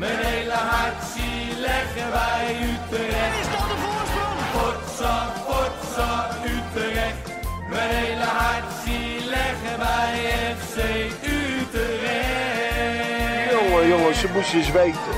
Mijn 0.00 0.18
hele 0.18 0.52
hart 0.52 1.02
zie 1.04 1.60
leggen 1.60 2.10
wij 2.10 2.56
Utrecht. 2.70 3.40
Is 3.40 3.50
dat 3.54 3.66
de 3.70 3.76
voorsprong? 3.84 4.38
Potsa, 4.54 5.16
potsa, 5.46 6.10
Utrecht. 6.44 7.24
Mijn 7.70 7.90
hele 7.90 8.28
hart 8.40 8.72
zie 8.84 9.28
leggen 9.28 9.78
wij 9.78 10.14
FC 10.56 10.76
Utrecht. 11.38 12.70
Jongen, 13.50 13.88
jongens, 13.88 14.20
ze 14.20 14.30
moesten 14.34 14.58
eens 14.58 14.72
weten. 14.72 15.14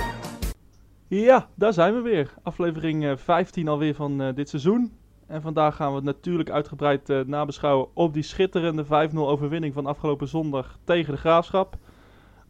Ja, 1.08 1.48
daar 1.54 1.72
zijn 1.72 1.94
we 1.94 2.00
weer. 2.00 2.34
Aflevering 2.42 3.04
eh, 3.04 3.16
15 3.16 3.68
alweer 3.68 3.94
van 3.94 4.22
eh, 4.22 4.34
dit 4.34 4.48
seizoen. 4.48 4.92
En 5.26 5.42
vandaag 5.42 5.76
gaan 5.76 5.88
we 5.88 5.94
het 5.94 6.04
natuurlijk 6.04 6.50
uitgebreid 6.50 7.10
eh, 7.10 7.20
nabeschouwen 7.20 7.88
op 7.94 8.14
die 8.14 8.22
schitterende 8.22 8.84
5-0 8.84 8.88
overwinning 9.14 9.74
van 9.74 9.86
afgelopen 9.86 10.28
zondag 10.28 10.78
tegen 10.84 11.12
de 11.12 11.20
Graafschap. 11.20 11.76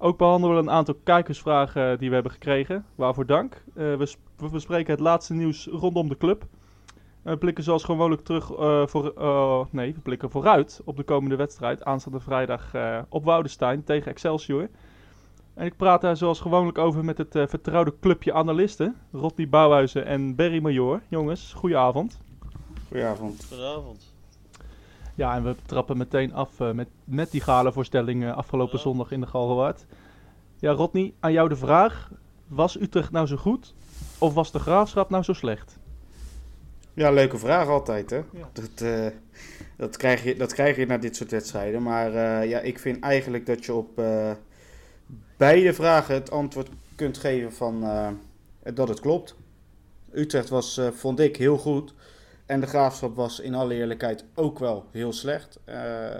Ook 0.03 0.19
behandelen 0.19 0.57
we 0.57 0.63
een 0.63 0.71
aantal 0.71 0.95
kijkersvragen 1.03 1.93
eh, 1.93 1.99
die 1.99 2.09
we 2.09 2.15
hebben 2.15 2.33
gekregen. 2.33 2.87
Waarvoor 2.95 3.27
dank. 3.27 3.55
Eh, 3.55 3.95
we, 3.95 4.15
we 4.37 4.49
bespreken 4.49 4.93
het 4.93 5.01
laatste 5.01 5.35
nieuws 5.35 5.67
rondom 5.67 6.09
de 6.09 6.17
club. 6.17 6.45
En 7.23 7.33
we 7.33 7.39
blikken 7.39 7.65
zoals 7.65 7.85
gewoonlijk 7.85 8.23
terug 8.23 8.53
eh, 8.53 8.87
voor, 8.87 9.13
eh, 9.17 9.61
nee, 9.71 9.95
we 9.95 10.01
blikken 10.01 10.31
vooruit 10.31 10.81
op 10.85 10.97
de 10.97 11.03
komende 11.03 11.37
wedstrijd. 11.37 11.85
Aanstaande 11.85 12.21
vrijdag 12.21 12.75
eh, 12.75 12.99
op 13.09 13.25
Woudenstein 13.25 13.85
tegen 13.85 14.11
Excelsior. 14.11 14.69
En 15.55 15.67
ik 15.67 15.77
praat 15.77 16.01
daar 16.01 16.17
zoals 16.17 16.41
gewoonlijk 16.41 16.79
over 16.79 17.05
met 17.05 17.19
het 17.19 17.35
eh, 17.35 17.47
vertrouwde 17.47 17.95
clubje 18.01 18.33
analisten. 18.33 18.97
Rodney 19.13 19.49
Bouwhuizen 19.49 20.07
en 20.07 20.35
Berry 20.35 20.63
Major. 20.63 21.03
Jongens, 21.09 21.53
goedenavond. 21.53 22.21
Goedenavond. 22.89 23.45
Goedenavond. 23.49 24.12
Ja, 25.23 25.35
en 25.35 25.45
we 25.45 25.55
trappen 25.67 25.97
meteen 25.97 26.33
af 26.35 26.61
eh, 26.61 26.71
met, 26.71 26.89
met 27.05 27.31
die 27.31 27.41
galenvoorstelling 27.41 28.25
eh, 28.25 28.37
afgelopen 28.37 28.77
Ja. 28.77 28.83
zondag 28.83 29.11
in 29.11 29.21
de 29.21 29.27
Galgenwaard. 29.27 29.87
Ja, 30.59 30.73
Rodney, 30.73 31.15
aan 31.21 31.33
jou 31.33 31.49
de 31.49 31.57
vraag. 31.57 32.11
Was 32.47 32.81
Utrecht 32.81 33.11
nou 33.11 33.27
zo 33.27 33.37
goed? 33.37 33.75
Of 34.19 34.35
was 34.35 34.53
de 34.53 34.59
Graafschap 34.59 35.11
nou 35.11 35.23
zo 35.23 35.33
slecht? 35.33 35.79
Ja, 36.95 37.11
leuke 37.11 37.39
vraag 37.39 37.69
altijd, 37.69 38.11
hè? 38.11 38.17
Ja. 38.17 38.49
Dat, 38.53 38.81
eh, 38.81 39.07
dat, 39.77 39.97
krijg 39.97 40.25
je, 40.25 40.37
dat 40.37 40.53
krijg 40.53 40.77
je 40.77 40.87
na 40.87 40.99
dit 40.99 41.17
soort 41.17 41.31
wedstrijden. 41.31 41.83
Maar 41.83 42.15
eh, 42.15 42.49
ja, 42.49 42.59
ik 42.59 42.79
vind 42.79 43.03
eigenlijk 43.03 43.47
dat 43.47 43.65
je 43.65 43.75
op 43.75 43.99
eh, 43.99 44.31
beide 45.37 45.73
vragen 45.73 46.15
het 46.15 46.31
antwoord 46.31 46.69
kunt 46.95 47.19
geven 47.19 47.53
van 47.53 47.85
eh, 47.85 48.09
dat 48.75 48.89
het 48.89 49.01
klopt. 49.01 49.37
Utrecht 50.13 50.49
was, 50.49 50.79
eh, 50.79 50.89
vond 50.91 51.21
ik, 51.21 51.37
heel 51.37 51.59
goed. 51.59 51.95
En 52.53 52.61
de 52.61 52.67
Graafschap 52.67 53.17
was 53.17 53.41
in 53.41 53.55
alle 53.55 53.75
eerlijkheid 53.75 54.25
ook 54.35 54.59
wel 54.59 54.85
heel 54.91 55.13
slecht. 55.13 55.61
Eh, 55.65 56.15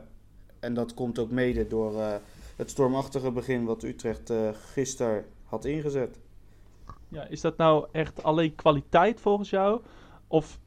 en 0.61 0.75
dat 0.75 0.95
komt 0.95 1.19
ook 1.19 1.31
mede 1.31 1.67
door 1.67 2.01
eh, 2.01 2.15
het 2.57 2.71
stormachtige 2.71 3.31
begin 3.31 3.65
wat 3.65 3.83
Utrecht 3.83 4.31
eh 4.31 4.49
gisteren 4.73 5.25
had 5.45 5.65
ingezet. 5.65 6.19
Ja, 7.09 7.27
is 7.27 7.41
dat 7.41 7.57
nou 7.57 7.87
echt 7.91 8.23
alleen 8.23 8.55
kwaliteit 8.55 9.21
volgens 9.21 9.51
jou? 9.51 9.81
Of 10.27 10.59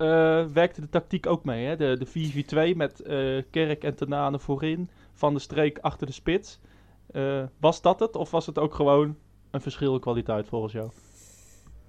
werkte 0.53 0.81
de 0.81 0.89
tactiek 0.89 1.27
ook 1.27 1.43
mee? 1.43 1.65
Hè? 1.65 1.75
De, 1.75 1.97
de 1.97 2.73
4-4-2 2.73 2.77
met 2.77 3.01
Kerk 3.51 3.83
en 3.83 3.95
Tenane 3.95 4.39
voorin, 4.39 4.89
Van 5.13 5.33
de 5.33 5.39
Streek 5.39 5.79
achter 5.79 6.07
de 6.07 6.13
spits. 6.13 6.59
Was 7.59 7.81
dat 7.81 7.99
het? 7.99 8.15
Of 8.15 8.31
was 8.31 8.45
het 8.45 8.59
ook 8.59 8.73
gewoon 8.73 9.17
een 9.51 9.61
verschil 9.61 9.93
in 9.93 9.99
kwaliteit 9.99 10.47
volgens 10.47 10.73
jou? 10.73 10.89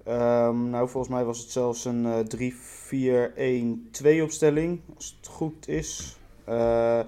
Ehm, 0.07 0.69
nou, 0.69 0.89
volgens 0.89 1.13
mij 1.13 1.25
was 1.25 1.39
het 1.39 1.51
zelfs 1.51 1.85
een 1.85 2.05
eh 2.05 2.19
3-4-1-2 2.19 4.23
opstelling, 4.23 4.81
als 4.95 5.17
het 5.17 5.27
goed 5.27 5.67
is. 5.67 6.17
Eh, 6.43 6.99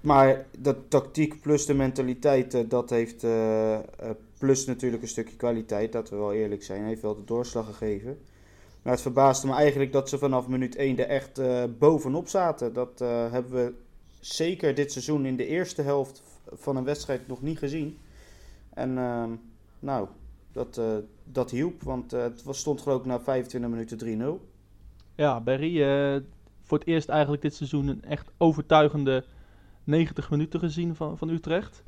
maar 0.00 0.46
dat 0.58 0.76
tactiek 0.88 1.40
plus 1.40 1.66
de 1.66 1.74
mentaliteit, 1.74 2.70
dat 2.70 2.90
heeft 2.90 3.24
eh, 3.24 3.78
plus 4.38 4.66
natuurlijk 4.66 5.02
een 5.02 5.08
stukje 5.08 5.36
kwaliteit, 5.36 5.92
dat 5.92 6.10
we 6.10 6.16
wel 6.16 6.32
eerlijk 6.32 6.62
zijn, 6.62 6.84
heeft 6.84 7.02
wel 7.02 7.14
de 7.14 7.24
doorslag 7.24 7.66
gegeven. 7.66 8.18
Maar 8.82 8.92
het 8.92 9.02
verbaasde 9.02 9.46
me 9.46 9.52
eigenlijk 9.52 9.92
dat 9.92 10.08
ze 10.08 10.18
vanaf 10.18 10.48
minuut 10.48 10.76
1 10.76 10.98
er 10.98 11.06
echt 11.06 11.40
bovenop 11.78 12.28
zaten. 12.28 12.72
Dat 12.72 12.98
hebben 13.30 13.52
we 13.52 13.72
zeker 14.20 14.74
dit 14.74 14.92
seizoen 14.92 15.26
in 15.26 15.36
de 15.36 15.46
eerste 15.46 15.82
helft 15.82 16.22
van 16.52 16.76
een 16.76 16.84
wedstrijd 16.84 17.28
nog 17.28 17.42
niet 17.42 17.58
gezien. 17.58 17.98
En 18.74 18.98
ehm, 18.98 19.30
nou, 19.78 20.08
dat, 20.54 20.78
eh, 20.78 20.96
dat 21.24 21.50
hielp, 21.50 21.82
want 21.82 22.12
eh, 22.12 22.22
het 22.22 22.42
was, 22.42 22.58
stond 22.58 22.80
geloof 22.80 23.00
ik 23.00 23.06
na 23.06 23.20
25 23.20 23.70
minuten 23.70 23.98
3-0. 23.98 24.48
Ja, 25.14 25.40
Berry, 25.40 25.82
eh, 25.82 26.20
voor 26.62 26.78
het 26.78 26.86
eerst 26.86 27.08
eigenlijk 27.08 27.42
dit 27.42 27.54
seizoen 27.54 27.88
een 27.88 28.02
echt 28.04 28.30
overtuigende 28.38 29.24
90 29.84 30.30
minuten 30.30 30.60
gezien 30.60 30.94
van, 30.94 31.18
van 31.18 31.28
Utrecht. 31.28 31.82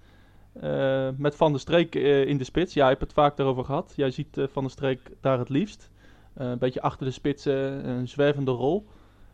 Eh, 0.60 1.08
met 1.16 1.34
Van 1.34 1.50
der 1.50 1.60
Streek 1.60 1.94
eh, 1.94 2.26
in 2.26 2.38
de 2.38 2.44
spits. 2.44 2.74
Ja, 2.74 2.82
je 2.84 2.90
hebt 2.90 3.00
het 3.00 3.12
vaak 3.12 3.36
daarover 3.36 3.64
gehad. 3.64 3.92
Jij 3.96 4.10
ziet 4.10 4.38
eh, 4.38 4.44
Van 4.50 4.62
der 4.62 4.72
Streek 4.72 5.00
daar 5.20 5.38
het 5.38 5.48
liefst. 5.48 5.90
Eh, 6.34 6.48
een 6.48 6.58
beetje 6.58 6.82
achter 6.82 7.06
de 7.06 7.12
spits, 7.12 7.46
eh, 7.46 7.84
een 7.84 8.08
zwervende 8.08 8.50
rol. 8.50 8.86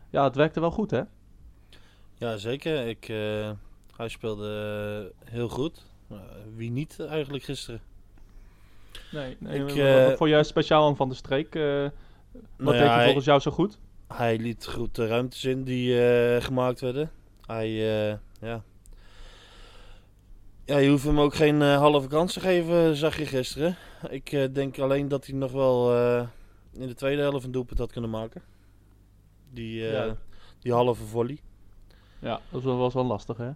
Ja, 0.09 0.23
het 0.23 0.35
werkte 0.35 0.59
wel 0.59 0.71
goed, 0.71 0.91
hè? 0.91 1.01
Ja, 2.13 2.37
zeker. 2.37 2.87
Ik, 2.87 3.09
eh, 3.09 3.51
hij 3.95 4.09
speelde 4.09 5.11
heel 5.23 5.49
goed. 5.49 5.85
Uh, 6.11 6.19
wie 6.55 6.71
niet 6.71 6.99
eigenlijk 6.99 7.43
gisteren? 7.43 7.81
Nee, 9.11 9.35
nee 9.39 9.55
Ik, 9.59 9.61
wat- 9.67 9.77
eh, 9.77 10.05
wat 10.07 10.17
vond 10.17 10.29
jij 10.29 10.43
speciaal 10.43 10.87
aan 10.87 10.95
Van 10.95 11.07
der 11.07 11.17
Streek? 11.17 11.55
Eh, 11.55 11.61
wat 11.63 11.91
Nou 12.57 12.71
deed 12.77 12.85
ja, 12.85 12.93
hij 12.95 13.03
volgens 13.03 13.25
jou 13.25 13.39
zo 13.39 13.51
goed? 13.51 13.77
hij 14.07 14.37
liet 14.37 14.67
goed 14.67 14.95
de 14.95 15.07
ruimtes 15.07 15.43
in 15.45 15.63
die 15.63 16.07
eh, 16.07 16.41
gemaakt 16.43 16.79
werden. 16.81 17.11
Hij, 17.45 17.69
ja. 18.41 18.63
Ja, 20.65 20.77
je 20.77 20.89
hoeft 20.89 21.03
hem 21.03 21.19
ook 21.19 21.35
geen 21.35 21.61
halve 21.61 22.07
kans 22.07 22.33
te 22.33 22.39
geven, 22.39 22.95
zag 22.95 23.17
je 23.17 23.25
gisteren. 23.25 23.75
Ik 24.09 24.49
denk 24.53 24.79
alleen 24.79 25.07
dat 25.07 25.25
hij 25.25 25.35
nog 25.35 25.51
wel 25.51 25.93
in 26.73 26.87
de 26.87 26.93
tweede 26.93 27.21
helft 27.21 27.45
een 27.45 27.51
doelpunt 27.51 27.79
had 27.79 27.91
kunnen 27.91 28.09
maken. 28.09 28.41
Die, 29.51 29.81
Ja. 29.83 30.15
die 30.59 30.73
halve 30.73 31.03
volley. 31.03 31.37
Ja, 32.19 32.39
dat 32.49 32.63
was 32.63 32.93
wel, 32.93 33.05
lastig, 33.05 33.37
hè? 33.37 33.49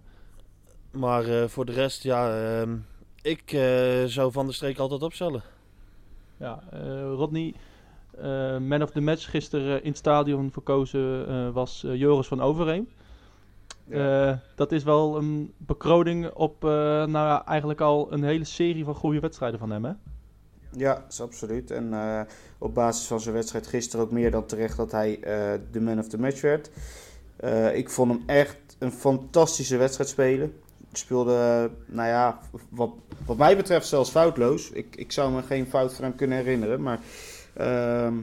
Maar 0.90 1.48
voor 1.48 1.64
de 1.64 1.72
rest, 1.72 2.02
ja, 2.02 2.40
ehm, 2.60 2.76
ik 3.22 3.52
eh, 3.52 4.04
zou 4.04 4.32
Van 4.32 4.44
der 4.44 4.54
Streek 4.54 4.78
altijd 4.78 5.02
opstellen. 5.02 5.42
Ja, 6.36 6.62
eh, 6.72 6.80
Rodney, 7.02 7.54
eh, 8.18 8.58
man 8.58 8.82
of 8.82 8.90
the 8.90 9.00
match 9.00 9.30
gisteren 9.30 9.82
in 9.82 9.88
het 9.88 9.98
stadion 9.98 10.50
verkozen 10.52 11.28
eh, 11.28 11.50
was 11.50 11.84
Joris 11.86 12.26
van 12.26 12.40
Overheem. 12.40 12.88
Eh, 13.88 14.36
dat 14.54 14.72
is 14.72 14.84
wel 14.84 15.16
een 15.16 15.52
bekroning 15.56 16.30
op 16.30 16.64
eh, 16.64 16.70
nou 16.70 17.10
ja, 17.10 17.46
eigenlijk 17.46 17.80
al 17.80 18.12
een 18.12 18.24
hele 18.24 18.44
serie 18.44 18.84
van 18.84 18.94
goede 18.94 19.20
wedstrijden 19.20 19.58
van 19.58 19.70
hem, 19.70 19.84
hè? 19.84 19.92
Ja, 20.72 20.94
dat 20.94 21.12
is 21.12 21.20
absoluut. 21.20 21.70
En 21.70 21.92
eh, 21.92 22.20
op 22.58 22.74
basis 22.74 23.06
van 23.06 23.20
zijn 23.20 23.34
wedstrijd 23.34 23.66
gisteren 23.66 24.04
ook 24.04 24.12
meer 24.12 24.30
dan 24.30 24.46
terecht 24.46 24.76
dat 24.76 24.92
hij 24.92 25.20
eh, 25.20 25.60
de 25.70 25.80
man 25.80 25.98
of 25.98 26.08
the 26.08 26.18
match 26.18 26.40
werd. 26.40 26.70
Eh, 27.36 27.76
ik 27.76 27.90
vond 27.90 28.12
hem 28.12 28.22
echt 28.26 28.56
een 28.78 28.92
fantastische 28.92 29.76
wedstrijd 29.76 30.08
spelen. 30.08 30.52
Speelde, 30.98 31.70
nou 31.86 32.08
ja, 32.08 32.40
wat, 32.68 32.90
wat 33.26 33.36
mij 33.36 33.56
betreft 33.56 33.86
zelfs 33.86 34.10
foutloos. 34.10 34.70
Ik, 34.70 34.96
ik 34.96 35.12
zou 35.12 35.32
me 35.32 35.42
geen 35.42 35.66
fout 35.66 35.94
van 35.94 36.04
hem 36.04 36.14
kunnen 36.14 36.38
herinneren. 36.38 36.82
Maar 36.82 37.00
ehm, 37.54 38.14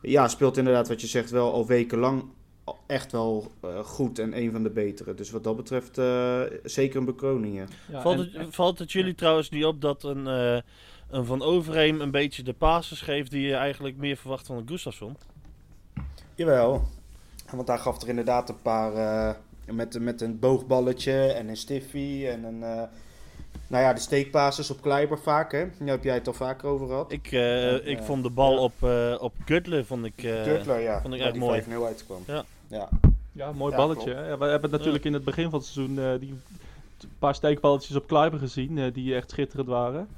ja, 0.00 0.28
speelt 0.28 0.56
inderdaad 0.56 0.88
wat 0.88 1.00
je 1.00 1.06
zegt 1.06 1.30
wel 1.30 1.52
al 1.52 1.66
wekenlang 1.66 2.24
echt 2.86 3.12
wel 3.12 3.52
eh, 3.60 3.78
goed 3.78 4.18
en 4.18 4.36
een 4.38 4.52
van 4.52 4.62
de 4.62 4.70
betere. 4.70 5.14
Dus 5.14 5.30
wat 5.30 5.44
dat 5.44 5.56
betreft 5.56 5.98
eh, 5.98 6.40
zeker 6.62 6.98
een 6.98 7.04
bekroning, 7.04 7.56
ja. 7.56 7.64
Ja, 7.88 8.00
valt, 8.00 8.18
het, 8.18 8.34
en- 8.34 8.52
valt 8.52 8.78
het 8.78 8.92
jullie 8.92 9.14
trouwens 9.14 9.50
niet 9.50 9.64
op 9.64 9.80
dat 9.80 10.02
een, 10.02 10.26
eh, 10.26 10.60
een 11.10 11.24
Van 11.24 11.42
Overheem 11.42 12.00
een 12.00 12.10
beetje 12.10 12.42
de 12.42 12.52
passes 12.52 13.00
geeft 13.00 13.30
die 13.30 13.46
je 13.46 13.54
eigenlijk 13.54 13.96
meer 13.96 14.16
verwacht 14.16 14.46
van 14.46 14.56
een 14.56 14.68
Gustafsson? 14.68 15.16
Jawel. 16.34 16.88
Want 17.50 17.68
hij 17.68 17.78
gaf 17.78 18.02
er 18.02 18.08
inderdaad 18.08 18.48
een 18.48 18.62
paar 18.62 18.94
eh, 18.94 19.36
met, 19.70 20.00
met 20.00 20.20
een 20.20 20.38
boogballetje 20.38 21.12
en 21.32 21.48
een 21.48 21.56
stiffie 21.56 22.28
en 22.28 22.44
een... 22.44 22.62
eh, 22.62 22.82
nou 23.68 23.82
ja, 23.82 23.92
de 23.92 24.00
steekpases 24.00 24.70
op 24.70 24.80
Kleiber 24.82 25.18
vaak, 25.18 25.52
hè? 25.52 25.64
Daar 25.78 25.88
heb 25.88 26.04
jij 26.04 26.14
het 26.14 26.26
al 26.26 26.32
vaker 26.32 26.68
over 26.68 26.86
gehad. 26.86 27.12
Ik, 27.12 27.32
eh, 27.32 27.74
ik 27.74 27.98
ja. 27.98 28.02
vond 28.04 28.22
de 28.22 28.30
bal 28.30 28.52
Ja. 28.52 28.58
op, 28.60 28.72
eh 28.82 29.14
op 29.20 29.32
Gutler, 29.44 29.84
vond 29.84 30.04
ik... 30.04 30.22
eh, 30.22 30.82
ja. 30.82 31.00
vond 31.00 31.14
ik 31.14 31.20
echt 31.20 31.32
die 31.32 31.40
mooi. 31.40 31.62
5-0 31.62 31.66
uitkwam. 31.86 32.22
Ja. 32.26 32.44
ja. 32.66 32.88
ja, 33.32 33.52
mooi 33.52 33.70
Ja, 33.70 33.76
balletje. 33.76 34.14
hè. 34.14 34.38
We 34.38 34.44
hebben 34.44 34.70
natuurlijk 34.70 35.04
in 35.04 35.12
het 35.12 35.24
begin 35.24 35.50
van 35.50 35.58
het 35.58 35.68
seizoen 35.68 35.98
eh, 35.98 36.20
die 36.20 36.34
paar 37.18 37.34
steekballetjes 37.34 37.96
op 37.96 38.06
Kluiber 38.06 38.38
gezien, 38.38 38.78
eh, 38.78 38.92
die 38.92 39.14
echt 39.14 39.30
schitterend 39.30 39.68
waren. 39.68 40.08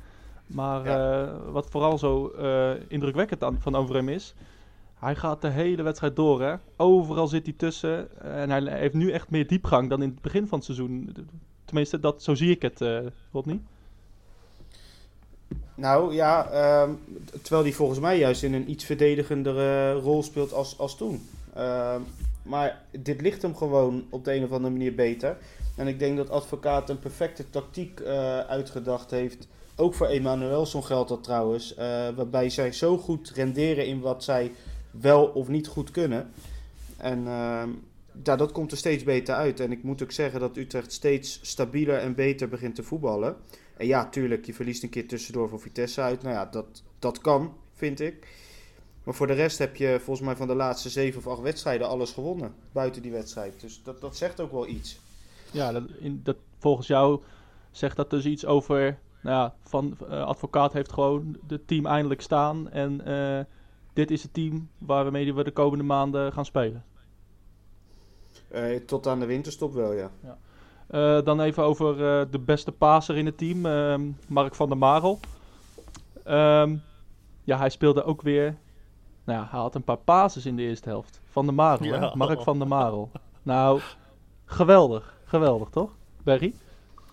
Maar 0.47 0.87
eh, 0.87 1.29
wat 1.51 1.67
vooral 1.71 1.99
zo 1.99 2.29
eh, 2.29 2.71
indrukwekkend 2.89 3.43
aan, 3.45 3.57
van 3.61 3.77
Overheem 3.77 4.09
is, 4.09 4.35
hij 5.01 5.15
gaat 5.15 5.41
de 5.41 5.49
hele 5.49 5.83
wedstrijd 5.83 6.17
door. 6.17 6.43
Hè? 6.43 6.55
Overal 6.77 7.27
zit 7.27 7.47
hij 7.47 7.55
tussen. 7.57 8.23
En 8.23 8.51
hij 8.51 8.79
heeft 8.79 8.95
nu 8.95 9.11
echt 9.11 9.31
meer 9.31 9.47
diepgang 9.47 9.89
dan 9.89 10.03
in 10.03 10.09
het 10.09 10.21
begin 10.23 10.47
van 10.47 10.59
het 10.59 10.67
seizoen. 10.67 11.15
Tenminste, 11.65 12.01
dat, 12.01 12.23
zo 12.23 12.35
zie 12.35 12.51
ik 12.51 12.63
het, 12.63 12.81
eh 12.81 12.99
Rodney. 13.33 13.61
Nou 15.75 16.15
ja, 16.15 16.51
ehm, 16.51 16.91
terwijl 17.43 17.63
hij 17.63 17.73
volgens 17.73 18.01
mij 18.01 18.19
juist 18.19 18.43
in 18.43 18.55
een 18.55 18.71
iets 18.71 18.85
verdedigendere 18.85 19.93
rol 19.93 20.23
speelt 20.23 20.53
als, 20.53 20.79
als 20.79 20.97
toen. 20.97 21.29
Ehm, 21.55 22.01
maar 22.43 22.83
dit 22.91 23.21
ligt 23.21 23.43
hem 23.43 23.57
gewoon 23.57 24.05
op 24.11 24.25
de 24.25 24.35
een 24.35 24.45
of 24.45 24.53
andere 24.53 24.73
manier 24.73 24.95
beter. 24.95 25.37
En 25.77 25.87
ik 25.87 25.99
denk 25.99 26.17
dat 26.17 26.31
advocaat 26.31 26.91
een 26.91 26.99
perfecte 26.99 27.51
tactiek 27.51 28.01
eh, 28.01 28.39
uitgedacht 28.39 29.11
heeft 29.11 29.49
ook 29.81 29.95
voor 29.95 30.07
Emanuelson 30.07 30.85
geldt 30.85 31.09
dat 31.09 31.23
trouwens. 31.23 31.75
eh, 31.75 32.09
waarbij 32.17 32.51
zij 32.51 32.73
zo 32.73 32.99
goed 32.99 33.33
renderen 33.35 33.87
in 33.87 34.01
wat 34.01 34.25
zij 34.25 34.53
wel 34.91 35.27
of 35.27 35.49
niet 35.49 35.67
goed 35.67 35.91
kunnen. 35.91 36.31
En 36.97 37.27
ehm, 37.27 37.71
ja, 38.23 38.37
dat 38.37 38.53
komt 38.53 38.71
er 38.71 38.77
steeds 38.77 39.05
beter 39.05 39.35
uit. 39.35 39.61
En 39.61 39.73
ik 39.73 39.83
moet 39.83 40.03
ook 40.03 40.13
zeggen 40.13 40.41
dat 40.41 40.57
Utrecht 40.57 40.93
steeds 40.93 41.39
stabieler 41.43 41.99
en 41.99 42.15
beter 42.15 42.49
begint 42.49 42.75
te 42.75 42.83
voetballen. 42.83 43.37
En 43.77 43.87
ja, 43.87 44.09
tuurlijk, 44.09 44.47
je 44.47 44.55
verliest 44.55 44.83
een 44.83 44.89
keer 44.89 45.09
tussendoor 45.09 45.49
voor 45.49 45.61
Vitesse 45.61 46.01
uit. 46.01 46.23
Nou 46.23 46.35
ja, 46.35 46.47
dat, 46.47 46.83
dat 46.99 47.21
kan, 47.21 47.55
vind 47.75 48.01
ik. 48.01 48.27
Maar 49.05 49.15
voor 49.15 49.27
de 49.27 49.33
rest 49.33 49.59
heb 49.59 49.77
je 49.77 50.01
volgens 50.03 50.27
mij 50.27 50.37
van 50.37 50.47
de 50.47 50.55
laatste 50.55 50.89
zeven 50.89 51.19
of 51.19 51.27
acht 51.27 51.41
wedstrijden 51.41 51.89
alles 51.89 52.13
gewonnen. 52.13 52.55
Buiten 52.73 53.03
die 53.03 53.13
wedstrijd. 53.13 53.61
Dus 53.61 53.83
dat, 53.83 54.01
dat 54.01 54.17
zegt 54.17 54.41
ook 54.41 54.53
wel 54.53 54.67
iets. 54.67 55.01
Ja, 55.51 55.73
dat, 55.73 55.83
in, 55.99 56.21
dat, 56.25 56.37
volgens 56.59 56.87
jou 56.87 57.23
zegt 57.71 57.97
dat 57.97 58.11
dus 58.11 58.25
iets 58.25 58.47
over. 58.47 58.99
Nou 59.23 59.37
ja, 59.37 59.55
van 59.63 59.97
eh, 60.09 60.25
advocaat 60.25 60.73
heeft 60.73 60.93
gewoon 60.93 61.39
het 61.47 61.67
team 61.67 61.87
eindelijk 61.87 62.21
staan. 62.21 62.71
En 62.71 63.05
eh, 63.05 63.45
dit 63.99 64.11
is 64.11 64.23
het 64.23 64.35
team 64.35 64.69
waarmee 64.79 65.35
we 65.35 65.45
de 65.45 65.51
komende 65.51 65.85
maanden 65.85 66.33
gaan 66.33 66.45
spelen. 66.45 66.85
Eh, 68.49 68.77
tot 68.87 69.07
aan 69.07 69.21
de 69.21 69.27
winterstop 69.27 69.73
wel, 69.73 69.93
ja. 69.93 70.11
Eh, 70.87 71.25
dan 71.25 71.41
even 71.41 71.63
over 71.63 71.91
eh, 71.91 72.27
de 72.31 72.39
beste 72.39 72.73
paser 72.73 73.17
in 73.17 73.27
het 73.27 73.39
team, 73.39 73.67
ehm, 73.67 74.11
Mark 74.29 74.55
van 74.55 74.69
der 74.69 74.79
Marel. 74.79 75.21
Ehm, 76.25 76.77
ja, 77.45 77.59
hij 77.59 77.71
speelde 77.71 78.05
ook 78.05 78.23
weer. 78.23 78.57
Nou 79.25 79.39
ja, 79.39 79.49
hij 79.51 79.61
had 79.61 79.75
een 79.75 79.85
paar 79.85 79.97
passes 79.97 80.47
in 80.47 80.57
de 80.57 80.63
eerste 80.63 80.89
helft. 80.89 81.21
Van 81.25 81.45
der 81.45 81.55
Marel? 81.55 81.85
Ja. 81.85 82.13
Mark 82.15 82.43
van 82.43 82.59
der 82.59 82.69
Marel. 82.69 83.11
Nou, 83.43 83.81
geweldig. 84.45 85.17
Geweldig, 85.25 85.69
toch? 85.69 85.91
Berry? 86.23 86.55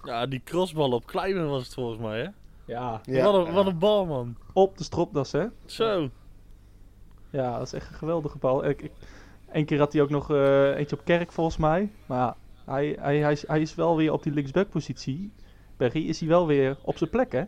Ja, 0.04 0.26
die 0.26 0.42
crossbal 0.44 0.92
op 0.92 1.06
Kleiman 1.06 1.50
was 1.50 1.64
het 1.64 1.74
volgens 1.74 2.00
mij, 2.00 2.20
hè? 2.20 2.30
Ja. 2.74 3.02
Ja. 3.04 3.24
Wat, 3.24 3.48
een, 3.48 3.54
wat 3.54 3.66
een 3.66 3.80
bal, 3.80 4.06
man. 4.06 4.36
Op 4.54 4.78
de 4.78 4.84
stropdas, 4.84 5.32
hè? 5.32 5.46
Zo. 5.66 6.10
Ja, 7.36 7.58
dat 7.58 7.68
is 7.68 7.74
echt 7.74 7.90
een 7.90 7.96
geweldige 7.96 8.38
bal. 8.38 8.66
Eén 9.52 9.66
keer 9.66 9.80
had 9.80 9.94
hij 9.94 10.02
ook 10.02 10.10
nog 10.10 10.32
eh, 10.32 10.78
eentje 10.78 10.96
op 10.96 11.06
kerk, 11.06 11.32
volgens 11.32 11.58
mij. 11.58 11.90
Maar 12.06 12.36
hij, 12.66 12.98
hij, 13.00 13.18
hij, 13.18 13.32
is, 13.32 13.48
hij 13.48 13.62
is 13.62 13.76
wel 13.76 13.96
weer 13.96 14.12
op 14.12 14.24
die 14.24 14.34
linksback-positie. 14.34 15.32
Berry 15.78 16.08
is 16.08 16.20
hij 16.20 16.30
wel 16.30 16.48
weer 16.48 16.78
op 16.82 16.98
zijn 16.98 17.10
plek, 17.10 17.32
hè? 17.32 17.44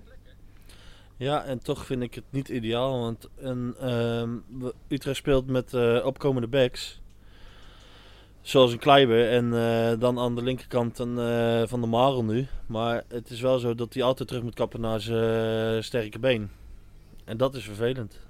Ja, 1.17 1.43
en 1.43 1.59
toch 1.59 1.85
vind 1.85 2.01
ik 2.01 2.15
het 2.15 2.23
niet 2.29 2.49
ideaal. 2.49 2.99
Want 2.99 3.29
een, 3.35 3.75
ehm, 3.79 4.29
Utrecht 4.87 5.17
speelt 5.17 5.47
met 5.47 5.73
eh, 5.73 6.05
opkomende 6.05 6.47
backs. 6.47 7.01
Zoals 8.41 8.71
een 8.71 8.79
Kleiber. 8.79 9.29
En 9.29 9.53
eh, 9.53 9.99
dan 9.99 10.19
aan 10.19 10.35
de 10.35 10.43
linkerkant 10.43 10.99
een 10.99 11.67
Van 11.67 11.81
de 11.81 11.87
Marel 11.87 12.23
nu. 12.23 12.47
Maar 12.65 13.03
het 13.07 13.29
is 13.29 13.41
wel 13.41 13.59
zo 13.59 13.75
dat 13.75 13.93
hij 13.93 14.03
altijd 14.03 14.27
terug 14.27 14.43
moet 14.43 14.55
kappen 14.55 14.81
naar 14.81 14.99
zijn 14.99 15.83
sterke 15.83 16.19
been. 16.19 16.51
En 17.25 17.37
dat 17.37 17.55
is 17.55 17.63
vervelend. 17.63 18.26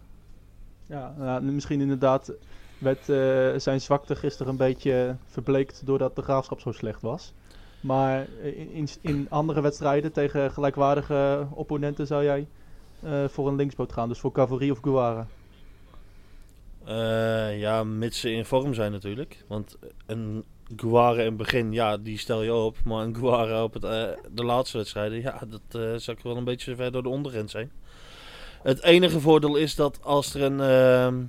Ja, 0.88 1.13
nou, 1.18 1.42
misschien 1.42 1.81
inderdaad 1.81 2.31
werd 2.78 3.10
eh, 3.10 3.60
zijn 3.60 3.81
zwakte 3.81 4.16
gisteren 4.16 4.51
een 4.51 4.57
beetje 4.57 5.16
verbleekt 5.25 5.81
doordat 5.86 6.16
de 6.16 6.22
graafschap 6.22 6.60
zo 6.60 6.72
slecht 6.72 7.01
was. 7.01 7.34
Maar 7.81 8.28
in, 8.72 8.88
in, 9.01 9.28
andere 9.30 9.62
wedstrijden 9.62 10.12
tegen 10.12 10.51
gelijkwaardige 10.51 11.48
opponenten 11.51 12.07
zou 12.07 12.24
jij 12.24 12.48
eh, 13.00 13.28
voor 13.28 13.48
een 13.48 13.56
linksboot 13.56 13.94
gaan. 13.94 14.07
Dus 14.07 14.19
voor 14.19 14.31
Cavalry 14.31 14.69
of 14.69 14.80
Guara. 14.81 15.28
Eh, 16.86 17.60
ja, 17.60 17.84
mits 17.84 18.19
ze 18.19 18.31
in 18.31 18.45
vorm 18.45 18.74
zijn 18.74 18.92
natuurlijk. 18.92 19.44
Want 19.48 19.78
een 20.06 20.44
Guara 20.75 21.19
in 21.19 21.25
het 21.25 21.38
begin, 21.38 21.72
ja, 21.72 21.98
die 21.98 22.18
stel 22.18 22.44
je 22.44 22.54
op. 22.54 22.78
Maar 22.84 23.04
een 23.04 23.16
Guara 23.16 23.63
op 23.63 23.74
het, 23.74 23.81
de 24.31 24.44
laatste 24.44 24.78
wedstrijden, 24.78 25.22
ja, 25.22 25.42
dat 25.48 26.01
zou 26.01 26.18
ik 26.18 26.24
wel 26.24 26.38
een 26.38 26.44
beetje 26.44 26.75
ver 26.75 26.92
door 26.92 27.04
de 27.04 27.10
ondergrens 27.10 27.51
zijn. 27.51 27.72
Het 28.68 28.84
enige 28.84 29.19
voordeel 29.19 29.56
is 29.56 29.75
dat 29.75 30.00
als 30.04 30.34
er 30.34 30.42
een, 30.42 30.60
ehm, 30.60 31.24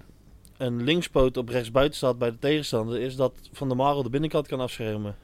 een 0.57 0.85
linkspoot 0.85 1.37
op 1.37 1.49
rechtsbuiten 1.49 1.97
staat 1.97 2.19
bij 2.19 2.31
de 2.31 2.39
tegenstander, 2.39 3.01
is 3.01 3.17
dat 3.17 3.33
Van 3.53 3.69
der 3.69 3.77
Marel 3.77 4.03
de 4.03 4.11
binnenkant 4.11 4.47
kan 4.47 4.61
afschermen. 4.61 5.17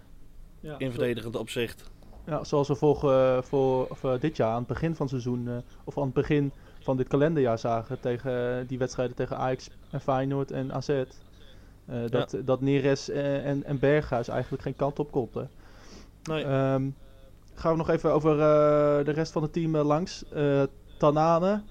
Ja, 0.61 0.75
In 0.79 0.91
verdedigend 0.91 1.37
opzicht. 1.37 1.91
Ja, 2.27 2.45
zoals 2.45 2.69
we 2.69 2.75
voor, 2.75 3.13
eh, 3.13 3.43
voor 3.43 3.87
of, 3.87 4.05
eh, 4.05 4.21
dit 4.21 4.37
jaar 4.37 4.51
aan 4.51 4.59
het 4.59 4.67
begin 4.67 4.95
van 4.95 5.07
het 5.07 5.11
seizoen, 5.11 5.49
eh, 5.49 5.55
of 5.85 5.97
aan 5.99 6.05
het 6.05 6.13
begin 6.13 6.53
van 6.81 6.97
dit 6.97 7.09
kalenderjaar 7.09 7.59
zagen 7.59 8.01
tegen 8.01 8.67
die 8.67 8.79
wedstrijden 8.79 9.17
tegen 9.17 9.37
Ajax 9.37 9.69
en 9.91 10.01
Feyenoord 10.01 10.51
en 10.51 10.73
AZ. 10.73 10.89
eh, 10.89 11.05
dat, 12.11 12.37
dat 12.45 12.61
Neres 12.61 13.09
eh, 13.11 13.47
en, 13.47 13.65
en 13.65 13.79
Berghuis 13.79 14.29
eigenlijk 14.29 14.63
geen 14.63 14.77
kant 14.77 14.99
op 14.99 15.11
konden. 15.13 15.51
Nee. 16.23 16.45
Ehm, 16.45 16.89
gaan 17.55 17.71
we 17.73 17.77
nog 17.77 17.91
even 17.91 18.13
over 18.13 18.33
eh, 18.33 19.05
de 19.05 19.11
rest 19.13 19.33
van 19.33 19.43
het 19.43 19.53
team 19.53 19.77
langs. 19.77 20.25
Eh 20.29 20.63
Tanane, 20.99 21.63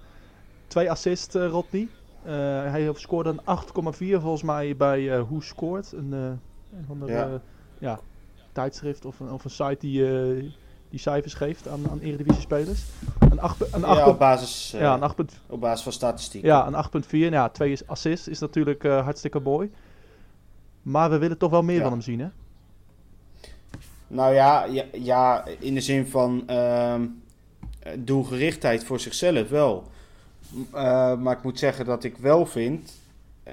twee 0.73 0.91
assists 0.91 1.35
eh, 1.35 1.47
Rodney. 1.47 1.87
Eh, 2.23 2.31
hij 2.71 2.91
scoorde 2.93 3.29
een 3.29 3.41
8,4 3.41 4.21
volgens 4.21 4.43
mij 4.43 4.75
bij 4.75 5.11
eh 5.15 5.21
Hoe 5.27 5.43
Scoort. 5.43 5.91
Een, 5.91 6.09
de 6.09 7.05
Ja. 7.05 7.39
ja. 7.79 7.99
tijdschrift 8.51 9.05
of 9.05 9.19
een, 9.19 9.31
of 9.31 9.43
een 9.43 9.49
site 9.49 9.77
die, 9.79 10.03
die 10.89 10.99
cijfers 10.99 11.33
geeft 11.33 11.67
aan, 11.67 11.79
aan 11.91 11.99
Eredivisie-spelers. 11.99 12.83
Een 13.19 13.39
8 13.39 13.73
een 13.73 13.79
Ja, 13.79 13.85
8 13.85 14.07
op 14.07 14.19
basis, 14.19 14.71
ja, 14.77 14.93
een 15.01 15.11
8,4. 15.11 15.15
op 15.47 15.59
basis 15.61 15.83
van 15.83 15.91
statistiek. 15.91 16.43
Ja, 16.43 16.67
een 16.67 16.85
8,4. 17.03 17.09
Nou 17.11 17.31
ja, 17.31 17.49
twee 17.49 17.71
is 17.71 17.87
assist 17.87 18.27
is 18.27 18.39
natuurlijk 18.39 18.83
hartstikke 18.83 19.39
mooi. 19.39 19.71
Maar 20.81 21.09
we 21.09 21.17
willen 21.17 21.37
toch 21.37 21.51
wel 21.51 21.63
meer 21.63 21.75
Ja. 21.77 21.81
van 21.83 21.91
hem 21.91 22.01
zien, 22.01 22.19
hè? 22.19 22.27
Nou 24.07 24.33
ja, 24.33 24.63
ja, 24.65 24.83
ja, 24.91 25.45
in 25.59 25.73
de 25.73 25.81
zin 25.81 26.07
van 26.07 26.43
ehm, 26.47 27.05
eh, 27.79 27.91
doelgerichtheid 27.99 28.83
voor 28.83 28.99
zichzelf 28.99 29.49
wel. 29.49 29.91
Eh, 30.73 31.17
maar 31.17 31.37
ik 31.37 31.43
moet 31.43 31.59
zeggen 31.59 31.85
dat 31.85 32.03
ik 32.03 32.17
wel 32.17 32.45
vind, 32.45 32.91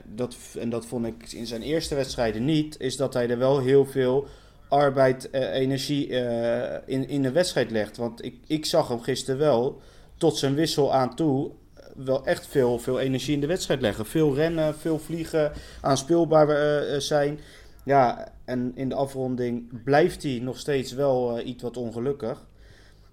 dat, 0.05 0.37
en 0.59 0.71
dat 0.71 0.87
vond 0.87 1.07
ik 1.07 1.33
in 1.33 1.47
zijn 1.47 1.63
eerste 1.63 1.95
wedstrijden 1.95 2.45
niet, 2.45 2.81
is 2.81 2.97
dat 2.97 3.15
hij 3.15 3.29
er 3.29 3.39
wel 3.39 3.61
heel 3.61 3.87
veel 3.87 4.27
arbeid, 4.69 5.31
eh, 5.31 5.55
energie 5.55 6.19
eh, 6.19 6.79
in, 6.87 7.09
in 7.09 7.23
de 7.23 7.33
wedstrijd 7.33 7.71
legt. 7.71 7.97
Want 7.97 8.25
ik, 8.25 8.35
ik 8.47 8.67
zag 8.67 8.89
hem 8.89 9.01
gisteren 9.01 9.41
wel, 9.41 9.81
tot 10.17 10.37
zijn 10.37 10.55
wissel 10.55 10.95
aan 10.95 11.15
toe, 11.15 11.51
wel 11.95 12.27
echt 12.27 12.47
veel, 12.47 12.79
veel 12.79 13.01
energie 13.01 13.35
in 13.35 13.41
de 13.41 13.47
wedstrijd 13.47 13.81
leggen. 13.81 14.07
Veel 14.07 14.35
rennen, 14.35 14.75
veel 14.75 14.99
vliegen, 14.99 15.53
aanspeelbaar 15.81 17.01
zijn. 17.01 17.41
Ja, 17.85 18.33
en 18.45 18.73
in 18.75 18.89
de 18.89 18.95
afronding 18.95 19.83
blijft 19.85 20.23
hij 20.23 20.39
nog 20.43 20.59
steeds 20.59 20.93
wel 20.93 21.41
iets 21.41 21.63
wat 21.63 21.77
ongelukkig. 21.77 22.47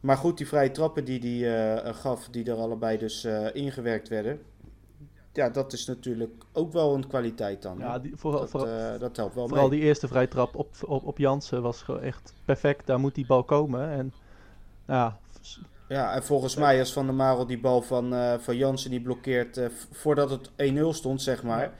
Maar 0.07 0.17
goed, 0.17 0.37
die 0.37 0.47
vrije 0.47 0.71
trappen 0.71 1.05
die 1.05 1.19
hij 1.43 1.83
eh, 1.83 1.93
gaf, 1.95 2.27
die 2.31 2.45
er 2.51 2.55
allebei 2.57 2.97
dus 2.97 3.23
eh, 3.23 3.45
ingewerkt 3.55 4.07
werden. 4.09 4.39
Ja, 5.33 5.49
dat 5.49 5.73
is 5.73 5.85
natuurlijk 5.85 6.43
ook 6.53 6.71
wel 6.73 6.93
een 6.95 7.07
kwaliteit 7.07 7.61
dan. 7.61 7.77
Ja, 7.79 7.99
die, 7.99 8.15
vooral, 8.15 8.39
dat, 8.39 8.49
vooral, 8.49 8.69
eh, 8.93 8.99
dat 8.99 9.15
helpt 9.17 9.35
wel 9.35 9.47
vooral 9.47 9.69
mee. 9.69 9.79
die 9.79 9.87
eerste 9.87 10.07
vrije 10.07 10.27
trap 10.27 10.55
op, 10.55 10.75
op, 10.85 11.05
op 11.05 11.17
Jansen 11.17 11.61
was 11.61 11.81
gewoon 11.81 12.01
echt 12.01 12.33
perfect. 12.45 12.85
Daar 12.87 12.99
moet 12.99 13.15
die 13.15 13.25
bal 13.25 13.43
komen. 13.43 13.89
En 13.89 14.13
ja, 14.87 15.19
s- 15.41 15.59
Ja, 15.87 16.13
en 16.13 16.23
volgens 16.23 16.55
mij 16.55 16.79
als 16.79 16.93
Van 16.93 17.05
der 17.05 17.15
Marel 17.15 17.45
die 17.47 17.59
bal 17.59 17.81
van, 17.81 18.13
eh, 18.13 18.33
van 18.37 18.57
Jansen 18.57 18.89
die 18.91 19.01
blokkeert 19.01 19.57
eh, 19.57 19.67
voordat 19.91 20.29
het 20.29 20.49
1-0 20.55 20.93
stond, 20.93 21.21
zeg 21.21 21.43
maar. 21.43 21.73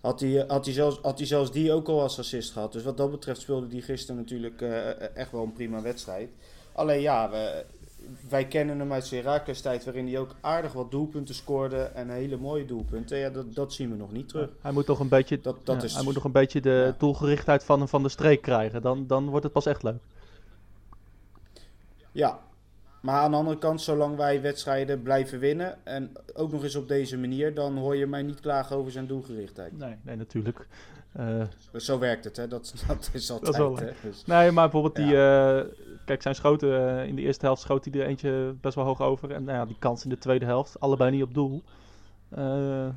Had 0.00 0.20
hij, 0.20 0.44
had, 0.48 0.64
hij 0.64 0.74
zelfs, 0.74 0.98
had 1.02 1.18
hij 1.18 1.26
zelfs 1.26 1.52
die 1.52 1.72
ook 1.72 1.88
al 1.88 2.00
als 2.00 2.18
assist 2.18 2.52
gehad. 2.52 2.72
Dus 2.72 2.82
wat 2.82 2.96
dat 2.96 3.10
betreft 3.10 3.40
speelde 3.40 3.66
hij 3.70 3.80
gisteren 3.80 4.20
natuurlijk 4.20 4.62
eh, 4.62 5.16
echt 5.16 5.30
wel 5.32 5.42
een 5.42 5.52
prima 5.52 5.82
wedstrijd. 5.82 6.28
Alleen 6.72 7.00
ja, 7.00 7.30
we, 7.30 7.64
wij 8.28 8.46
kennen 8.46 8.78
hem 8.78 8.92
uit 8.92 9.06
zijn 9.06 9.24
Herakles 9.24 9.60
tijd 9.60 9.84
waarin 9.84 10.06
hij 10.06 10.18
ook 10.18 10.34
aardig 10.40 10.72
wat 10.72 10.90
doelpunten 10.90 11.34
scoorde. 11.34 11.76
En 11.76 12.10
hele 12.10 12.36
mooie 12.36 12.64
doelpunten. 12.64 13.18
Ja, 13.18 13.30
dat, 13.30 13.54
dat 13.54 13.72
zien 13.72 13.90
we 13.90 13.96
nog 13.96 14.12
niet 14.12 14.28
terug. 14.28 14.50
hij 14.60 14.72
moet 14.72 14.86
toch 14.86 15.00
een 15.00 15.08
beetje, 15.08 15.40
Dat, 15.40 15.66
dat 15.66 15.76
ja, 15.76 15.82
is, 15.82 15.94
hij 15.94 16.04
moet 16.04 16.14
nog 16.14 16.24
een 16.24 16.32
beetje 16.32 16.60
de 16.60 16.84
ja. 16.86 16.94
doelgerichtheid 16.98 17.64
van, 17.64 17.88
van 17.88 18.02
de 18.02 18.08
streek 18.08 18.42
krijgen. 18.42 18.82
Dan, 18.82 19.06
dan 19.06 19.28
wordt 19.28 19.44
het 19.44 19.52
pas 19.52 19.66
echt 19.66 19.82
leuk. 19.82 20.02
Ja, 22.12 22.40
maar 23.00 23.20
aan 23.20 23.30
de 23.30 23.36
andere 23.36 23.58
kant, 23.58 23.80
zolang 23.80 24.16
wij 24.16 24.40
wedstrijden 24.40 25.02
blijven 25.02 25.38
winnen. 25.38 25.86
En 25.86 26.12
ook 26.34 26.52
nog 26.52 26.62
eens 26.62 26.74
op 26.74 26.88
deze 26.88 27.18
manier, 27.18 27.54
dan 27.54 27.76
hoor 27.76 27.96
je 27.96 28.06
mij 28.06 28.22
niet 28.22 28.40
klagen 28.40 28.76
over 28.76 28.92
zijn 28.92 29.06
doelgerichtheid. 29.06 29.78
Nee, 29.78 29.96
nee 30.02 30.16
natuurlijk. 30.16 30.66
Eh, 31.12 31.42
Zo 31.76 31.98
werkt 31.98 32.24
het, 32.24 32.36
hè? 32.36 32.48
Dat, 32.48 32.74
dat 32.88 33.10
is 33.12 33.30
altijd. 33.30 33.80
hè? 33.80 34.08
Dus, 34.08 34.24
nee, 34.24 34.50
maar 34.50 34.70
bijvoorbeeld 34.70 34.96
die... 34.96 35.16
eh, 35.22 35.64
kijk, 36.04 36.22
zijn 36.22 36.34
schoten 36.34 36.98
eh, 36.98 37.06
in 37.06 37.16
de 37.16 37.22
eerste 37.22 37.44
helft 37.46 37.62
schoot 37.62 37.84
hij 37.84 38.00
er 38.00 38.06
eentje 38.06 38.54
best 38.60 38.74
wel 38.74 38.84
hoog 38.84 39.00
over. 39.00 39.30
En 39.30 39.44
nou 39.44 39.58
ja, 39.58 39.64
die 39.64 39.76
kans 39.78 40.04
in 40.04 40.10
de 40.10 40.18
tweede 40.18 40.44
helft, 40.44 40.80
allebei 40.80 41.10
niet 41.10 41.22
op 41.22 41.34
doel. 41.34 41.62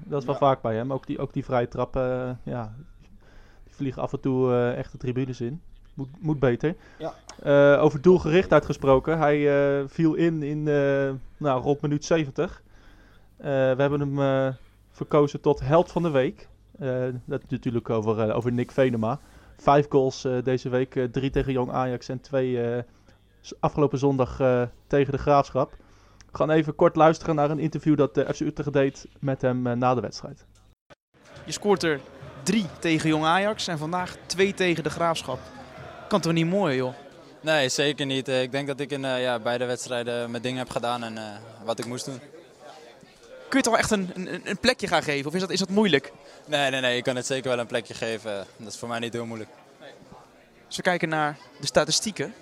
Dat 0.06 0.20
is 0.20 0.26
wel 0.26 0.34
Ja. 0.34 0.40
vaak 0.40 0.62
bij 0.62 0.76
hem. 0.76 0.94
Ook 0.94 1.06
die, 1.08 1.20
ook 1.20 1.34
die 1.34 1.46
vrije 1.46 1.68
trappen, 1.68 2.40
ja, 2.44 2.76
die 3.64 3.76
vliegen 3.76 4.02
af 4.02 4.14
en 4.14 4.20
toe 4.20 4.54
echt 4.78 4.92
de 4.92 4.98
tribunes 4.98 5.42
in. 5.42 5.62
Moet, 5.94 6.10
moet 6.20 6.40
beter. 6.40 6.76
Ja. 6.98 7.78
Over 7.78 8.02
doelgerichtheid 8.02 8.66
gesproken. 8.66 9.18
Hij 9.18 9.88
viel 9.88 10.14
in 10.14 10.44
in 10.44 10.64
nou, 11.38 11.62
rond 11.62 11.82
minuut 11.82 12.06
70. 12.06 12.62
Eh, 13.38 13.46
we 13.50 13.76
hebben 13.78 14.00
hem 14.00 14.56
verkozen 14.92 15.42
tot 15.42 15.60
held 15.60 15.92
van 15.92 16.04
de 16.04 16.10
week. 16.10 16.48
Eh, 16.80 17.04
dat 17.26 17.42
natuurlijk 17.50 17.90
over, 17.90 18.20
eh, 18.30 18.36
over 18.36 18.52
Nick 18.52 18.72
Venema. 18.72 19.20
Vijf 19.58 19.86
goals 19.90 20.26
eh, 20.26 20.32
deze 20.44 20.70
week. 20.70 20.96
eh, 20.96 21.04
drie 21.04 21.30
tegen 21.30 21.52
Jong 21.54 21.72
Ajax 21.72 22.10
en 22.10 22.22
twee 22.22 22.62
eh, 22.62 22.84
afgelopen 23.60 23.98
zondag 24.00 24.40
eh, 24.40 24.62
tegen 24.88 25.12
de 25.12 25.18
Graafschap. 25.18 25.72
We 26.32 26.38
gaan 26.38 26.50
even 26.50 26.76
kort 26.76 26.96
luisteren 26.96 27.36
naar 27.36 27.50
een 27.50 27.60
interview 27.60 27.98
dat 27.98 28.16
de 28.16 28.34
FC 28.34 28.40
Utrecht 28.40 28.74
deed 28.74 29.06
met 29.20 29.42
hem 29.42 29.68
eh, 29.68 29.74
na 29.74 29.94
de 29.96 30.02
wedstrijd. 30.02 30.46
Je 31.46 31.52
scoort 31.52 31.84
er 31.84 32.00
drie 32.44 32.66
tegen 32.80 33.10
Jong 33.10 33.26
Ajax 33.26 33.68
en 33.68 33.78
vandaag 33.78 34.16
twee 34.26 34.54
tegen 34.54 34.84
de 34.84 34.90
Graafschap. 34.90 35.40
Kan 36.08 36.22
toch 36.22 36.34
niet 36.34 36.46
mooi, 36.48 36.76
joh? 36.76 36.94
Nee, 37.42 37.70
zeker 37.70 38.06
niet. 38.06 38.28
Eh, 38.28 38.42
Ik 38.42 38.52
denk 38.52 38.68
dat 38.68 38.80
ik 38.80 38.92
in 38.92 39.06
eh, 39.06 39.22
ja, 39.22 39.40
beide 39.40 39.66
wedstrijden 39.66 40.32
mijn 40.32 40.44
ding 40.44 40.58
heb 40.58 40.70
gedaan 40.70 41.04
en 41.04 41.18
eh, 41.18 41.24
wat 41.66 41.80
ik 41.80 41.86
moest 41.86 42.06
doen. 42.06 42.20
Kun 43.54 43.62
je 43.62 43.68
toch 43.70 43.78
wel 43.78 43.84
echt 43.84 44.16
een, 44.16 44.34
een, 44.34 44.42
een 44.50 44.58
plekje 44.58 44.88
gaan 44.88 45.04
geven 45.04 45.28
of 45.28 45.34
is 45.34 45.42
dat, 45.42 45.50
is 45.50 45.60
dat 45.60 45.70
moeilijk? 45.70 46.12
Nee, 46.46 46.72
nee, 46.72 46.82
nee, 46.82 46.98
ik 46.98 47.04
kan 47.04 47.16
het 47.16 47.26
zeker 47.26 47.50
wel 47.50 47.60
een 47.60 47.68
plekje 47.68 47.94
geven. 47.94 48.48
Dat 48.58 48.74
is 48.74 48.80
voor 48.80 48.88
mij 48.88 49.00
niet 49.00 49.14
heel 49.14 49.26
moeilijk. 49.26 49.50
Als 50.68 50.76
we 50.76 50.82
kijken 50.82 51.10
naar 51.10 51.38
de 51.60 51.66
statistieken. 51.66 52.34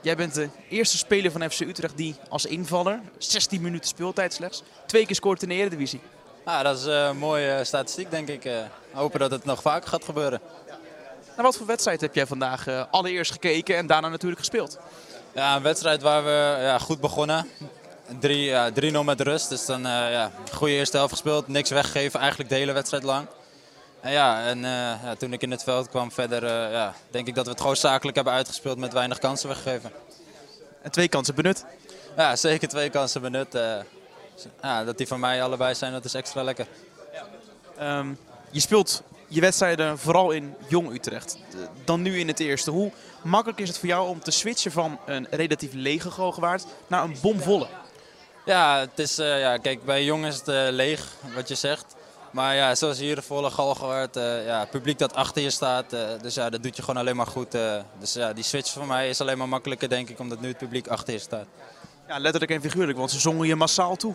Jij 0.00 0.16
bent 0.16 0.34
de 0.34 0.48
eerste 0.68 0.98
speler 0.98 1.30
van 1.30 1.50
FC 1.50 1.60
Utrecht 1.60 1.96
die 1.96 2.16
als 2.28 2.46
invaller, 2.46 3.00
16 3.18 3.60
minuten 3.60 3.88
speeltijd 3.88 4.34
slechts, 4.34 4.62
twee 4.86 5.06
keer 5.06 5.14
scoort 5.14 5.42
in 5.42 5.48
de 5.48 5.54
Eredivisie. 5.54 6.00
Ah, 6.44 6.62
dat 6.62 6.78
is 6.78 6.86
eh, 6.86 7.06
een 7.06 7.18
mooie 7.18 7.64
statistiek, 7.64 8.10
denk 8.10 8.28
ik. 8.28 8.44
Eh, 8.44 8.58
hopen 8.92 9.20
dat 9.20 9.30
het 9.30 9.44
nog 9.44 9.62
vaker 9.62 9.88
gaat 9.88 10.04
gebeuren. 10.04 10.40
Naar 11.36 11.44
wat 11.44 11.56
voor 11.56 11.66
wedstrijd 11.66 12.00
heb 12.00 12.14
jij 12.14 12.26
vandaag 12.26 12.66
eh, 12.66 12.84
allereerst 12.90 13.32
gekeken 13.32 13.76
en 13.76 13.86
daarna 13.86 14.08
natuurlijk 14.08 14.40
gespeeld? 14.40 14.78
Ja, 15.34 15.56
een 15.56 15.62
wedstrijd 15.62 16.02
waar 16.02 16.24
we 16.24 16.62
ja, 16.62 16.78
goed 16.78 17.00
begonnen. 17.00 17.46
3 18.18 18.44
ja, 18.44 18.70
3-0 18.70 19.04
met 19.04 19.20
rust. 19.20 19.48
Dus 19.48 19.66
dan 19.66 19.86
eh 19.86 20.10
ja, 20.10 20.30
goede 20.52 20.72
eerste 20.72 20.96
helft 20.96 21.12
gespeeld. 21.12 21.48
Niks 21.48 21.70
weggegeven, 21.70 22.20
eigenlijk 22.20 22.50
de 22.50 22.56
hele 22.56 22.72
wedstrijd 22.72 23.02
lang. 23.02 23.26
En 24.00 24.12
ja, 24.12 24.46
en 24.46 24.64
eh, 24.64 24.70
ja, 25.04 25.14
toen 25.18 25.32
ik 25.32 25.42
in 25.42 25.50
het 25.50 25.62
veld 25.62 25.88
kwam 25.88 26.12
verder, 26.12 26.44
eh, 26.44 26.72
ja, 26.72 26.94
denk 27.10 27.26
ik 27.26 27.34
dat 27.34 27.44
we 27.44 27.50
het 27.50 27.60
gewoon 27.60 27.76
zakelijk 27.76 28.16
hebben 28.16 28.34
uitgespeeld 28.34 28.78
met 28.78 28.92
weinig 28.92 29.18
kansen 29.18 29.48
weggegeven. 29.48 29.92
En 30.82 30.90
twee 30.90 31.08
kansen 31.08 31.34
benut. 31.34 31.64
Ja, 32.16 32.36
zeker 32.36 32.68
twee 32.68 32.90
kansen 32.90 33.22
benut. 33.22 33.58
ja, 34.62 34.84
dat 34.84 34.98
die 34.98 35.06
van 35.06 35.20
mij 35.20 35.42
allebei 35.42 35.74
zijn, 35.74 35.92
dat 35.92 36.04
is 36.04 36.14
extra 36.14 36.42
lekker. 36.42 36.66
Ehm, 37.78 38.08
je 38.50 38.60
speelt 38.60 39.02
je 39.28 39.40
wedstrijden 39.40 39.98
vooral 39.98 40.30
in 40.30 40.54
Jong 40.68 40.92
Utrecht, 40.92 41.38
dan 41.84 42.02
nu 42.02 42.18
in 42.18 42.28
het 42.28 42.40
eerste. 42.40 42.70
Hoe 42.70 42.92
makkelijk 43.22 43.60
is 43.60 43.68
het 43.68 43.78
voor 43.78 43.88
jou 43.88 44.08
om 44.08 44.20
te 44.20 44.30
switchen 44.30 44.72
van 44.72 44.98
een 45.06 45.26
relatief 45.30 45.72
lege 45.72 46.10
Galgenwaard 46.10 46.66
naar 46.86 47.04
een 47.04 47.16
bomvolle? 47.22 47.66
Ja, 48.44 48.78
het 48.78 48.98
is, 48.98 49.18
eh, 49.18 49.40
ja, 49.40 49.56
kijk, 49.56 49.84
bij 49.84 50.04
Jong 50.04 50.26
is 50.26 50.36
het 50.36 50.48
eh, 50.48 50.66
leeg, 50.70 51.06
wat 51.34 51.48
je 51.48 51.54
zegt. 51.54 51.94
Maar 52.30 52.54
ja, 52.54 52.74
zoals 52.74 52.98
hier 52.98 53.14
de 53.14 53.22
volle 53.22 53.50
Galgenwaard, 53.50 54.16
eh 54.16 54.46
ja, 54.46 54.60
het 54.60 54.70
publiek 54.70 54.98
dat 54.98 55.14
achter 55.14 55.42
je 55.42 55.50
staat. 55.50 55.90
dus 56.22 56.34
ja, 56.34 56.50
dat 56.50 56.62
doet 56.62 56.76
je 56.76 56.82
gewoon 56.82 57.00
alleen 57.00 57.16
maar 57.16 57.26
goed. 57.26 57.52
dus 57.98 58.12
ja, 58.12 58.32
die 58.32 58.44
switch 58.44 58.72
voor 58.72 58.86
mij 58.86 59.08
is 59.08 59.20
alleen 59.20 59.38
maar 59.38 59.48
makkelijker, 59.48 59.88
denk 59.88 60.08
ik, 60.08 60.18
omdat 60.18 60.40
nu 60.40 60.48
het 60.48 60.58
publiek 60.58 60.88
achter 60.88 61.12
je 61.12 61.18
staat. 61.18 61.46
Ja, 62.08 62.18
letterlijk 62.18 62.52
en 62.52 62.60
figuurlijk, 62.60 62.98
want 62.98 63.10
ze 63.10 63.20
zongen 63.20 63.46
je 63.46 63.56
massaal 63.56 63.96
toe. 63.96 64.14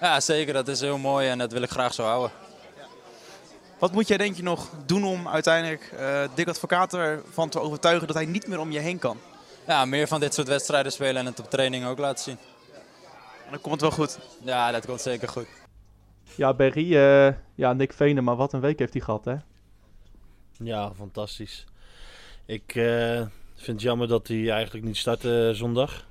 Ja, 0.00 0.20
zeker, 0.20 0.52
dat 0.52 0.68
is 0.68 0.80
heel 0.80 0.98
mooi 0.98 1.28
en 1.28 1.38
dat 1.38 1.52
wil 1.52 1.62
ik 1.62 1.70
graag 1.70 1.94
zo 1.94 2.02
houden. 2.02 2.30
Wat 3.78 3.92
moet 3.92 4.08
jij 4.08 4.16
denk 4.16 4.36
je 4.36 4.42
nog 4.42 4.68
doen 4.86 5.04
om 5.04 5.28
uiteindelijk 5.28 5.92
eh 5.98 6.22
Dick 6.34 6.48
Advocaat 6.48 6.94
ervan 6.94 7.48
te 7.48 7.60
overtuigen 7.60 8.06
dat 8.06 8.16
hij 8.16 8.26
niet 8.26 8.46
meer 8.46 8.58
om 8.58 8.72
je 8.72 8.78
heen 8.78 8.98
kan? 8.98 9.18
Ja, 9.66 9.84
meer 9.84 10.08
van 10.08 10.20
dit 10.20 10.34
soort 10.34 10.48
wedstrijden 10.48 10.92
spelen 10.92 11.16
en 11.16 11.26
het 11.26 11.40
op 11.40 11.50
training 11.50 11.86
ook 11.86 11.98
laten 11.98 12.24
zien. 12.24 12.38
En 13.44 13.50
dan 13.50 13.60
komt 13.60 13.80
het 13.80 13.80
wel 13.80 13.90
goed. 13.90 14.18
Ja, 14.44 14.70
dat 14.70 14.86
komt 14.86 15.00
zeker 15.00 15.28
goed. 15.28 15.46
Ja, 16.36 16.54
Berry, 16.54 16.96
eh, 16.96 17.34
ja, 17.54 17.72
Nick 17.72 17.92
Venema, 17.92 18.36
wat 18.36 18.52
een 18.52 18.60
week 18.60 18.78
heeft 18.78 18.92
hij 18.92 19.02
gehad, 19.02 19.24
hè? 19.24 19.34
Ja, 20.58 20.94
fantastisch. 20.94 21.64
Ik 22.46 22.74
eh, 22.74 23.26
vind 23.54 23.66
het 23.66 23.82
jammer 23.82 24.08
dat 24.08 24.28
hij 24.28 24.50
eigenlijk 24.50 24.84
niet 24.84 24.96
startte 24.96 25.48
eh, 25.48 25.54
zondag. 25.54 26.06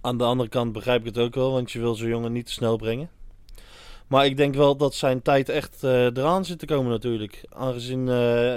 Aan 0.00 0.18
de 0.18 0.24
andere 0.24 0.48
kant 0.48 0.72
begrijp 0.72 1.00
ik 1.00 1.06
het 1.06 1.18
ook 1.18 1.34
wel, 1.34 1.52
want 1.52 1.72
je 1.72 1.78
wil 1.78 1.94
zo'n 1.94 2.08
jongen 2.08 2.32
niet 2.32 2.46
te 2.46 2.52
snel 2.52 2.76
brengen. 2.76 3.10
Maar 4.12 4.26
ik 4.26 4.36
denk 4.36 4.54
wel 4.54 4.76
dat 4.76 4.94
zijn 4.94 5.22
tijd 5.22 5.48
echt 5.48 5.84
eh, 5.84 6.04
eraan 6.04 6.44
zit 6.44 6.58
te 6.58 6.66
komen 6.66 6.90
natuurlijk. 6.90 7.44
Aangezien 7.48 8.08
eh, 8.08 8.56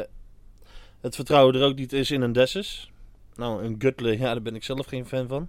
het 1.01 1.15
vertrouwen 1.15 1.55
er 1.55 1.63
ook 1.63 1.75
niet 1.75 1.93
is 1.93 2.11
in 2.11 2.21
een 2.21 2.31
Dessus. 2.31 2.91
Nou, 3.35 3.63
een 3.63 3.75
Gutle, 3.79 4.17
ja, 4.17 4.25
daar 4.25 4.41
ben 4.41 4.55
ik 4.55 4.63
zelf 4.63 4.85
geen 4.85 5.05
fan 5.05 5.27
van. 5.27 5.47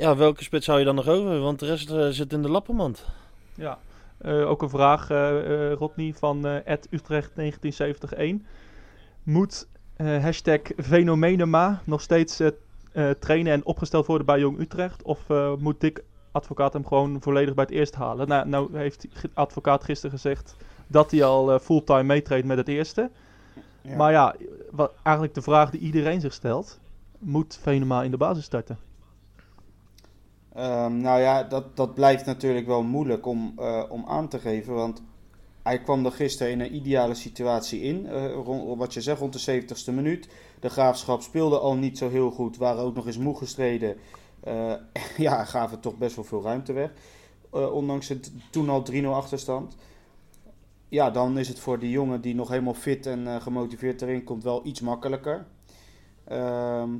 Ja, 0.00 0.16
welke 0.16 0.42
spits 0.42 0.66
hou 0.66 0.78
je 0.78 0.84
dan 0.84 0.94
nog 0.94 1.08
over? 1.08 1.40
Want 1.40 1.58
de 1.58 1.66
rest 1.66 1.90
eh, 1.90 2.08
zit 2.08 2.32
in 2.32 2.42
de 2.42 2.50
lappenmand. 2.50 3.04
Ja. 3.54 3.78
Eh, 4.18 4.50
ook 4.50 4.62
een 4.62 4.68
vraag, 4.70 5.10
eh 5.10 5.70
eh, 5.70 5.72
Rodney, 5.72 6.14
van 6.14 6.46
eh 6.46 6.76
Utrecht 6.90 7.36
1971. 7.36 8.12
Moet 9.22 9.68
eh, 9.96 10.22
hashtag 10.22 10.60
Fenomenema 10.76 11.82
nog 11.84 12.00
steeds 12.00 12.40
trainen 13.18 13.52
en 13.52 13.64
opgesteld 13.64 14.06
worden 14.06 14.26
bij 14.26 14.38
Jong 14.38 14.58
Utrecht? 14.58 15.02
Of 15.02 15.30
eh, 15.30 15.54
moet 15.58 15.80
Dick 15.80 16.02
Advocaat 16.32 16.72
hem 16.72 16.86
gewoon 16.86 17.16
volledig 17.20 17.54
bij 17.54 17.64
het 17.64 17.72
eerst 17.74 17.94
halen? 17.94 18.28
Nou, 18.28 18.48
nou 18.48 18.78
heeft 18.78 19.06
Advocaat 19.34 19.84
gisteren 19.84 20.10
gezegd 20.10 20.56
dat 20.86 21.10
hij 21.10 21.24
al 21.24 21.52
eh, 21.52 21.60
fulltime 21.60 22.02
meetreedt 22.02 22.46
met 22.46 22.56
het 22.56 22.68
eerste. 22.68 23.10
Ja. 23.82 23.96
Maar 23.96 24.12
ja, 24.12 24.34
wat, 24.70 24.92
eigenlijk 25.02 25.34
de 25.34 25.42
vraag 25.42 25.70
die 25.70 25.80
iedereen 25.80 26.20
zich 26.20 26.32
stelt. 26.32 26.80
Moet 27.18 27.58
Venema 27.62 28.02
in 28.02 28.10
de 28.10 28.16
basis 28.16 28.44
starten? 28.44 28.78
Ehm, 30.54 30.96
nou 30.96 31.20
ja, 31.20 31.42
dat, 31.42 31.76
dat 31.76 31.94
blijft 31.94 32.24
natuurlijk 32.26 32.66
wel 32.66 32.82
moeilijk 32.82 33.26
om, 33.26 33.52
eh, 33.58 33.84
om 33.88 34.04
aan 34.06 34.28
te 34.28 34.38
geven. 34.38 34.74
Want 34.74 35.02
hij 35.62 35.80
kwam 35.80 36.04
er 36.04 36.12
gisteren 36.12 36.52
in 36.52 36.60
een 36.60 36.74
ideale 36.74 37.14
situatie 37.14 37.80
in. 37.80 38.06
eh, 38.06 38.32
rond, 38.32 38.78
wat 38.78 38.94
je 38.94 39.00
zegt, 39.00 39.20
rond 39.20 39.32
de 39.32 39.38
70ste 39.38 39.92
minuut. 39.92 40.28
De 40.60 40.68
graafschap 40.68 41.22
speelde 41.22 41.58
al 41.58 41.76
niet 41.76 41.98
zo 41.98 42.08
heel 42.08 42.30
goed. 42.30 42.56
Waren 42.56 42.82
ook 42.82 42.94
nog 42.94 43.06
eens 43.06 43.18
moe 43.18 43.36
gestreden. 43.36 43.96
Eh, 44.40 44.72
ja, 45.16 45.44
gaven 45.44 45.80
toch 45.80 45.98
best 45.98 46.16
wel 46.16 46.24
veel 46.24 46.42
ruimte 46.42 46.72
weg. 46.72 46.92
Ondanks 47.50 48.08
het 48.08 48.32
toen 48.50 48.68
al 48.68 48.82
3-0 48.92 49.04
achterstand. 49.06 49.76
Ja, 50.88 51.10
dan 51.10 51.38
is 51.38 51.48
het 51.48 51.58
voor 51.58 51.78
die 51.78 51.90
jongen 51.90 52.20
die 52.20 52.34
nog 52.34 52.48
helemaal 52.48 52.74
fit 52.74 53.06
en 53.06 53.42
gemotiveerd 53.42 54.02
erin 54.02 54.24
komt 54.24 54.42
wel 54.42 54.66
iets 54.66 54.80
makkelijker. 54.80 55.46
Ehm, 56.24 56.90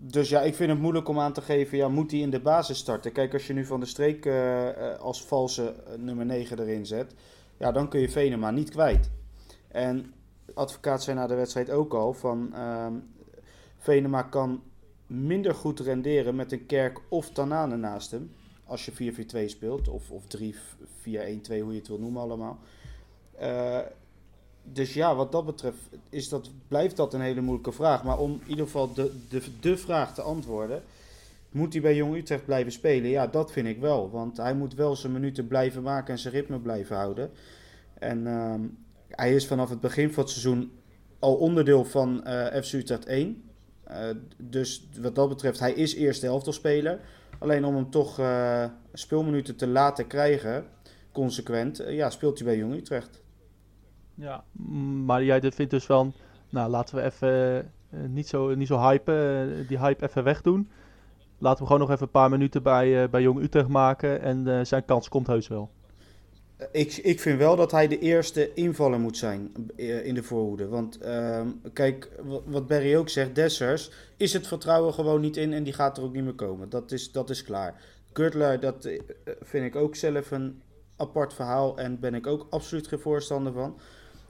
dus 0.00 0.28
ja, 0.28 0.40
ik 0.40 0.54
vind 0.54 0.70
het 0.70 0.80
moeilijk 0.80 1.08
om 1.08 1.20
aan 1.20 1.32
te 1.32 1.40
geven, 1.40 1.78
ja, 1.78 1.88
moet 1.88 2.10
hij 2.10 2.20
in 2.20 2.30
de 2.30 2.40
basis 2.40 2.78
starten? 2.78 3.12
Kijk, 3.12 3.32
als 3.32 3.46
je 3.46 3.52
nu 3.52 3.64
Van 3.64 3.80
de 3.80 3.86
Streek 3.86 4.26
eh, 4.26 4.98
als 4.98 5.24
valse 5.24 5.74
eh, 5.74 5.98
nummer 5.98 6.26
9 6.26 6.58
erin 6.58 6.86
zet, 6.86 7.14
ja, 7.56 7.72
dan 7.72 7.88
kun 7.88 8.00
je 8.00 8.08
Venema 8.08 8.50
niet 8.50 8.70
kwijt. 8.70 9.10
En 9.68 10.14
advocaat 10.54 11.02
zei 11.02 11.16
na 11.16 11.26
de 11.26 11.34
wedstrijd 11.34 11.70
ook 11.70 11.94
al 11.94 12.12
van 12.12 12.54
ehm, 12.54 12.92
Venema 13.78 14.22
kan 14.22 14.62
minder 15.06 15.54
goed 15.54 15.80
renderen 15.80 16.34
met 16.34 16.52
een 16.52 16.66
Kerk 16.66 17.00
of 17.08 17.30
Tanane 17.30 17.76
naast 17.76 18.10
hem. 18.10 18.30
Als 18.64 18.84
je 18.86 19.12
4-4-2 19.44 19.44
speelt, 19.44 19.88
of, 19.88 20.10
of 20.10 20.24
3-4-1-2, 20.24 20.28
hoe 21.04 21.72
je 21.72 21.78
het 21.78 21.88
wil 21.88 21.98
noemen 21.98 22.22
allemaal. 22.22 22.58
Dus 24.72 24.94
ja, 24.94 25.14
wat 25.14 25.32
dat 25.32 25.46
betreft 25.46 25.78
is 26.08 26.28
dat, 26.28 26.50
blijft 26.68 26.96
dat 26.96 27.14
een 27.14 27.20
hele 27.20 27.40
moeilijke 27.40 27.72
vraag. 27.72 28.04
Maar 28.04 28.18
om 28.18 28.32
in 28.32 28.50
ieder 28.50 28.64
geval 28.64 28.92
de, 28.92 29.12
de, 29.60 29.76
vraag 29.76 30.14
te 30.14 30.22
antwoorden. 30.22 30.82
Moet 31.50 31.72
hij 31.72 31.82
bij 31.82 31.94
Jong 31.94 32.16
Utrecht 32.16 32.44
blijven 32.44 32.72
spelen? 32.72 33.10
Ja, 33.10 33.26
dat 33.26 33.52
vind 33.52 33.66
ik 33.66 33.80
wel. 33.80 34.10
Want 34.10 34.36
hij 34.36 34.54
moet 34.54 34.74
wel 34.74 34.96
zijn 34.96 35.12
minuten 35.12 35.46
blijven 35.46 35.82
maken 35.82 36.12
en 36.12 36.18
zijn 36.18 36.34
ritme 36.34 36.58
blijven 36.58 36.96
houden. 36.96 37.30
En 37.94 38.26
ehm, 38.26 38.60
hij 39.08 39.34
is 39.34 39.46
vanaf 39.46 39.70
het 39.70 39.80
begin 39.80 40.12
van 40.12 40.22
het 40.22 40.32
seizoen 40.32 40.72
al 41.18 41.34
onderdeel 41.34 41.84
van 41.84 42.24
eh 42.24 42.62
FC 42.62 42.72
Utrecht 42.72 43.06
1. 43.06 43.42
Eh, 43.84 44.08
dus 44.36 44.88
wat 45.00 45.14
dat 45.14 45.28
betreft, 45.28 45.58
hij 45.58 45.72
is 45.72 45.94
eerste 45.94 46.26
helftelspeler. 46.26 47.00
Alleen 47.38 47.64
om 47.64 47.74
hem 47.74 47.90
toch 47.90 48.18
eh, 48.18 48.64
speelminuten 48.92 49.56
te 49.56 49.66
laten 49.66 50.06
krijgen, 50.06 50.64
consequent, 51.12 51.82
ja, 51.88 52.10
speelt 52.10 52.38
hij 52.38 52.46
bij 52.46 52.56
Jong 52.56 52.74
Utrecht. 52.74 53.20
Ja, 54.20 54.44
maar 55.04 55.24
jij 55.24 55.40
vindt 55.40 55.70
dus 55.70 55.84
van, 55.84 56.12
nou 56.48 56.70
laten 56.70 56.96
we 56.96 57.02
even 57.02 57.58
eh, 57.90 58.00
niet, 58.08 58.28
zo, 58.28 58.54
niet 58.54 58.66
zo 58.66 58.78
hypen, 58.78 59.50
eh, 59.58 59.68
die 59.68 59.78
hype 59.78 60.06
even 60.08 60.24
wegdoen. 60.24 60.68
Laten 61.38 61.60
we 61.60 61.66
gewoon 61.66 61.80
nog 61.80 61.90
even 61.90 62.02
een 62.02 62.10
paar 62.10 62.30
minuten 62.30 62.62
bij, 62.62 63.02
eh, 63.02 63.08
bij 63.08 63.22
Jong 63.22 63.40
Utrecht 63.42 63.68
maken 63.68 64.20
en 64.20 64.58
eh, 64.58 64.64
zijn 64.64 64.84
kans 64.84 65.08
komt 65.08 65.26
heus 65.26 65.48
wel. 65.48 65.70
Ik, 66.72 66.96
ik 66.96 67.20
vind 67.20 67.38
wel 67.38 67.56
dat 67.56 67.70
hij 67.70 67.88
de 67.88 67.98
eerste 67.98 68.54
invaller 68.54 69.00
moet 69.00 69.16
zijn 69.16 69.52
in 69.76 70.14
de 70.14 70.22
voorhoede. 70.22 70.68
Want 70.68 70.98
ehm, 70.98 71.46
kijk, 71.72 72.10
wa- 72.22 72.40
wat 72.44 72.66
Barry 72.66 72.96
ook 72.96 73.08
zegt, 73.08 73.34
Dessers 73.34 73.90
is 74.16 74.32
het 74.32 74.46
vertrouwen 74.46 74.94
gewoon 74.94 75.20
niet 75.20 75.36
in 75.36 75.52
en 75.52 75.62
die 75.64 75.72
gaat 75.72 75.96
er 75.96 76.02
ook 76.02 76.12
niet 76.14 76.24
meer 76.24 76.34
komen. 76.34 76.68
Dat 76.68 76.92
is, 76.92 77.12
dat 77.12 77.30
is 77.30 77.42
klaar. 77.42 77.82
Kurtler, 78.12 78.60
dat 78.60 78.88
vind 79.40 79.64
ik 79.64 79.76
ook 79.76 79.96
zelf 79.96 80.30
een 80.30 80.62
apart 80.96 81.34
verhaal 81.34 81.78
en 81.78 82.00
ben 82.00 82.14
ik 82.14 82.26
ook 82.26 82.46
absoluut 82.50 82.86
geen 82.88 82.98
voorstander 82.98 83.52
van. 83.52 83.76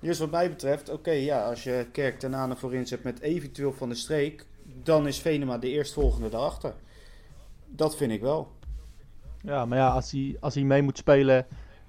Dus 0.00 0.18
wat 0.18 0.30
mij 0.30 0.48
betreft, 0.48 0.90
oké, 0.90 1.10
ja, 1.10 1.48
als 1.48 1.62
je 1.62 1.86
Kerk 1.92 2.18
ten 2.18 2.34
Ane 2.34 2.56
voorin 2.56 2.86
zet 2.86 3.02
met 3.02 3.20
eventueel 3.20 3.72
van 3.72 3.88
de 3.88 3.94
streek, 3.94 4.46
dan 4.82 5.06
is 5.06 5.18
Venema 5.18 5.58
de 5.58 5.68
eerstvolgende 5.68 6.28
daarachter. 6.28 6.74
Dat 7.66 7.96
vind 7.96 8.12
ik 8.12 8.20
wel. 8.20 8.48
Ja, 9.42 9.64
maar 9.64 9.78
ja, 9.78 9.88
als 9.88 10.10
hij, 10.10 10.36
als 10.40 10.54
hij 10.54 10.64
mee 10.64 10.82
moet 10.82 10.98
spelen 10.98 11.46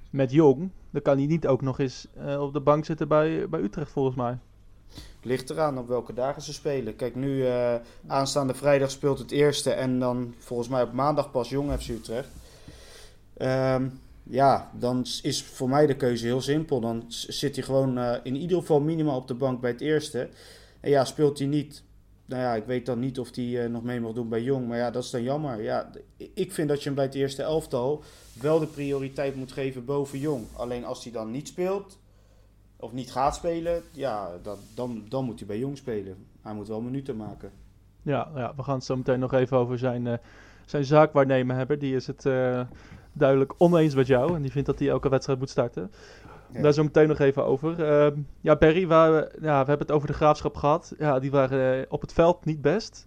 met 0.09 0.31
Jong, 0.31 0.69
dan 0.89 1.01
kan 1.01 1.17
hij 1.17 1.25
niet 1.25 1.47
ook 1.47 1.61
nog 1.61 1.79
eens 1.79 2.07
eh, 2.17 2.41
op 2.41 2.53
de 2.53 2.59
bank 2.59 2.85
zitten 2.85 3.07
bij, 3.07 3.49
bij 3.49 3.59
Utrecht 3.59 3.91
volgens 3.91 4.15
mij. 4.15 4.37
Ligt 5.21 5.49
eraan 5.49 5.77
op 5.77 5.87
welke 5.87 6.13
dagen 6.13 6.41
ze 6.41 6.53
spelen. 6.53 6.95
Kijk, 6.95 7.15
nu 7.15 7.45
eh, 7.45 7.75
aanstaande 8.07 8.53
vrijdag 8.53 8.91
speelt 8.91 9.19
het 9.19 9.31
eerste 9.31 9.71
en 9.71 9.99
dan 9.99 10.33
volgens 10.37 10.69
mij 10.69 10.83
op 10.83 10.93
maandag 10.93 11.31
pas 11.31 11.49
Jong 11.49 11.71
FC 11.81 11.87
Utrecht. 11.87 12.29
Ehm, 13.37 13.87
ja, 14.29 14.71
dan 14.73 15.05
is 15.21 15.43
voor 15.43 15.69
mij 15.69 15.85
de 15.85 15.95
keuze 15.95 16.25
heel 16.25 16.41
simpel. 16.41 16.79
Dan 16.79 17.03
zit 17.07 17.55
hij 17.55 17.65
gewoon 17.65 17.97
eh, 17.97 18.15
in 18.23 18.35
ieder 18.35 18.57
geval 18.57 18.79
minimaal 18.79 19.17
op 19.17 19.27
de 19.27 19.33
bank 19.33 19.61
bij 19.61 19.71
het 19.71 19.81
eerste. 19.81 20.29
En 20.79 20.89
ja, 20.89 21.05
speelt 21.05 21.39
hij 21.39 21.47
niet. 21.47 21.83
Nou 22.25 22.41
ja, 22.41 22.55
ik 22.55 22.65
weet 22.65 22.85
dan 22.85 22.99
niet 22.99 23.19
of 23.19 23.35
hij 23.35 23.63
eh, 23.63 23.69
nog 23.69 23.83
mee 23.83 23.99
mag 23.99 24.13
doen 24.13 24.29
bij 24.29 24.41
Jong. 24.41 24.67
Maar 24.67 24.77
ja, 24.77 24.91
dat 24.91 25.03
is 25.03 25.09
dan 25.09 25.23
jammer. 25.23 25.61
Ja, 25.61 25.91
ik 26.33 26.51
vind 26.51 26.69
dat 26.69 26.79
je 26.79 26.85
hem 26.85 26.95
bij 26.95 27.05
het 27.05 27.13
eerste 27.13 27.43
elftal 27.43 28.03
wel 28.41 28.59
de 28.59 28.67
prioriteit 28.67 29.35
moet 29.35 29.51
geven 29.51 29.85
boven 29.85 30.19
Jong. 30.19 30.45
Alleen 30.53 30.85
als 30.85 31.03
hij 31.03 31.13
dan 31.13 31.31
niet 31.31 31.47
speelt, 31.47 31.97
of 32.75 32.93
niet 32.93 33.11
gaat 33.11 33.35
spelen, 33.35 33.83
ja, 33.91 34.31
dan, 34.41 34.57
dan, 34.75 35.05
dan 35.09 35.25
moet 35.25 35.39
hij 35.39 35.47
bij 35.47 35.59
Jong 35.59 35.77
spelen. 35.77 36.25
Hij 36.41 36.53
moet 36.53 36.67
wel 36.67 36.81
minuten 36.81 37.15
maken. 37.15 37.51
Ja, 38.01 38.31
ja, 38.35 38.53
we 38.55 38.63
gaan 38.63 38.75
het 38.75 38.83
zo 38.83 38.95
meteen 38.95 39.19
nog 39.19 39.33
even 39.33 39.57
over 39.57 39.77
zijn, 39.77 40.07
eh 40.07 40.17
zijn 40.65 40.85
zaakwaarnemer 40.85 41.55
hebben. 41.55 41.79
Die 41.79 41.95
is 41.95 42.07
het 42.07 42.25
duidelijk 43.13 43.53
oneens 43.57 43.95
met 43.95 44.07
jou. 44.07 44.35
En 44.35 44.41
die 44.41 44.51
vindt 44.51 44.67
dat 44.67 44.79
hij 44.79 44.89
elke 44.89 45.09
wedstrijd 45.09 45.39
moet 45.39 45.49
starten. 45.49 45.91
Ja. 46.53 46.61
Daar 46.61 46.73
zo 46.73 46.83
meteen 46.83 47.07
nog 47.07 47.19
even 47.19 47.45
over. 47.45 47.83
Ehm, 47.83 48.17
ja, 48.41 48.55
Barry, 48.55 48.87
waar, 48.87 49.11
we- 49.13 49.31
ja, 49.41 49.59
we 49.61 49.67
hebben 49.69 49.77
het 49.87 49.91
over 49.91 50.07
de 50.07 50.13
graafschap 50.13 50.55
gehad. 50.55 50.93
Ja, 50.97 51.19
die 51.19 51.31
waren 51.31 51.79
eh, 51.79 51.85
op 51.89 52.01
het 52.01 52.13
veld 52.13 52.45
niet 52.45 52.61
best. 52.61 53.05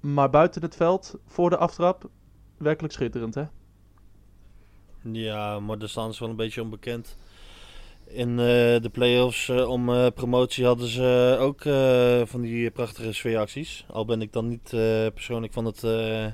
Maar 0.00 0.30
buiten 0.30 0.62
het 0.62 0.76
veld, 0.76 1.14
voor 1.26 1.50
de 1.50 1.56
aftrap, 1.56 2.08
werkelijk 2.56 2.94
schitterend, 2.94 3.34
hè? 3.34 3.44
Ja, 5.02 5.60
maar 5.60 5.78
daar 5.78 5.88
staan 5.88 6.14
ze 6.14 6.20
wel 6.20 6.30
een 6.30 6.36
beetje 6.36 6.62
onbekend. 6.62 7.16
In 8.06 8.30
eh, 8.30 8.44
de 8.80 8.88
play-offs 8.92 9.48
eh, 9.48 9.68
om 9.68 9.88
eh, 9.88 10.06
promotie 10.14 10.64
hadden 10.64 10.86
ze 10.88 11.36
ook 11.40 11.64
eh, 11.64 12.20
van 12.24 12.40
die 12.40 12.70
prachtige 12.70 13.12
sfeeracties. 13.12 13.86
Al 13.90 14.04
ben 14.04 14.22
ik 14.22 14.32
dan 14.32 14.48
niet 14.48 14.72
eh, 14.72 15.06
persoonlijk 15.14 15.52
van 15.52 15.64
het, 15.64 15.84
eh, 15.84 16.26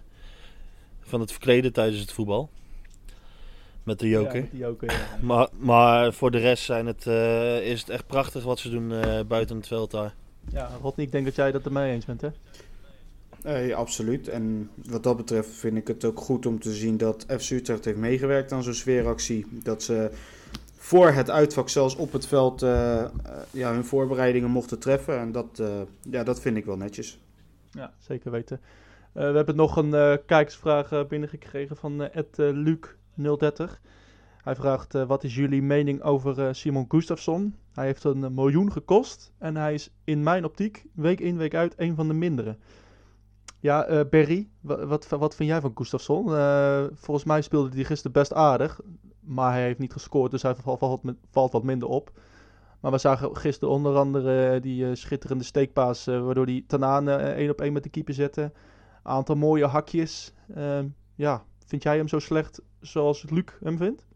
van 1.01 1.21
het 1.21 1.31
verkleden 1.31 1.73
tijdens 1.73 2.01
het 2.01 2.13
voetbal. 2.13 2.51
Met 3.89 3.99
de 3.99 4.09
joker. 4.09 4.35
Ja, 4.35 4.41
met 4.41 4.51
die 4.51 4.61
joker, 4.61 4.91
ja. 4.91 5.19
Maar, 5.21 5.49
maar 5.59 6.13
voor 6.13 6.31
de 6.31 6.39
rest 6.39 6.65
zijn 6.65 6.87
het, 6.87 7.07
eh, 7.07 7.71
is 7.71 7.81
het 7.81 7.89
echt 7.89 8.07
prachtig 8.07 8.45
wat 8.45 8.59
ze 8.59 8.71
doen 8.71 8.93
eh, 8.93 9.21
buiten 9.29 9.57
het 9.57 9.67
veld 9.67 9.91
daar. 9.91 10.15
ja, 10.53 10.71
Rodney, 10.83 11.07
ik 11.07 11.13
denk 11.13 11.25
dat 11.25 11.35
jij 11.35 11.53
dat 11.53 11.65
ermee 11.65 11.93
eens 11.93 12.05
bent, 12.05 12.21
hè? 12.21 12.29
Nee, 13.43 13.75
absoluut. 13.75 14.29
En 14.29 14.71
wat 14.87 15.03
dat 15.03 15.17
betreft 15.17 15.49
vind 15.51 15.77
ik 15.77 15.89
het 15.89 16.05
ook 16.05 16.21
goed 16.21 16.47
om 16.47 16.61
te 16.61 16.73
zien 16.75 16.97
dat 16.97 17.27
FC 17.39 17.51
Utrecht 17.51 17.85
heeft 17.85 17.99
meegewerkt 17.99 18.53
aan 18.53 18.63
zo'n 18.63 18.75
sfeeractie. 18.75 19.47
Dat 19.63 19.83
ze 19.83 20.11
voor 20.77 21.11
het 21.11 21.31
uitvak 21.31 21.69
zelfs 21.69 21.97
op 21.97 22.13
het 22.13 22.27
veld 22.27 22.63
eh, 22.63 23.01
eh, 23.01 23.11
ja, 23.51 23.73
hun 23.73 23.85
voorbereidingen 23.85 24.51
mochten 24.51 24.79
treffen. 24.79 25.19
En 25.19 25.33
dat, 25.33 25.59
eh, 25.59 25.81
ja, 26.11 26.23
dat 26.23 26.41
vind 26.41 26.57
ik 26.57 26.65
wel 26.65 26.77
netjes. 26.77 27.19
Ja, 27.71 27.93
zeker 27.99 28.31
weten. 28.31 28.61
Eh, 29.13 29.31
we 29.31 29.37
hebben 29.37 29.57
nog 29.57 29.77
een 29.77 29.95
eh, 29.95 30.15
kijkersvraag 30.27 30.93
eh, 30.93 31.05
binnengekregen 31.05 31.77
van 31.77 32.03
eh 32.03 32.17
Ed 32.17 32.39
eh, 32.39 32.51
Luc030. 33.21 33.81
Hij 34.49 34.57
vraagt, 34.57 34.95
eh, 34.95 35.07
wat 35.07 35.25
is 35.25 35.35
jullie 35.35 35.63
mening 35.63 36.03
over 36.03 36.47
eh, 36.47 36.53
Simon 36.53 36.85
Gustafsson? 36.89 37.55
Hij 37.73 37.87
heeft 37.87 38.05
een 38.05 38.25
eh, 38.25 38.31
miljoen 38.31 38.73
gekost 38.73 39.33
en 39.39 39.57
hij 39.57 39.75
is 39.75 39.91
in 40.05 40.23
mijn 40.23 40.45
optiek 40.45 40.85
week 40.95 41.21
in, 41.21 41.37
week 41.37 41.55
uit 41.55 41.75
een 41.77 41.95
van 41.95 42.09
de 42.09 42.15
mindere. 42.15 42.57
Ja, 43.61 43.85
eh 43.85 44.01
Berry, 44.11 44.49
wa- 44.61 44.87
wat, 44.87 45.09
wat 45.09 45.35
vind 45.35 45.49
jij 45.49 45.61
van 45.61 45.73
Gustafsson? 45.75 46.25
Volgens 46.95 47.25
mij 47.27 47.43
speelde 47.43 47.75
hij 47.75 47.85
gisteren 47.85 48.13
best 48.13 48.33
aardig, 48.33 48.81
maar 49.21 49.53
hij 49.53 49.63
heeft 49.63 49.79
niet 49.79 49.93
gescoord, 49.93 50.31
dus 50.31 50.43
hij 50.43 50.55
valt, 50.55 51.01
valt, 51.31 51.53
wat 51.53 51.63
minder 51.63 51.89
op. 51.89 52.13
Maar 52.81 52.91
we 52.91 52.99
zagen 52.99 53.37
gisteren 53.37 53.75
onder 53.75 53.97
andere 53.97 54.61
die 54.61 54.95
schitterende 54.95 55.45
steekpaas, 55.45 56.05
waardoor 56.05 56.45
hij 56.45 56.65
Tanane 56.67 57.13
één 57.17 57.51
op 57.51 57.61
één 57.61 57.73
met 57.73 57.83
de 57.83 57.89
keeper 57.89 58.15
zette. 58.15 58.53
Aantal 59.03 59.37
mooie 59.37 59.67
hakjes. 59.67 60.33
Ja, 61.15 61.45
vind 61.69 61.83
jij 61.83 61.97
hem 61.97 62.09
zo 62.09 62.19
slecht 62.19 62.61
zoals 62.81 63.25
Luc 63.31 63.45
hem 63.61 63.77
vindt? 63.77 64.07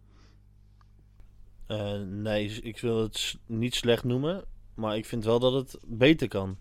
Eh, 1.66 2.00
nee, 2.00 2.60
ik 2.62 2.78
wil 2.80 3.02
het 3.02 3.38
niet 3.46 3.74
slecht 3.74 4.04
noemen, 4.04 4.44
maar 4.74 4.96
ik 4.96 5.06
vind 5.06 5.24
wel 5.24 5.38
dat 5.38 5.52
het 5.52 5.78
beter 5.86 6.28
kan. 6.28 6.56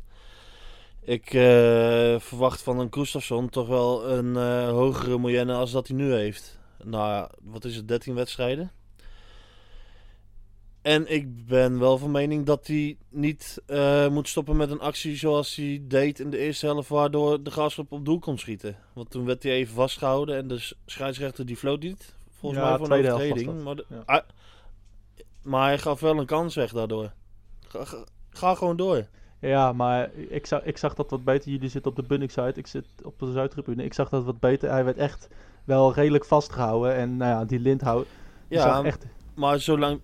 Ik 1.02 1.34
eh, 1.34 2.20
verwacht 2.20 2.62
van 2.62 2.80
een 2.80 2.94
Gustafsson 2.94 3.50
toch 3.50 3.68
wel 3.68 4.10
een 4.10 4.36
eh, 4.36 4.70
hogere 4.70 5.18
moyenne 5.18 5.54
als 5.54 5.72
dat 5.72 5.88
hij 5.88 5.98
nu 5.98 6.14
heeft. 6.14 6.60
Nou, 6.84 7.30
wat 7.42 7.66
is 7.66 7.76
het, 7.76 7.88
13 7.88 8.16
wedstrijden? 8.16 8.72
En 10.82 11.12
ik 11.14 11.46
ben 11.46 11.80
wel 11.80 11.98
van 11.98 12.12
mening 12.12 12.46
dat 12.46 12.68
hij 12.68 12.98
niet 13.10 13.62
eh, 13.66 14.08
moet 14.08 14.28
stoppen 14.28 14.58
met 14.58 14.72
een 14.72 14.80
actie 14.80 15.16
zoals 15.16 15.56
hij 15.56 15.82
deed 15.88 16.20
in 16.20 16.30
de 16.30 16.38
eerste 16.38 16.66
helft, 16.66 16.90
waardoor 16.90 17.44
de 17.44 17.52
graafschap 17.52 17.92
op 17.92 18.06
doel 18.06 18.20
kon 18.20 18.38
schieten. 18.38 18.76
Want 18.94 19.10
toen 19.10 19.26
werd 19.26 19.44
hij 19.44 19.52
even 19.52 19.74
vastgehouden 19.74 20.36
en 20.38 20.48
de 20.48 20.72
scheidsrechter 20.86 21.46
die 21.46 21.58
floot 21.58 21.82
niet. 21.82 22.16
Volgens 22.30 22.62
Ja, 22.62 22.70
mij 22.70 22.78
voor 22.78 22.92
een 22.98 23.06
helft 23.06 23.24
overtreding. 23.24 23.64
Maar, 23.64 23.76
de- 23.76 23.86
Ja. 23.90 24.02
Ah, 24.06 24.22
maar 25.44 25.68
hij 25.68 25.78
gaf 25.78 26.00
wel 26.00 26.18
een 26.20 26.26
kans 26.26 26.56
weg 26.56 26.72
daardoor. 26.72 27.12
Ga, 27.68 27.86
ga, 27.86 28.04
ga 28.30 28.56
gewoon 28.56 28.76
door. 28.78 29.08
Ja, 29.40 29.74
maar 29.74 30.12
ik 30.14 30.46
zag, 30.46 30.64
ik 30.64 30.78
zag 30.78 30.94
dat 30.94 31.10
wat 31.10 31.24
beter. 31.24 31.52
Jullie 31.52 31.70
zitten 31.70 31.92
op 31.92 31.98
de 31.98 32.04
Bunnik-site, 32.04 32.60
ik 32.60 32.68
zit 32.68 32.86
op 33.04 33.20
de 33.20 33.32
Zuidtribune. 33.32 33.84
Ik 33.84 33.94
zag 33.94 34.10
dat 34.10 34.24
wat 34.24 34.40
beter. 34.40 34.70
Hij 34.70 34.86
werd 34.86 34.98
echt 34.98 35.28
wel 35.64 35.94
redelijk 35.94 36.26
vastgehouden. 36.26 36.96
En 36.96 37.18
nou 37.18 37.32
ja, 37.32 37.46
die 37.46 37.60
Lindhout 37.60 38.08
Ja, 38.48 38.84
echt... 38.84 39.06
maar, 39.36 39.60
zolang, 39.60 40.00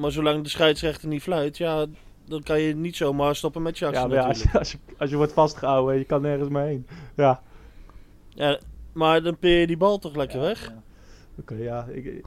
maar 0.00 0.10
zolang 0.12 0.42
de 0.42 0.48
scheidsrechter 0.48 1.08
niet 1.08 1.22
fluit, 1.22 1.56
ja, 1.58 1.86
dan 2.24 2.42
kan 2.42 2.60
je 2.60 2.74
niet 2.74 2.96
zomaar 2.96 3.36
stoppen 3.36 3.62
met 3.62 3.78
je 3.78 3.86
actie 3.86 4.00
Ja, 4.00 4.06
maar 4.08 4.16
ja, 4.16 4.24
als, 4.24 4.44
natuurlijk. 4.44 4.52
je, 4.52 4.58
als, 4.58 4.70
je, 4.72 4.78
als 4.98 5.10
je 5.10 5.16
wordt 5.16 5.32
vastgehouden, 5.32 5.98
je 5.98 6.04
kan 6.04 6.22
nergens 6.22 6.48
meer 6.48 6.62
heen. 6.62 6.86
Ja, 7.16 7.42
Ja, 8.28 8.58
maar 8.92 9.22
dan 9.22 9.38
peer 9.38 9.60
je 9.60 9.66
die 9.66 9.76
bal 9.76 9.98
toch 9.98 10.14
lekker 10.16 10.38
Ja, 10.40 10.44
weg? 10.46 10.66
ja. 10.68 10.82
Oké, 11.38 11.54
ja. 11.54 11.84
Ik, 11.90 12.24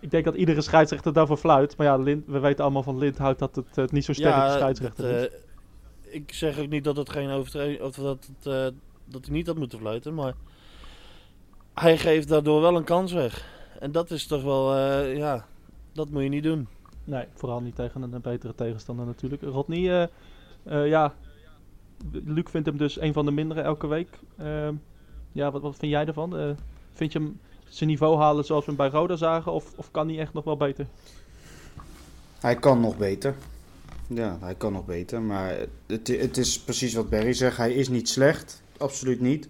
ik 0.00 0.10
denk 0.10 0.24
dat 0.24 0.34
iedere 0.34 0.60
scheidsrechter 0.60 1.12
daarvoor 1.12 1.36
fluit. 1.36 1.76
Maar 1.76 1.86
ja, 1.86 1.96
Lind, 1.96 2.26
we 2.26 2.38
weten 2.38 2.64
allemaal 2.64 2.82
van 2.82 2.98
Lindhout 2.98 3.38
dat 3.38 3.56
het 3.56 3.78
eh, 3.78 3.84
niet 3.86 4.04
zo'n 4.04 4.14
sterke 4.14 4.50
scheidsrechter 4.50 5.12
dat, 5.12 5.22
is. 5.22 5.28
eh, 5.28 6.14
ik 6.14 6.32
zeg 6.34 6.58
ook 6.58 6.68
niet 6.68 6.84
dat 6.84 6.96
het 6.96 7.10
geen 7.10 7.30
overtreding 7.30 7.80
of 7.80 7.94
dat, 7.94 8.28
het, 8.36 8.46
eh, 8.46 8.66
dat 9.04 9.24
hij 9.24 9.34
niet 9.34 9.46
had 9.46 9.56
moeten 9.56 9.78
fluiten, 9.78 10.14
maar 10.14 10.34
hij 11.74 11.98
geeft 11.98 12.28
daardoor 12.28 12.60
wel 12.60 12.76
een 12.76 12.84
kans 12.84 13.12
weg. 13.12 13.52
En 13.80 13.92
dat 13.92 14.10
is 14.10 14.26
toch 14.26 14.42
wel, 14.42 14.74
eh, 14.76 15.16
ja, 15.16 15.46
dat 15.92 16.10
moet 16.10 16.22
je 16.22 16.28
niet 16.28 16.42
doen. 16.42 16.68
Nee, 17.04 17.24
vooral 17.34 17.60
niet 17.60 17.74
tegen 17.74 18.02
een, 18.02 18.20
betere 18.20 18.54
tegenstander 18.54 19.06
natuurlijk. 19.06 19.42
Rodney, 19.42 20.02
eh, 20.02 20.08
eh, 20.62 20.88
ja, 20.88 21.14
Luc 22.12 22.44
vindt 22.50 22.66
hem 22.66 22.76
dus 22.76 23.00
een 23.00 23.12
van 23.12 23.24
de 23.24 23.30
mindere 23.30 23.60
elke 23.60 23.86
week. 23.86 24.18
Ehm, 24.38 24.74
ja, 25.32 25.50
wat, 25.50 25.62
wat 25.62 25.76
vind 25.76 25.92
jij 25.92 26.06
ervan? 26.06 26.36
Eh, 26.36 26.50
vind 26.92 27.12
je 27.12 27.18
hem 27.18 27.40
zijn 27.68 27.90
niveau 27.90 28.18
halen 28.18 28.44
zoals 28.44 28.64
we 28.64 28.72
hem 28.72 28.90
bij 28.90 29.00
Roda 29.00 29.16
zagen? 29.16 29.52
Of, 29.52 29.72
of 29.76 29.90
kan 29.90 30.08
hij 30.08 30.18
echt 30.18 30.32
nog 30.32 30.44
wel 30.44 30.56
beter? 30.56 30.86
Hij 32.40 32.56
kan 32.56 32.80
nog 32.80 32.96
beter. 32.96 33.34
Ja, 34.06 34.38
hij 34.40 34.54
kan 34.54 34.72
nog 34.72 34.84
beter. 34.84 35.22
Maar 35.22 35.56
het, 35.86 36.08
het 36.08 36.36
is 36.36 36.60
precies 36.60 36.94
wat 36.94 37.10
Barry 37.10 37.32
zegt. 37.32 37.56
Hij 37.56 37.72
is 37.72 37.88
niet 37.88 38.08
slecht. 38.08 38.62
Absoluut 38.76 39.20
niet. 39.20 39.48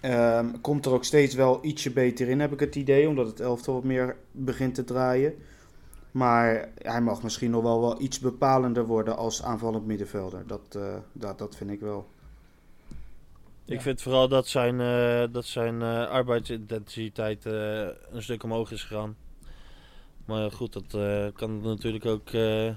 Ehm, 0.00 0.46
komt 0.60 0.86
er 0.86 0.92
ook 0.92 1.04
steeds 1.04 1.34
wel 1.34 1.58
ietsje 1.62 1.90
beter 1.90 2.28
in, 2.28 2.40
heb 2.40 2.52
ik 2.52 2.60
het 2.60 2.74
idee. 2.74 3.08
Omdat 3.08 3.26
het 3.26 3.40
elftal 3.40 3.74
wat 3.74 3.84
meer 3.84 4.16
begint 4.32 4.74
te 4.74 4.84
draaien. 4.84 5.34
Maar 6.16 6.68
hij 6.78 7.00
mag 7.00 7.22
misschien 7.22 7.50
nog 7.50 7.62
wel, 7.62 7.80
wel 7.80 8.00
iets 8.00 8.18
bepalender 8.20 8.86
worden 8.86 9.16
als 9.16 9.42
aanvallend 9.42 9.86
middenvelder. 9.86 10.46
Dat, 10.46 10.60
eh, 10.76 10.96
dat, 11.12 11.38
dat 11.38 11.56
vind 11.56 11.70
ik 11.70 11.80
wel. 11.80 12.06
Ik 13.64 13.74
Ja. 13.74 13.80
vind 13.80 14.02
vooral 14.02 14.28
dat 14.28 14.46
zijn, 14.46 14.80
eh, 14.80 15.32
dat 15.32 15.44
zijn 15.44 15.82
eh, 15.82 16.08
arbeidsintensiteit 16.08 17.46
eh, 17.46 17.80
een 18.10 18.22
stuk 18.22 18.42
omhoog 18.42 18.70
is 18.72 18.82
gegaan. 18.84 19.16
Maar 20.24 20.50
goed, 20.52 20.72
dat 20.72 20.94
eh, 20.94 21.26
kan 21.34 21.60
natuurlijk 21.60 22.04
ook 22.06 22.28
eh, 22.30 22.70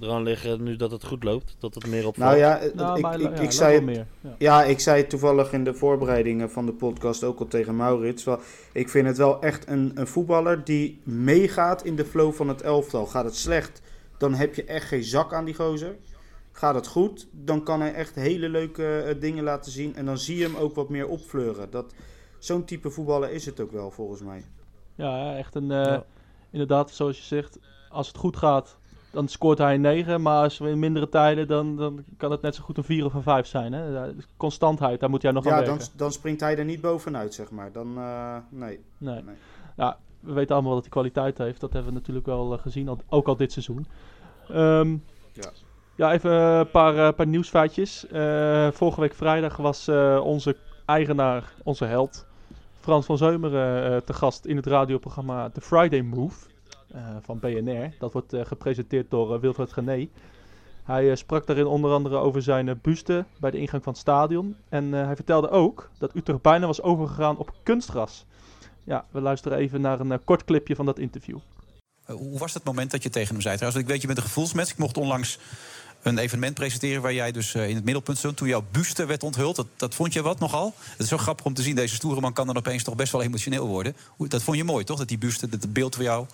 eraan 0.00 0.22
liggen 0.22 0.62
nu 0.62 0.76
dat 0.76 0.90
het 0.90 1.04
goed 1.04 1.24
loopt. 1.24 1.56
Dat 1.58 1.74
het 1.74 1.86
meer 1.86 2.06
opvalt. 2.06 2.28
Nou 2.28 2.38
ja, 2.38 2.60
Nou, 2.74 2.96
ik, 2.96 3.02
maar 3.02 3.20
ik, 3.20 3.36
ja, 3.36 3.42
ik 3.42 3.50
zei 3.50 3.80
meer. 3.80 4.06
Ja. 4.20 4.34
Ja, 4.38 4.64
ik 4.64 4.80
zei 4.80 5.00
het 5.00 5.10
toevallig 5.10 5.52
in 5.52 5.64
de 5.64 5.74
voorbereidingen 5.74 6.50
van 6.50 6.66
de 6.66 6.72
podcast 6.72 7.24
ook 7.24 7.38
al 7.40 7.46
tegen 7.46 7.76
Maurits. 7.76 8.24
Wel, 8.24 8.38
ik 8.72 8.88
vind 8.88 9.06
het 9.06 9.16
wel 9.16 9.42
echt 9.42 9.68
een, 9.68 9.90
een 9.94 10.06
voetballer 10.06 10.64
die 10.64 11.00
meegaat 11.04 11.84
in 11.84 11.96
de 11.96 12.04
flow 12.04 12.32
van 12.32 12.48
het 12.48 12.62
elftal. 12.62 13.06
Gaat 13.06 13.24
het 13.24 13.36
slecht, 13.36 13.82
dan 14.18 14.34
heb 14.34 14.54
je 14.54 14.64
echt 14.64 14.86
geen 14.88 15.04
zak 15.04 15.32
aan 15.34 15.44
die 15.44 15.54
gozer. 15.54 15.96
Gaat 16.52 16.74
het 16.74 16.86
goed, 16.86 17.28
dan 17.32 17.62
kan 17.62 17.80
hij 17.80 17.94
echt 17.94 18.14
hele 18.14 18.48
leuke 18.48 18.98
eh, 18.98 19.20
dingen 19.20 19.44
laten 19.44 19.72
zien. 19.72 19.96
En 19.96 20.04
dan 20.06 20.18
zie 20.18 20.36
je 20.36 20.44
hem 20.44 20.56
ook 20.56 20.74
wat 20.74 20.88
meer 20.88 21.08
opfleuren. 21.08 21.70
Dat, 21.70 21.94
zo'n 22.38 22.64
type 22.64 22.90
voetballer 22.90 23.30
is 23.30 23.46
het 23.46 23.60
ook 23.60 23.72
wel, 23.72 23.90
volgens 23.90 24.20
mij. 24.22 24.44
Ja, 24.94 25.36
echt 25.36 25.54
een. 25.54 25.70
eh, 25.70 25.84
Ja. 25.84 26.04
Inderdaad, 26.50 26.90
zoals 26.90 27.16
je 27.18 27.22
zegt, 27.24 27.58
als 27.88 28.06
het 28.08 28.16
goed 28.16 28.36
gaat, 28.36 28.76
dan 29.10 29.28
scoort 29.28 29.58
hij 29.58 29.74
een 29.74 29.80
9. 29.80 30.22
Maar 30.22 30.42
als 30.42 30.58
we 30.58 30.68
in 30.68 30.78
mindere 30.78 31.08
tijden, 31.08 31.46
dan, 31.48 31.76
dan 31.76 32.04
kan 32.16 32.30
het 32.30 32.42
net 32.42 32.54
zo 32.54 32.62
goed 32.62 32.76
een 32.76 32.84
4 32.84 33.04
of 33.04 33.14
een 33.14 33.22
5 33.22 33.46
zijn. 33.46 33.72
Hè? 33.72 34.14
Dus 34.14 34.26
Constantheid, 34.36 35.00
daar 35.00 35.10
moet 35.10 35.22
jij 35.22 35.32
nog 35.32 35.46
aan 35.46 35.58
Ja, 35.58 35.64
dan, 35.64 35.76
werken. 35.76 35.96
dan 35.96 36.12
springt 36.12 36.40
hij 36.40 36.58
er 36.58 36.64
niet 36.64 36.80
bovenuit, 36.80 37.34
zeg 37.34 37.50
maar. 37.50 37.72
Dan, 37.72 37.98
eh, 37.98 38.36
nee. 38.48 38.80
Nee. 38.98 39.22
We 40.20 40.32
weten 40.32 40.54
allemaal 40.54 40.72
dat 40.74 40.82
hij 40.82 40.90
kwaliteit 40.90 41.38
heeft. 41.38 41.60
Dat 41.60 41.72
hebben 41.72 41.92
we 41.92 41.98
natuurlijk 41.98 42.26
wel 42.26 42.52
eh, 42.52 42.58
gezien, 42.62 42.88
al, 42.88 42.98
ook 43.08 43.26
al 43.26 43.36
dit 43.36 43.52
seizoen. 43.52 43.86
Ehm, 44.48 44.96
Ja. 45.32 45.50
Ja, 45.94 46.12
even 46.12 46.30
een 46.32 46.70
paar, 46.70 46.96
eh, 46.96 47.14
paar 47.14 47.26
nieuwsfeitjes. 47.26 48.06
Vorige 48.72 49.00
week 49.00 49.14
vrijdag 49.14 49.56
was 49.56 49.88
onze 50.22 50.56
eigenaar, 50.84 51.52
onze 51.62 51.84
held, 51.84 52.26
Frans 52.80 53.06
van 53.06 53.16
Zeumeren, 53.18 54.04
te 54.04 54.12
gast 54.12 54.44
in 54.44 54.56
het 54.56 54.66
radioprogramma 54.66 55.50
The 55.50 55.60
Friday 55.60 56.00
Move 56.00 56.46
van 57.22 57.38
BNR. 57.38 57.92
Dat 57.98 58.12
wordt 58.12 58.32
eh, 58.32 58.44
gepresenteerd 58.44 59.10
door 59.10 59.34
eh, 59.34 59.40
Wilfred 59.40 59.72
Gené. 59.72 60.08
Hij 60.84 61.10
eh, 61.10 61.16
sprak 61.16 61.46
daarin 61.46 61.66
onder 61.66 61.90
andere 61.92 62.16
over 62.16 62.42
zijn 62.42 62.68
eh, 62.68 62.74
buste 62.82 63.24
bij 63.40 63.50
de 63.50 63.58
ingang 63.58 63.82
van 63.82 63.92
het 63.92 64.00
stadion. 64.00 64.56
En 64.68 64.94
eh, 64.94 65.04
hij 65.04 65.14
vertelde 65.16 65.50
ook 65.50 65.90
dat 65.98 66.14
Utrecht 66.14 66.42
bijna 66.42 66.66
was 66.66 66.82
overgegaan 66.82 67.36
op 67.38 67.52
kunstgras. 67.62 68.24
Ja, 68.84 69.04
we 69.10 69.20
luisteren 69.20 69.58
even 69.58 69.80
naar 69.80 70.00
een 70.00 70.12
eh, 70.12 70.18
kort 70.24 70.44
clipje 70.44 70.74
van 70.76 70.86
dat 70.86 70.98
interview. 70.98 71.38
Eh, 72.04 72.16
Hoe 72.16 72.38
was 72.38 72.54
het 72.54 72.64
moment 72.64 72.90
dat 72.90 73.02
je 73.02 73.10
tegen 73.10 73.32
hem 73.32 73.42
zei? 73.42 73.56
Trouwens, 73.56 73.82
ik 73.82 73.88
weet, 73.88 74.00
je 74.00 74.06
bent 74.06 74.18
een 74.18 74.24
gevoelsmens. 74.24 74.70
Ik 74.70 74.78
mocht 74.78 74.96
onlangs 74.96 75.38
een 76.02 76.18
evenement 76.18 76.54
presenteren 76.54 77.02
waar 77.02 77.12
jij 77.12 77.32
dus 77.32 77.54
eh, 77.54 77.68
in 77.68 77.74
het 77.74 77.84
middelpunt 77.84 78.18
stond. 78.18 78.36
Toen 78.36 78.48
jouw 78.48 78.64
buste 78.70 79.06
werd 79.06 79.22
onthuld, 79.22 79.56
dat, 79.56 79.66
dat 79.76 79.94
vond 79.94 80.12
je 80.12 80.22
wat 80.22 80.38
nogal? 80.38 80.72
Het 80.78 81.00
is 81.00 81.08
zo 81.08 81.16
grappig 81.16 81.46
om 81.46 81.54
te 81.54 81.62
zien. 81.62 81.74
Deze 81.74 81.94
stoere 81.94 82.20
man 82.20 82.32
kan 82.32 82.46
dan 82.46 82.56
opeens 82.56 82.82
toch 82.82 82.96
best 82.96 83.12
wel 83.12 83.22
emotioneel 83.22 83.66
worden. 83.66 83.96
Dat 84.18 84.42
vond 84.42 84.56
je 84.56 84.64
mooi, 84.64 84.84
toch? 84.84 84.98
Dat 84.98 85.08
die 85.08 85.18
buste, 85.18 85.48
dat 85.48 85.72
beeld 85.72 85.94
van 85.94 86.04
jou, 86.04 86.26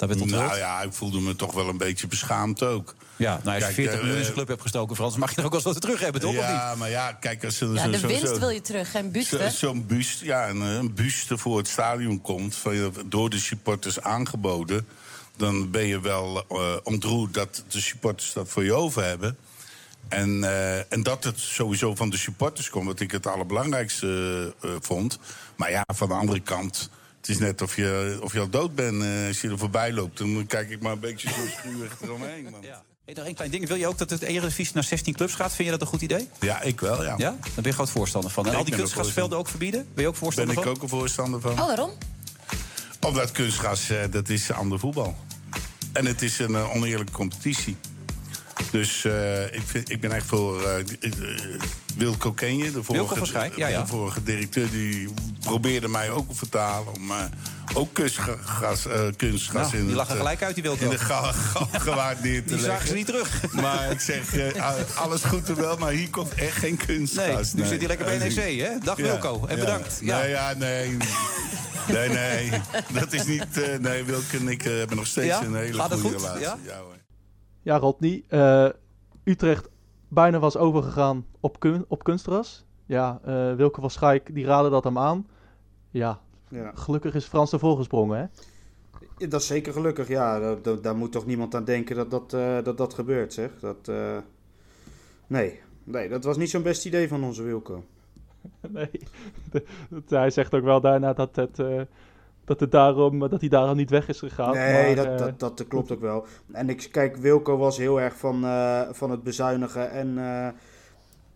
dat 0.00 0.08
werd 0.08 0.20
onthuld. 0.20 0.42
Nou 0.42 0.56
ja, 0.58 0.82
ik 0.82 0.92
voelde 0.92 1.20
me 1.20 1.36
toch 1.36 1.52
wel 1.54 1.68
een 1.68 1.76
beetje 1.76 2.06
beschaamd 2.06 2.62
ook. 2.62 2.94
Ja, 3.16 3.40
nou, 3.44 3.46
als 3.46 3.54
je 3.56 3.60
Kijk, 3.62 3.74
40 3.74 3.92
eh, 3.94 3.98
miljoen 4.00 4.16
in 4.18 4.22
zijn 4.22 4.34
club 4.34 4.48
hebt 4.48 4.62
gestoken, 4.62 4.96
Frans... 4.96 5.16
mag 5.16 5.30
je 5.30 5.36
er 5.36 5.44
ook 5.44 5.52
wel 5.52 5.60
eens 5.60 5.72
wat 5.72 5.80
terug 5.82 6.00
hebben, 6.00 6.20
toch? 6.20 6.30
Of 6.30 6.36
niet? 6.36 6.44
Ja, 6.44 6.74
maar 6.74 6.90
ja, 6.90 7.12
kijk, 7.12 7.44
als 7.44 7.60
er 7.60 7.72
Ja, 7.74 7.82
zo- 7.84 7.90
de 7.90 7.98
zo- 7.98 8.06
winst 8.06 8.26
zo- 8.26 8.38
wil 8.38 8.48
je 8.50 8.60
terug, 8.60 8.90
geen 8.90 9.04
zo- 9.04 9.10
buste. 9.10 9.50
Zo'n 9.50 9.86
buste, 9.86 10.24
ja, 10.24 10.48
een, 10.48 10.60
een 10.60 10.94
buste 10.94 11.38
voor 11.38 11.56
het 11.58 11.68
stadion 11.68 12.20
komt, 12.20 12.54
van 12.56 12.74
je- 12.74 12.90
door 13.06 13.30
de 13.30 13.38
supporters 13.38 14.00
aangeboden. 14.00 14.86
Dan 15.36 15.70
ben 15.70 15.86
je 15.86 16.00
wel 16.00 16.44
eh, 16.48 16.76
ontroerd 16.82 17.34
dat 17.34 17.64
de 17.68 17.80
supporters 17.80 18.32
dat 18.32 18.48
voor 18.48 18.64
je 18.64 18.72
over 18.74 19.04
hebben. 19.04 19.36
En, 20.08 20.44
eh, 20.44 20.92
en 20.92 21.02
dat 21.02 21.24
het 21.24 21.38
sowieso 21.40 21.94
van 21.94 22.10
de 22.10 22.16
supporters 22.16 22.70
komt, 22.70 22.86
wat 22.86 23.00
ik 23.00 23.10
het 23.10 23.26
allerbelangrijkste 23.26 24.54
eh, 24.62 24.70
vond. 24.80 25.18
Maar 25.56 25.70
ja, 25.70 25.84
van 25.94 26.08
de 26.08 26.14
andere 26.14 26.40
kant, 26.40 26.90
het 27.20 27.28
is 27.28 27.38
net 27.38 27.62
of 27.62 27.76
je, 27.76 28.18
of 28.22 28.32
je 28.32 28.40
al 28.40 28.48
dood 28.48 28.74
bent 28.74 29.02
eh, 29.02 29.26
als 29.26 29.40
je 29.40 29.48
er 29.48 29.58
voorbij 29.58 29.92
loopt. 29.92 30.18
Dan 30.18 30.46
kijk 30.46 30.70
ik 30.70 30.82
maar 30.82 30.92
een 30.92 31.00
beetje 31.00 31.28
zo 31.28 31.40
schuwig 31.58 31.92
eromheen. 32.02 32.48
man. 32.50 32.62
Ja. 32.62 32.82
Hey, 33.04 33.14
nog 33.14 33.24
één 33.24 33.34
klein 33.34 33.50
ding. 33.50 33.66
Wil 33.68 33.76
je 33.76 33.86
ook 33.86 33.98
dat 33.98 34.10
het 34.10 34.22
Eredivisie 34.22 34.74
naar 34.74 34.84
16 34.84 35.14
clubs 35.14 35.34
gaat? 35.34 35.54
Vind 35.54 35.64
je 35.64 35.70
dat 35.70 35.80
een 35.80 35.86
goed 35.86 36.02
idee? 36.02 36.28
Ja, 36.40 36.62
ik 36.62 36.80
wel, 36.80 37.02
ja. 37.04 37.14
Ja? 37.16 37.30
Daar 37.30 37.38
ben 37.54 37.64
je 37.64 37.72
groot 37.72 37.90
voorstander 37.90 38.30
van. 38.30 38.44
En 38.44 38.50
Ik 38.50 38.56
al 38.56 38.62
die 38.64 38.70
ben 38.74 38.80
kunstgrasvelden 38.82 39.38
ook 39.38 39.48
verbieden? 39.48 39.86
Ben 39.94 40.02
je 40.02 40.06
ook 40.08 40.12
Ben 40.12 40.22
voorstander 40.22 40.56
ik 40.56 40.62
van? 40.62 40.72
ook 40.72 40.82
een 40.82 40.88
voorstander 40.88 41.40
van. 41.40 41.52
Oh, 41.52 41.66
waarom? 41.66 41.90
Omdat 43.06 43.32
kunstgras, 43.32 43.90
eh, 43.90 43.98
dat 44.10 44.28
is 44.28 44.52
ander 44.52 44.78
voetbal. 44.78 45.16
En 45.92 46.06
het 46.06 46.22
is 46.22 46.38
een 46.38 46.54
eh, 46.54 46.74
oneerlijke 46.74 47.12
competitie. 47.12 47.76
Dus 48.70 49.04
eh, 49.04 49.44
ik, 49.44 49.62
vind, 49.66 49.90
ik 49.90 50.00
ben 50.00 50.12
echt 50.12 50.26
voor... 50.26 50.62
eh, 50.62 50.84
Wilco 51.96 52.32
ken 52.32 52.56
je? 52.56 52.70
De 52.72 52.82
vorige, 52.82 53.50
ja, 53.56 53.66
ja. 53.68 53.80
De 53.80 53.86
vorige 53.86 54.22
directeur 54.22 54.70
die 54.70 55.08
probeerde 55.40 55.88
mij 55.88 56.10
ook 56.10 56.28
te 56.28 56.34
vertalen... 56.34 56.94
om 56.94 57.10
ook 57.74 57.92
kunstgras, 57.94 58.86
eh, 58.86 59.00
kunstgras 59.16 59.66
Nou, 59.70 59.76
in 59.82 59.86
die 59.86 59.96
lag 59.96 60.08
er 60.10 60.16
gelijk 60.16 60.42
uit, 60.42 60.54
die 60.54 60.62
Wilco. 60.62 60.84
in 60.84 60.90
de 60.90 60.98
ga- 60.98 61.32
galgenwaard 61.52 62.22
neer 62.22 62.44
te 62.44 62.48
Die 62.54 62.64
zagen 62.64 62.88
ze 62.88 62.94
niet 62.94 63.06
terug. 63.06 63.52
Maar 63.52 63.90
ik 63.90 64.00
zeg, 64.00 64.34
alles 64.94 65.22
goed 65.22 65.48
en 65.48 65.56
wel, 65.56 65.76
maar 65.76 65.92
hier 65.92 66.10
komt 66.10 66.34
echt 66.34 66.56
geen 66.56 66.78
Nee, 66.86 66.86
kunstgras. 66.86 67.52
nu 67.52 67.64
zit 67.66 67.78
hij 67.78 67.88
lekker 67.88 68.06
bij 68.06 68.18
NEC, 68.18 68.60
hè? 68.60 68.78
Dag 68.84 68.96
ja, 68.96 69.02
Wilco, 69.02 69.46
en 69.46 69.56
ja. 69.56 69.64
bedankt. 69.64 69.98
Ja. 70.00 70.18
Nee, 70.20 70.28
ja, 70.30 70.54
nee. 70.56 70.96
Nee, 71.88 72.08
nee. 72.08 72.50
Dat 72.92 73.12
is 73.12 73.24
niet... 73.24 73.80
nee, 73.80 74.04
Wilke 74.04 74.36
en 74.36 74.48
ik 74.48 74.62
hebben 74.62 74.96
nog 74.96 75.06
steeds 75.06 75.34
een 75.42 75.54
hele 75.54 75.78
goede 75.82 75.96
goed? 75.96 76.12
relatie. 76.12 76.40
Ja? 76.40 76.56
hoor. 76.78 76.98
Ja, 77.62 77.78
Rodney. 77.78 78.24
eh, 78.28 78.68
Utrecht 79.24 79.68
bijna 80.08 80.38
was 80.38 80.56
overgegaan 80.56 81.26
op, 81.40 81.58
kun 81.60 81.84
op 81.88 82.04
kunstgras. 82.04 82.64
Ja, 82.86 83.20
eh 83.24 83.54
Wilke 83.54 83.80
van 83.80 83.90
Schaik, 83.90 84.34
die 84.34 84.44
raadde 84.44 84.70
dat 84.70 84.84
hem 84.84 84.98
aan. 84.98 85.26
Ja, 85.90 86.20
Ja. 86.48 86.72
gelukkig 86.74 87.14
is 87.14 87.24
Frans 87.24 87.52
ervoor 87.52 87.76
gesprongen, 87.76 88.18
hè? 88.18 88.24
Ja, 89.18 89.26
Dat 89.28 89.40
is 89.40 89.46
zeker 89.46 89.72
gelukkig, 89.72 90.08
ja. 90.08 90.54
Daar, 90.82 90.96
moet 90.96 91.12
toch 91.12 91.26
niemand 91.26 91.54
aan 91.54 91.64
denken 91.64 91.96
dat 91.96 92.10
dat, 92.10 92.32
eh, 92.32 92.62
dat, 92.62 92.76
dat 92.78 92.94
gebeurt, 92.94 93.32
zeg. 93.32 93.50
Dat, 93.60 93.90
nee. 95.26 95.60
nee, 95.84 96.08
dat 96.08 96.24
was 96.24 96.36
niet 96.36 96.50
zo'n 96.50 96.62
best 96.62 96.86
idee 96.86 97.08
van 97.08 97.24
onze 97.24 97.42
Wilco. 97.42 97.84
Nee. 98.68 98.90
Hij 100.08 100.30
zegt 100.30 100.54
ook 100.54 100.64
wel 100.64 100.80
daarna 100.80 101.12
dat, 101.12 101.36
het, 101.36 101.58
dat, 102.50 102.60
het 102.60 102.70
daarom, 102.70 103.18
dat 103.18 103.40
hij 103.40 103.48
daarom 103.48 103.76
niet 103.76 103.90
weg 103.90 104.08
is 104.08 104.18
gegaan. 104.18 104.54
Nee, 104.54 104.94
maar, 104.94 105.04
dat, 105.04 105.20
eh, 105.20 105.26
dat, 105.38 105.38
dat 105.38 105.68
klopt 105.68 105.92
ook 105.92 106.00
wel. 106.00 106.26
En 106.52 106.68
ik 106.68 106.88
kijk, 106.90 107.16
Wilco 107.16 107.56
was 107.56 107.76
heel 107.78 108.00
erg 108.00 108.16
van, 108.16 108.44
eh, 108.44 108.82
van 108.90 109.10
het 109.10 109.22
bezuinigen 109.22 109.90
en, 109.90 110.18
eh, 110.18 110.48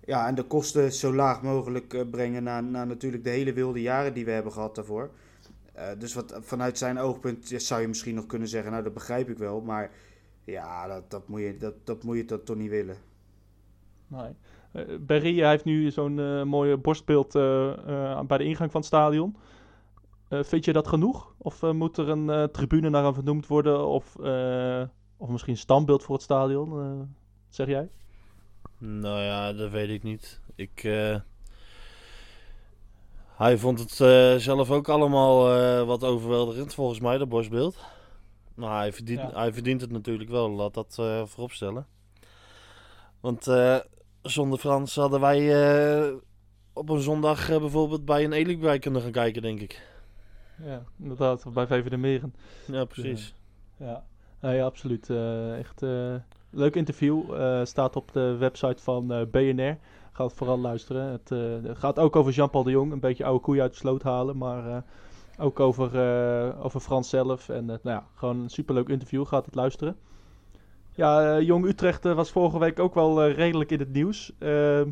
ja, 0.05 0.27
en 0.27 0.35
de 0.35 0.43
kosten 0.43 0.93
zo 0.93 1.15
laag 1.15 1.43
mogelijk 1.43 1.95
eh, 1.95 2.01
brengen 2.11 2.43
na, 2.43 2.61
na 2.61 2.85
natuurlijk 2.85 3.25
de 3.25 3.31
hele 3.31 3.53
wilde 3.53 3.83
jaren 3.83 4.15
die 4.15 4.25
we 4.25 4.31
hebben 4.31 4.53
gehad 4.53 4.75
daarvoor. 4.75 5.11
Eh, 5.73 5.87
dus 5.99 6.15
wat, 6.15 6.39
vanuit 6.41 6.79
zijn 6.79 6.99
oogpunt 6.99 7.49
ja, 7.49 7.59
zou 7.59 7.81
je 7.81 7.89
misschien 7.89 8.15
nog 8.15 8.27
kunnen 8.27 8.49
zeggen, 8.49 8.71
nou 8.71 8.85
dat 8.85 8.95
begrijp 8.95 9.29
ik 9.29 9.39
wel, 9.39 9.61
maar 9.61 9.91
ja, 10.45 10.87
dat, 10.87 11.11
dat, 11.11 11.29
moet, 11.29 11.41
je, 11.41 11.57
dat, 11.57 11.75
dat 11.85 12.03
moet 12.03 12.17
je 12.17 12.25
dat 12.25 12.47
toch 12.47 12.57
niet 12.57 12.71
willen. 12.71 12.97
Nee. 14.07 14.31
Eh, 14.73 14.83
Berry 15.01 15.39
hij 15.39 15.51
heeft 15.51 15.65
nu 15.65 15.91
zo'n 15.91 16.19
eh, 16.19 16.43
mooie 16.43 16.77
borstbeeld 16.77 17.35
eh, 17.35 17.71
eh, 17.71 18.21
bij 18.21 18.39
de 18.39 18.45
ingang 18.45 18.71
van 18.71 18.81
het 18.81 18.89
stadion. 18.89 19.37
Eh, 20.35 20.45
vind 20.45 20.65
je 20.65 20.73
dat 20.73 20.89
genoeg? 20.89 21.35
Of 21.39 21.63
eh, 21.63 21.71
moet 21.71 21.97
er 21.97 22.09
een 22.09 22.31
eh, 22.31 22.45
tribune 22.45 22.89
naar 22.91 23.05
hem 23.05 23.15
vernoemd 23.15 23.47
worden? 23.47 23.87
Of, 23.87 24.17
of 25.17 25.29
misschien 25.29 25.53
een 25.53 25.59
standbeeld 25.59 26.03
voor 26.03 26.15
het 26.15 26.25
stadion? 26.25 27.09
zeg 27.49 27.67
jij? 27.67 27.89
Nou 28.79 29.21
ja, 29.21 29.53
dat 29.53 29.71
weet 29.71 29.89
ik 29.89 30.03
niet. 30.03 30.41
Ik, 30.55 30.83
Hij 33.37 33.59
vond 33.59 33.79
het 33.79 33.93
zelf 34.43 34.71
ook 34.71 34.89
allemaal 34.89 35.37
wat 35.87 36.05
overweldigend, 36.05 36.75
volgens 36.75 37.01
mij, 37.01 37.19
dat 37.19 37.29
borstbeeld. 37.29 37.77
Maar 38.55 38.79
hij 38.79 38.93
verdient, 38.93 39.21
Ja. 39.21 39.31
hij 39.33 39.53
verdient 39.53 39.81
het 39.81 39.91
natuurlijk 39.91 40.31
wel, 40.31 40.51
laat 40.51 40.75
dat 40.75 40.97
eh 40.99 41.23
vooropstellen. 41.25 41.87
Want 43.21 43.51
zonder 44.23 44.59
Frans 44.59 44.95
hadden 44.95 45.21
wij 45.21 46.13
op 46.73 46.89
een 46.89 47.01
zondag 47.01 47.49
bijvoorbeeld 47.49 48.05
bij 48.05 48.25
een 48.25 48.33
Elikbij 48.33 48.79
kunnen 48.79 49.03
gaan 49.03 49.13
kijken, 49.13 49.43
denk 49.43 49.61
ik. 49.61 49.94
Ja, 50.63 50.83
inderdaad. 50.99 51.45
Bij 51.53 51.67
VV 51.67 51.89
de 51.89 51.97
Meren. 51.97 52.35
Ja, 52.67 52.85
precies. 52.85 53.35
Ja, 53.77 54.05
nee, 54.41 54.63
absoluut. 54.63 55.11
Eh, 55.11 55.59
echt 55.59 55.83
eh, 55.83 56.15
leuk 56.51 56.75
interview. 56.77 57.35
Eh, 57.35 57.65
staat 57.65 57.97
op 57.97 58.13
de 58.13 58.37
website 58.39 58.83
van 58.83 59.13
eh, 59.13 59.27
BNR. 59.31 59.79
Ga 60.13 60.25
het 60.25 60.33
vooral 60.33 60.59
luisteren. 60.59 61.11
Het 61.11 61.31
eh, 61.31 61.75
gaat 61.77 61.99
ook 61.99 62.17
over 62.17 62.33
Jean-Paul 62.33 62.65
de 62.65 62.71
Jong. 62.71 62.93
Een 62.93 63.01
beetje 63.01 63.25
oude 63.25 63.41
koeien 63.41 63.63
uit 63.63 63.73
de 63.73 63.79
sloot 63.79 64.03
halen. 64.03 64.37
Maar 64.37 64.67
eh, 64.71 64.77
ook 65.39 65.61
over, 65.61 65.99
eh, 66.01 66.65
over 66.65 66.81
Frans 66.81 67.09
zelf. 67.09 67.49
En 67.49 67.71
eh, 67.71 67.77
nou 67.83 67.97
ja, 67.97 68.07
gewoon 68.15 68.39
een 68.41 68.51
superleuk 68.51 68.89
interview. 68.89 69.27
Gaat 69.27 69.45
het 69.45 69.55
luisteren. 69.55 69.97
Ja, 70.91 71.37
eh, 71.37 71.41
Jong 71.47 71.65
Utrecht 71.67 72.05
eh, 72.05 72.15
was 72.15 72.31
vorige 72.31 72.59
week 72.59 72.79
ook 72.79 72.95
wel 72.95 73.23
eh, 73.23 73.35
redelijk 73.35 73.71
in 73.71 73.79
het 73.79 73.93
nieuws. 73.93 74.33
Eh, 74.39 74.83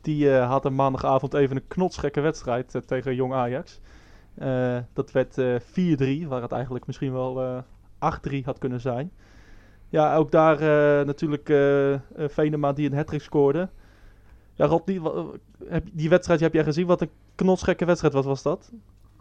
die 0.00 0.30
eh, 0.36 0.48
had 0.48 0.64
een 0.64 0.74
maandagavond 0.74 1.34
even 1.34 1.56
een 1.56 1.66
knotsgekke 1.66 2.20
wedstrijd 2.20 2.74
eh, 2.74 2.80
tegen 2.82 3.14
Jong 3.14 3.32
Ajax. 3.32 3.80
Eh, 4.34 4.78
dat 4.92 5.12
werd 5.12 5.38
eh 5.38 6.24
4-3, 6.24 6.26
waar 6.28 6.42
het 6.42 6.52
eigenlijk 6.52 6.86
misschien 6.86 7.12
wel 7.12 7.42
eh 7.42 7.62
8-3 7.98 8.44
had 8.44 8.58
kunnen 8.58 8.80
zijn. 8.80 9.12
Ja, 9.88 10.16
ook 10.16 10.30
daar 10.30 10.54
eh, 10.54 11.06
natuurlijk 11.06 11.48
eh 11.48 11.92
eh, 11.92 12.00
Venema 12.16 12.72
die 12.72 12.90
een 12.90 12.96
hat 12.96 13.14
scoorde. 13.16 13.68
Ja, 14.54 14.66
Rod, 14.66 14.86
die, 14.86 15.00
die 15.92 16.08
wedstrijd 16.08 16.40
heb 16.40 16.52
jij 16.52 16.64
gezien. 16.64 16.86
Wat 16.86 17.00
een 17.00 17.10
knotsgekke 17.34 17.84
wedstrijd 17.84 18.14
wat 18.14 18.24
was 18.24 18.42
dat? 18.42 18.70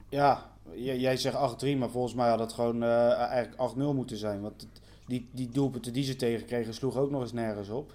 Ja, 0.09 0.49
jij 0.73 1.17
zegt 1.17 1.65
8-3, 1.65 1.77
maar 1.77 1.89
volgens 1.89 2.13
mij 2.13 2.29
had 2.29 2.39
het 2.39 2.53
gewoon 2.53 2.83
eh, 2.83 3.11
eigenlijk 3.11 3.71
8-0 3.73 3.75
moeten 3.95 4.17
zijn. 4.17 4.41
Want 4.41 4.67
die, 5.07 5.29
die 5.31 5.49
doelpunten 5.49 5.93
die 5.93 6.03
ze 6.03 6.15
tegenkregen 6.15 6.73
sloeg 6.73 6.97
ook 6.97 7.11
nog 7.11 7.21
eens 7.21 7.33
nergens 7.33 7.69
op. 7.69 7.91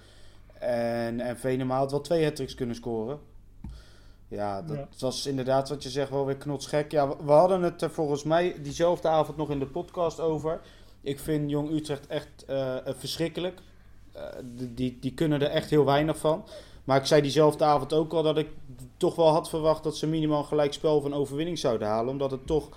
En, 0.58 1.20
en 1.20 1.38
Venema 1.38 1.76
had 1.76 1.90
wel 1.90 2.00
twee 2.00 2.24
hat 2.24 2.54
kunnen 2.54 2.76
scoren. 2.76 3.18
Ja, 4.28 4.62
dat 4.62 4.76
Ja. 4.76 4.88
was 4.98 5.26
inderdaad 5.26 5.68
wat 5.68 5.82
je 5.82 5.90
zegt 5.90 6.10
wel 6.10 6.26
weer 6.26 6.36
knotsgek. 6.36 6.90
Ja, 6.92 7.08
we, 7.08 7.16
we 7.24 7.32
hadden 7.32 7.62
het 7.62 7.82
er 7.82 7.90
volgens 7.90 8.22
mij 8.24 8.56
diezelfde 8.62 9.08
avond 9.08 9.36
nog 9.36 9.50
in 9.50 9.58
de 9.58 9.66
podcast 9.66 10.20
over. 10.20 10.60
Ik 11.00 11.18
vind 11.18 11.50
Jong 11.50 11.70
Utrecht 11.70 12.06
echt 12.06 12.44
eh, 12.46 12.76
verschrikkelijk. 12.86 13.60
Eh, 14.12 14.22
die- 14.74 14.98
die, 15.00 15.14
kunnen 15.14 15.42
er 15.42 15.50
echt 15.50 15.70
heel 15.70 15.84
weinig 15.84 16.18
van. 16.18 16.44
Maar 16.84 16.96
ik 16.98 17.06
zei 17.06 17.20
diezelfde 17.22 17.64
avond 17.64 17.92
ook 17.92 18.12
al 18.12 18.22
dat 18.22 18.38
ik 18.38 18.48
toch 18.96 19.14
wel 19.14 19.28
had 19.28 19.48
verwacht 19.48 19.82
dat 19.82 19.96
ze 19.96 20.06
minimaal 20.06 20.38
een 20.38 20.44
gelijkspel 20.44 20.96
of 20.96 21.04
een 21.04 21.14
overwinning 21.14 21.58
zouden 21.58 21.88
halen. 21.88 22.10
Omdat 22.10 22.30
het 22.30 22.46
toch 22.46 22.68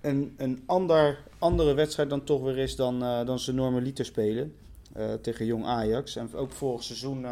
een, 0.00 0.34
een 0.36 0.62
ander, 0.66 1.22
andere 1.38 1.74
wedstrijd 1.74 2.10
dan 2.10 2.24
toch 2.24 2.42
weer 2.42 2.58
is 2.58 2.76
dan, 2.76 3.02
eh, 3.02 3.26
dan 3.26 3.38
ze 3.38 3.52
normaliter 3.52 4.04
spelen. 4.04 4.54
tegen 5.20 5.46
Jong 5.46 5.64
Ajax. 5.64 6.16
En 6.16 6.34
ook 6.34 6.52
vorig 6.52 6.82
seizoen 6.82 7.26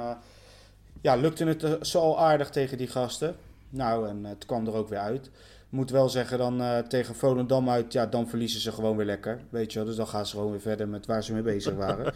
ja, 1.02 1.14
lukte 1.14 1.44
het 1.44 1.62
eh, 1.62 1.72
zo 1.82 1.98
al 2.00 2.20
aardig 2.20 2.50
tegen 2.50 2.78
die 2.78 2.86
gasten. 2.88 3.36
Nou, 3.68 4.08
en 4.08 4.24
het 4.24 4.46
kwam 4.46 4.66
er 4.66 4.74
ook 4.74 4.88
weer 4.88 4.98
uit. 4.98 5.30
moet 5.68 5.90
wel 5.90 6.08
zeggen 6.08 6.38
dan 6.38 6.60
eh, 6.62 6.78
tegen 6.78 7.14
Volendam 7.14 7.68
uit, 7.70 7.92
ja, 7.92 8.06
dan 8.06 8.28
verliezen 8.28 8.60
ze 8.60 8.72
gewoon 8.72 8.96
weer 8.96 9.06
lekker. 9.06 9.40
Weet 9.50 9.72
je 9.72 9.78
wel, 9.78 9.88
dus 9.88 9.96
dan 9.96 10.06
gaan 10.08 10.26
ze 10.26 10.36
gewoon 10.36 10.50
weer 10.50 10.60
verder 10.60 10.88
met 10.88 11.06
waar 11.06 11.24
ze 11.24 11.32
mee 11.32 11.42
bezig 11.42 11.74
waren. 11.74 12.14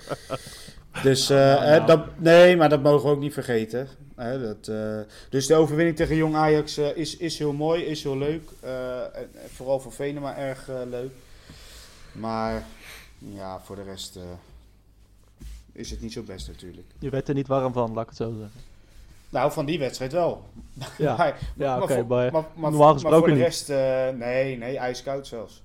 dus 1.03 1.31
eh, 1.31 1.77
eh, 1.77 1.87
dat, 1.87 2.01
nee, 2.19 2.57
maar 2.57 2.69
dat 2.69 2.83
mogen 2.83 3.09
we 3.09 3.15
ook 3.15 3.21
niet 3.21 3.33
vergeten. 3.33 3.89
Hè, 4.17 4.41
dat, 4.41 4.69
eh, 4.69 5.01
dus 5.31 5.47
de 5.47 5.55
overwinning 5.55 5.97
tegen 5.97 6.17
Jong 6.17 6.35
Ajax 6.35 6.77
eh, 6.77 6.97
is, 6.97 7.17
is 7.17 7.39
heel 7.39 7.53
mooi, 7.53 7.83
is 7.85 8.03
heel 8.03 8.19
leuk. 8.19 8.51
Eh, 8.61 9.01
en, 9.01 9.31
vooral 9.55 9.81
voor 9.81 9.93
Venema 9.93 10.37
erg 10.37 10.69
eh, 10.69 10.81
leuk. 10.91 11.11
Maar 12.13 12.65
ja, 13.19 13.61
voor 13.61 13.77
de 13.77 13.83
rest 13.83 14.17
eh, 14.17 14.23
is 15.73 15.91
het 15.91 16.01
niet 16.01 16.13
zo 16.13 16.23
best 16.23 16.49
natuurlijk. 16.49 16.87
Je 16.99 17.11
werd 17.11 17.29
er 17.29 17.35
niet 17.35 17.47
warm 17.47 17.73
van, 17.73 17.93
laat 17.93 18.03
ik 18.03 18.09
het 18.09 18.19
zo 18.19 18.35
zeggen. 18.39 18.61
Nou, 19.37 19.53
van 19.53 19.67
die 19.67 19.79
wedstrijd 19.79 20.13
wel. 20.13 20.43
Ja, 20.99 21.17
maar, 21.19 21.39
ja, 21.57 21.83
oké, 21.83 22.05
maar 22.05 22.33
maar, 22.33 22.45
normaal 22.55 22.79
maar 22.79 22.93
gesproken 22.93 23.19
voor 23.19 23.29
de 23.29 23.35
rest, 23.35 23.71
eh, 23.71 24.09
nee, 24.09 24.59
nee, 24.59 24.79
ijskoud 24.79 25.27
zelfs. 25.27 25.63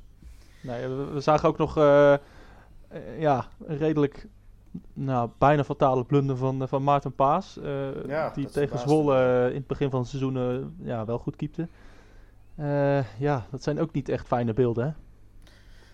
Nee, 0.61 0.87
we, 0.87 1.03
we 1.03 1.19
zagen 1.19 1.49
ook 1.49 1.57
nog 1.57 1.77
eh, 1.77 2.13
ja, 3.19 3.47
een 3.65 3.77
redelijk 3.77 4.27
nou, 4.93 5.29
bijna 5.37 5.63
fatale 5.63 6.05
blunder 6.05 6.37
van, 6.37 6.61
eh, 6.61 6.67
van 6.67 6.83
Maarten 6.83 7.15
Paas. 7.15 7.59
Ja, 8.07 8.29
die 8.29 8.49
tegen 8.49 8.79
Zwolle 8.79 9.47
in 9.49 9.55
het 9.55 9.67
begin 9.67 9.89
van 9.89 9.99
het 9.99 10.09
seizoen 10.09 10.73
ja, 10.83 11.05
wel 11.05 11.17
goed 11.17 11.35
keepte. 11.35 11.67
Ja, 13.17 13.45
dat 13.51 13.63
zijn 13.63 13.79
ook 13.79 13.91
niet 13.91 14.09
echt 14.09 14.27
fijne 14.27 14.53
beelden, 14.53 14.85
hè? 14.85 14.91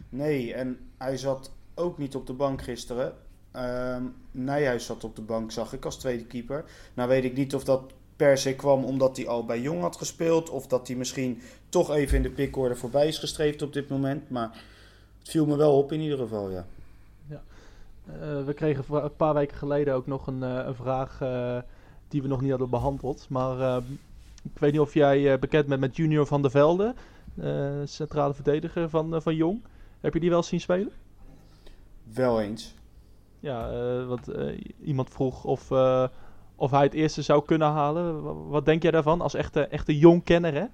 Nee, 0.10 0.54
en 0.54 0.80
hij 0.98 1.18
zat 1.18 1.52
ook 1.76 1.98
niet 1.98 2.16
op 2.16 2.28
de 2.28 2.34
bank 2.34 2.62
gisteren. 2.62 3.13
Ehm 3.51 4.03
Nijhuis 4.31 4.86
zat 4.86 5.03
op 5.03 5.15
de 5.15 5.21
bank, 5.21 5.51
zag 5.51 5.73
ik, 5.73 5.86
als 5.86 5.97
tweede 5.97 6.25
keeper. 6.25 6.65
Nou 6.93 7.10
weet 7.10 7.23
ik 7.23 7.36
niet 7.36 7.55
of 7.55 7.63
dat 7.63 7.93
per 8.15 8.38
se 8.38 8.55
kwam 8.55 8.83
omdat 8.83 9.17
hij 9.17 9.27
al 9.27 9.45
bij 9.45 9.62
Jong 9.62 9.81
had 9.81 9.95
gespeeld. 9.95 10.49
Of 10.49 10.67
dat 10.67 10.88
hij 10.88 10.95
misschien 10.95 11.41
toch 11.69 11.91
even 11.91 12.17
in 12.17 12.23
de 12.23 12.29
pickorde 12.29 12.75
voorbij 12.75 13.07
is 13.07 13.17
gestreefd 13.17 13.62
op 13.62 13.73
dit 13.73 13.89
moment. 13.89 14.29
Maar 14.29 14.63
het 15.19 15.29
viel 15.29 15.45
me 15.45 15.55
wel 15.55 15.77
op 15.77 15.91
in 15.91 15.99
ieder 15.99 16.17
geval, 16.17 16.51
ja. 16.51 16.65
Eh, 18.07 18.45
we 18.45 18.53
kregen 18.53 18.95
een 19.03 19.15
paar 19.15 19.33
weken 19.33 19.57
geleden 19.57 19.93
ook 19.93 20.07
nog 20.07 20.27
een, 20.27 20.43
eh, 20.43 20.65
een 20.65 20.75
vraag 20.75 21.21
eh, 21.21 21.57
die 22.07 22.21
we 22.21 22.27
nog 22.27 22.41
niet 22.41 22.49
hadden 22.49 22.69
behandeld. 22.69 23.25
Maar 23.29 23.60
eh, 23.60 23.83
ik 24.43 24.60
weet 24.60 24.71
niet 24.71 24.81
of 24.81 24.93
jij 24.93 25.39
bekend 25.39 25.67
bent 25.67 25.81
met 25.81 25.95
Junior 25.95 26.25
van 26.25 26.41
der 26.41 26.51
Velde, 26.51 26.93
centrale 27.86 28.33
verdediger 28.33 28.89
van, 28.89 29.21
van 29.21 29.36
Jong. 29.36 29.63
Heb 29.99 30.13
je 30.13 30.19
die 30.19 30.29
wel 30.29 30.43
zien 30.43 30.60
spelen? 30.60 30.91
Wel 32.13 32.41
eens. 32.41 32.75
Ja, 33.39 33.69
eh, 33.69 34.08
want 34.08 34.28
eh, 34.28 34.58
iemand 34.84 35.10
vroeg 35.10 35.43
of, 35.43 35.71
eh, 35.71 36.08
of 36.56 36.71
hij 36.71 36.84
het 36.84 36.93
eerste 36.93 37.21
zou 37.21 37.45
kunnen 37.45 37.67
halen. 37.71 38.23
Wa- 38.23 38.34
Wat, 38.34 38.65
denk 38.65 38.82
jij 38.82 38.91
daarvan 38.91 39.21
als 39.21 39.34
echte, 39.34 39.62
echte 39.67 39.97
Jong-kenner, 39.97 40.54
hè? 40.54 40.65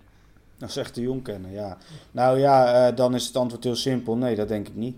Dat 0.58 0.70
is 0.70 0.78
echt 0.78 0.96
de 0.96 1.02
Jong 1.02 1.24
kennen, 1.24 1.52
ja. 1.52 1.78
Nou 2.12 2.40
ja, 2.40 2.88
eh, 2.88 2.96
dan 2.96 3.16
is 3.16 3.28
het 3.28 3.36
antwoord 3.38 3.64
heel 3.64 3.76
simpel. 3.76 4.16
Nee, 4.18 4.36
dat 4.36 4.48
denk 4.48 4.68
ik 4.68 4.76
niet. 4.76 4.96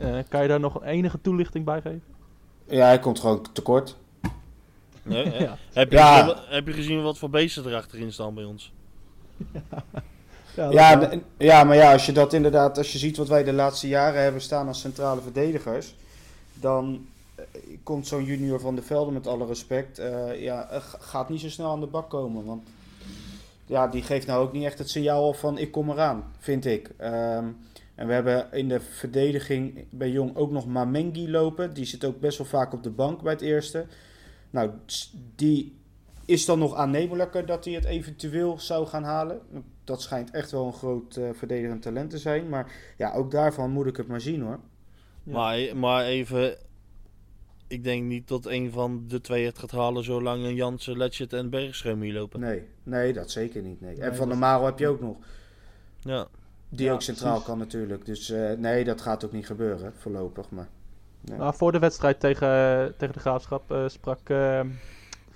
Eh, 0.00 0.18
kan 0.28 0.42
je 0.42 0.48
daar 0.48 0.60
nog 0.60 0.84
enige 0.84 1.20
toelichting 1.20 1.64
bij 1.64 1.80
geven? 1.80 2.02
Ja, 2.66 2.86
hij 2.86 2.98
komt 2.98 3.20
gewoon 3.20 3.46
tekort. 3.52 3.96
Nee, 5.02 5.26
hè? 5.28 5.38
Ja. 5.44 5.56
heb, 5.72 5.90
je 5.90 5.96
Ja. 5.96 6.12
gezien, 6.12 6.26
wat- 6.26 6.46
heb 6.48 6.66
je 6.66 6.72
gezien 6.72 7.02
wat 7.02 7.18
voor 7.18 7.30
beesten 7.30 7.64
er 7.66 7.74
achterin 7.76 8.12
staan 8.12 8.34
bij 8.34 8.44
ons? 8.44 8.72
Ja, 9.52 9.62
Ja, 10.70 11.10
ja, 11.38 11.64
maar 11.64 11.76
ja, 11.76 11.92
als 11.92 12.06
je 12.06 12.12
dat 12.12 12.32
inderdaad, 12.32 12.78
als 12.78 12.92
je 12.92 12.98
ziet 12.98 13.16
wat 13.16 13.28
wij 13.28 13.44
de 13.44 13.52
laatste 13.52 13.88
jaren 13.88 14.22
hebben 14.22 14.40
staan 14.40 14.68
als 14.68 14.80
centrale 14.80 15.20
verdedigers, 15.20 15.94
dan 16.54 17.06
eh, 17.34 17.44
komt 17.82 18.06
zo'n 18.06 18.24
junior 18.24 18.60
van 18.60 18.74
de 18.74 18.82
velden 18.82 19.14
met 19.14 19.26
alle 19.26 19.46
respect, 19.46 19.98
eh, 19.98 20.42
ja, 20.42 20.68
eh, 20.70 20.82
gaat 20.82 21.28
niet 21.28 21.40
zo 21.40 21.48
snel 21.48 21.70
aan 21.70 21.80
de 21.80 21.86
bak 21.86 22.10
komen. 22.10 22.44
Want 22.44 22.68
ja, 23.66 23.86
die 23.88 24.02
geeft 24.02 24.26
nou 24.26 24.42
ook 24.42 24.52
niet 24.52 24.64
echt 24.64 24.78
het 24.78 24.90
signaal 24.90 25.32
van 25.32 25.58
ik 25.58 25.72
kom 25.72 25.90
eraan, 25.90 26.24
vind 26.38 26.64
ik. 26.64 26.90
Ehm, 26.96 27.44
en 27.94 28.06
we 28.06 28.12
hebben 28.12 28.52
in 28.52 28.68
de 28.68 28.80
verdediging 28.80 29.84
bij 29.90 30.10
Jong 30.10 30.36
ook 30.36 30.50
nog 30.50 30.66
Mamengi 30.66 31.30
lopen. 31.30 31.74
Die 31.74 31.84
zit 31.84 32.04
ook 32.04 32.20
best 32.20 32.38
wel 32.38 32.46
vaak 32.46 32.72
op 32.72 32.82
de 32.82 32.90
bank 32.90 33.22
bij 33.22 33.32
het 33.32 33.42
eerste. 33.42 33.86
Nou, 34.50 34.70
die 35.34 35.76
is 36.24 36.44
dan 36.44 36.58
nog 36.58 36.74
aannemelijker 36.74 37.46
dat 37.46 37.64
hij 37.64 37.74
het 37.74 37.84
eventueel 37.84 38.58
zou 38.60 38.86
gaan 38.86 39.04
halen. 39.04 39.40
Dat 39.88 40.02
schijnt 40.02 40.30
echt 40.30 40.50
wel 40.50 40.66
een 40.66 40.72
groot 40.72 41.16
eh, 41.16 41.28
verdedigend 41.32 41.82
talent 41.82 42.10
te 42.10 42.18
zijn. 42.18 42.48
Maar 42.48 42.72
ja, 42.96 43.12
ook 43.12 43.30
daarvan 43.30 43.70
moet 43.70 43.86
ik 43.86 43.96
het 43.96 44.06
maar 44.06 44.20
zien 44.20 44.40
hoor. 44.42 44.58
Ja. 45.22 45.32
Maar, 45.32 45.76
maar 45.76 46.04
even, 46.04 46.56
ik 47.66 47.84
denk 47.84 48.04
niet 48.04 48.28
dat 48.28 48.46
een 48.46 48.70
van 48.70 49.04
de 49.06 49.20
twee 49.20 49.44
het 49.46 49.58
gaat 49.58 49.70
halen 49.70 50.04
zolang 50.04 50.44
een 50.44 50.54
Jansen, 50.54 50.96
Letchert 50.96 51.32
en 51.32 51.50
Bergström 51.50 52.00
hier 52.00 52.12
lopen. 52.12 52.40
Nee, 52.40 52.62
nee, 52.82 53.12
dat 53.12 53.30
zeker 53.30 53.62
niet. 53.62 53.80
Nee. 53.80 53.96
Nee, 53.96 54.08
en 54.08 54.16
Van 54.16 54.28
der 54.28 54.38
Marel 54.38 54.66
heb 54.66 54.78
je 54.78 54.88
ook 54.88 55.00
nog. 55.00 55.16
Ja. 56.00 56.26
Die 56.68 56.86
Ja, 56.86 56.92
ook 56.92 57.02
centraal 57.02 57.30
precies. 57.30 57.48
kan 57.48 57.58
natuurlijk. 57.58 58.04
Dus 58.06 58.30
eh, 58.30 58.52
nee, 58.52 58.84
dat 58.84 59.00
gaat 59.00 59.24
ook 59.24 59.32
niet 59.32 59.46
gebeuren 59.46 59.92
voorlopig. 59.96 60.50
Maar 60.50 60.68
nee. 61.20 61.38
Nou, 61.38 61.54
voor 61.54 61.72
de 61.72 61.78
wedstrijd 61.78 62.20
tegen, 62.20 62.48
tegen 62.96 63.14
de 63.14 63.20
Graafschap 63.20 63.70
eh, 63.72 63.88
sprak, 63.88 64.28
eh, 64.28 64.60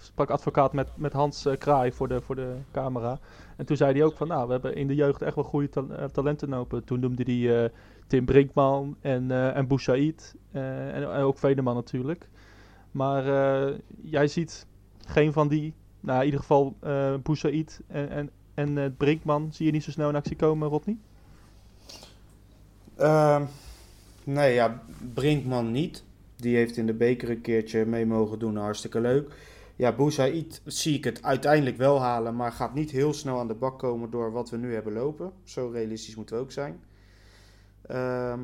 sprak 0.01 0.31
advocaat 0.31 0.73
met, 0.73 0.89
met 0.97 1.13
Hans 1.13 1.47
Kraai 1.59 1.93
voor 1.93 2.09
de, 2.09 2.21
voor 2.21 2.35
de 2.37 2.55
camera. 2.73 3.19
En 3.57 3.67
toen 3.67 3.77
zei 3.77 3.93
hij 3.93 4.05
ook 4.05 4.17
van, 4.17 4.29
nou, 4.29 4.47
we 4.47 4.53
hebben 4.53 4.75
in 4.75 4.87
de 4.87 4.95
jeugd 4.95 5.23
echt 5.23 5.35
wel 5.35 5.45
goede 5.45 5.69
eh, 5.69 6.05
talenten 6.05 6.49
lopen. 6.49 6.85
Toen 6.85 7.01
noemde 7.01 7.23
hij 7.23 7.65
eh, 7.65 7.71
Tim 8.07 8.25
Brinkman 8.25 8.97
en, 9.01 9.31
eh 9.31 9.57
en 9.57 9.67
Boussaïd 9.67 10.35
en, 10.51 10.95
en 10.95 11.07
ook 11.07 11.39
Vedeman 11.39 11.75
natuurlijk. 11.75 12.29
Maar 12.91 13.25
jij 14.03 14.27
ziet 14.27 14.67
geen 15.07 15.33
van 15.33 15.49
die, 15.49 15.75
nou 16.01 16.19
in 16.19 16.25
ieder 16.25 16.41
geval 16.41 16.77
Boussaïd 17.23 17.81
en, 17.87 18.11
en, 18.11 18.31
en 18.55 18.97
Brinkman, 18.97 19.49
zie 19.53 19.67
je 19.67 19.73
niet 19.73 19.85
zo 19.85 19.91
snel 19.91 20.09
in 20.09 20.15
actie 20.15 20.37
komen, 20.37 20.69
Rodney? 20.69 20.97
Ehm, 22.97 23.43
nee, 24.25 24.55
ja, 24.55 24.83
Brinkman 25.15 25.71
niet. 25.71 26.05
Die 26.37 26.57
heeft 26.57 26.77
in 26.77 26.87
de 26.87 26.95
beker 26.95 27.31
een 27.31 27.41
keertje 27.41 27.87
mee 27.87 28.07
mogen 28.07 28.39
doen. 28.39 28.57
Hartstikke 28.57 29.01
leuk. 29.01 29.35
Ja, 29.83 29.93
Boussaïd 29.93 30.61
zie 30.65 30.97
ik 30.97 31.05
het 31.05 31.23
uiteindelijk 31.23 31.77
wel 31.77 32.01
halen. 32.01 32.37
Maar 32.37 32.53
gaat 32.53 32.75
niet 32.75 32.91
heel 32.91 33.13
snel 33.13 33.39
aan 33.39 33.49
de 33.49 33.55
bak 33.55 33.79
komen 33.79 34.11
door 34.11 34.33
wat 34.33 34.51
we 34.51 34.57
nu 34.57 34.75
hebben 34.75 34.93
lopen. 34.93 35.33
Zo 35.45 35.69
realistisch 35.69 36.15
moeten 36.17 36.37
we 36.37 36.43
ook 36.43 36.53
zijn. 36.53 36.81
Ehm, 37.83 38.41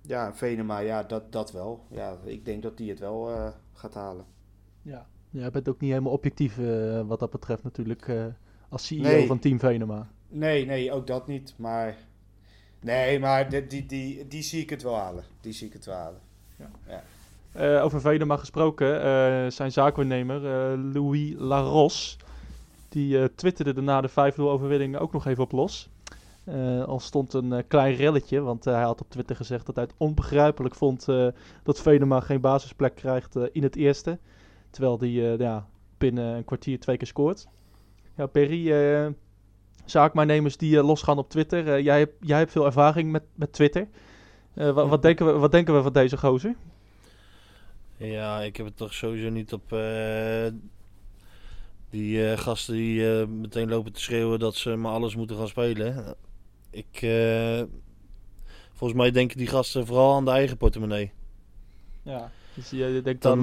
ja, 0.00 0.34
Venema, 0.34 0.78
ja, 0.78 1.02
dat, 1.02 1.32
dat 1.32 1.52
wel. 1.52 1.86
Ja, 1.90 2.18
ik 2.24 2.44
denk 2.44 2.62
dat 2.62 2.76
die 2.76 2.90
het 2.90 2.98
wel 2.98 3.30
eh, 3.30 3.48
gaat 3.72 3.94
halen. 3.94 4.24
Ja. 4.82 5.06
Jij 5.30 5.50
bent 5.50 5.68
ook 5.68 5.80
niet 5.80 5.90
helemaal 5.90 6.12
objectief 6.12 6.58
eh, 6.58 7.00
wat 7.06 7.20
dat 7.20 7.30
betreft 7.30 7.62
natuurlijk, 7.62 8.08
eh, 8.08 8.26
als 8.68 8.86
CEO 8.86 9.02
Nee. 9.02 9.26
van 9.26 9.38
Team 9.38 9.58
Venema. 9.58 10.10
Nee, 10.28 10.66
nee, 10.66 10.92
ook 10.92 11.06
dat 11.06 11.26
niet. 11.26 11.54
Maar 11.56 11.96
nee, 12.80 13.18
maar 13.18 13.50
die, 13.50 13.66
die, 13.66 13.86
die, 13.86 14.28
die 14.28 14.42
zie 14.42 14.62
ik 14.62 14.70
het 14.70 14.82
wel 14.82 14.96
halen. 14.96 15.24
Die 15.40 15.52
zie 15.52 15.66
ik 15.66 15.72
het 15.72 15.84
wel 15.84 15.96
halen. 15.96 16.20
Eh, 17.52 17.84
over 17.84 18.00
Venema 18.00 18.36
gesproken, 18.36 19.02
eh, 19.02 19.50
zijn 19.50 19.72
zaakwaarnemer 19.72 20.36
eh, 20.46 20.78
Louis 20.92 21.34
Laros, 21.38 22.16
die 22.88 23.34
twitterde 23.34 23.72
er 23.74 23.82
na 23.82 24.00
de 24.00 24.08
5-0 24.08 24.12
overwinning 24.50 24.96
ook 24.96 25.12
nog 25.12 25.26
even 25.26 25.42
op 25.44 25.52
los. 25.52 25.90
Al 26.86 27.00
stond 27.00 27.32
een 27.34 27.64
klein 27.68 27.94
relletje, 27.94 28.40
want 28.40 28.64
hij 28.64 28.82
had 28.82 29.00
op 29.00 29.10
Twitter 29.10 29.36
gezegd 29.36 29.66
dat 29.66 29.74
hij 29.74 29.84
het 29.84 29.94
onbegrijpelijk 29.96 30.74
vond 30.74 31.06
dat 31.62 31.80
Venema 31.80 32.20
geen 32.20 32.40
basisplek 32.40 32.94
krijgt 32.94 33.36
in 33.52 33.62
het 33.62 33.76
eerste. 33.76 34.18
Terwijl 34.70 34.98
hij 34.98 35.08
ja, 35.38 35.66
binnen 35.98 36.36
een 36.36 36.44
kwartier 36.44 36.80
twee 36.80 36.96
keer 36.96 37.06
scoort. 37.06 37.46
Ja, 38.16 38.26
Perry, 38.26 39.14
zaakwaarnemers 39.84 40.56
die 40.56 40.82
losgaan 40.82 41.18
op 41.18 41.28
Twitter. 41.28 41.80
jij, 41.80 41.98
hebt, 41.98 42.14
jij 42.20 42.38
hebt 42.38 42.52
veel 42.52 42.66
ervaring 42.66 43.10
met, 43.12 43.22
met 43.34 43.52
Twitter. 43.52 43.88
Eh, 44.54 44.70
wa- 44.70 44.86
wat, 44.86 45.02
denken 45.02 45.26
we, 45.26 45.32
wat 45.32 45.52
denken 45.52 45.74
we 45.74 45.82
van 45.82 45.92
deze 45.92 46.18
gozer? 46.18 46.54
Ja, 48.02 48.40
ik 48.40 48.56
heb 48.56 48.66
het 48.66 48.76
toch 48.76 48.94
sowieso 48.94 49.28
niet 49.28 49.52
op 49.52 49.72
eh, 49.72 50.46
die 51.90 52.30
eh, 52.30 52.38
gasten 52.38 52.74
die 52.74 53.20
eh, 53.20 53.26
meteen 53.26 53.68
lopen 53.68 53.92
te 53.92 54.00
schreeuwen 54.00 54.38
dat 54.38 54.54
ze 54.54 54.76
maar 54.76 54.92
alles 54.92 55.16
moeten 55.16 55.36
gaan 55.36 55.48
spelen. 55.48 56.14
Ik, 56.70 57.02
eh, 57.02 57.62
volgens 58.72 59.00
mij 59.00 59.10
denken 59.10 59.36
die 59.38 59.46
gasten 59.46 59.86
vooral 59.86 60.14
aan 60.14 60.24
de 60.24 60.30
eigen 60.30 60.56
portemonnee. 60.56 61.10
Ja. 62.02 62.30
Dus 62.54 62.70
je 62.70 63.00
denkt 63.04 63.22
dan, 63.22 63.40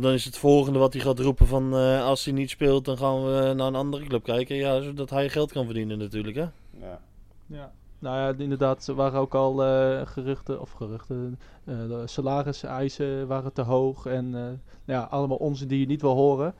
Dan, 0.00 0.12
is 0.12 0.24
het 0.24 0.38
volgende 0.38 0.78
wat 0.78 0.92
hij 0.92 1.02
gaat 1.02 1.18
roepen 1.18 1.46
van 1.46 1.76
eh, 1.76 2.04
als 2.04 2.24
hij 2.24 2.34
niet 2.34 2.50
speelt 2.50 2.84
dan 2.84 2.98
gaan 2.98 3.24
we 3.24 3.52
naar 3.54 3.66
een 3.66 3.74
andere 3.74 4.06
club 4.06 4.24
kijken. 4.24 4.56
Ja, 4.56 4.80
zodat 4.80 5.10
hij 5.10 5.28
geld 5.28 5.52
kan 5.52 5.64
verdienen 5.64 5.98
natuurlijk 5.98 6.36
hè. 6.36 6.46
Ja. 6.80 7.00
Ja. 7.46 7.72
Nou 8.02 8.16
ja, 8.16 8.34
inderdaad, 8.42 8.86
er 8.86 8.94
waren 8.94 9.20
ook 9.20 9.34
al 9.34 9.64
eh, 9.64 10.00
geruchten, 10.06 10.60
of 10.60 10.70
geruchten, 10.70 11.38
eh 11.64 11.74
de 11.88 12.02
salariseisen 12.06 13.26
waren 13.26 13.52
te 13.52 13.62
hoog 13.62 14.06
en 14.06 14.34
eh, 14.34 14.42
ja, 14.84 15.02
allemaal 15.10 15.36
onzin 15.36 15.68
die 15.68 15.80
je 15.80 15.86
niet 15.86 16.00
wil 16.00 16.14
horen. 16.14 16.54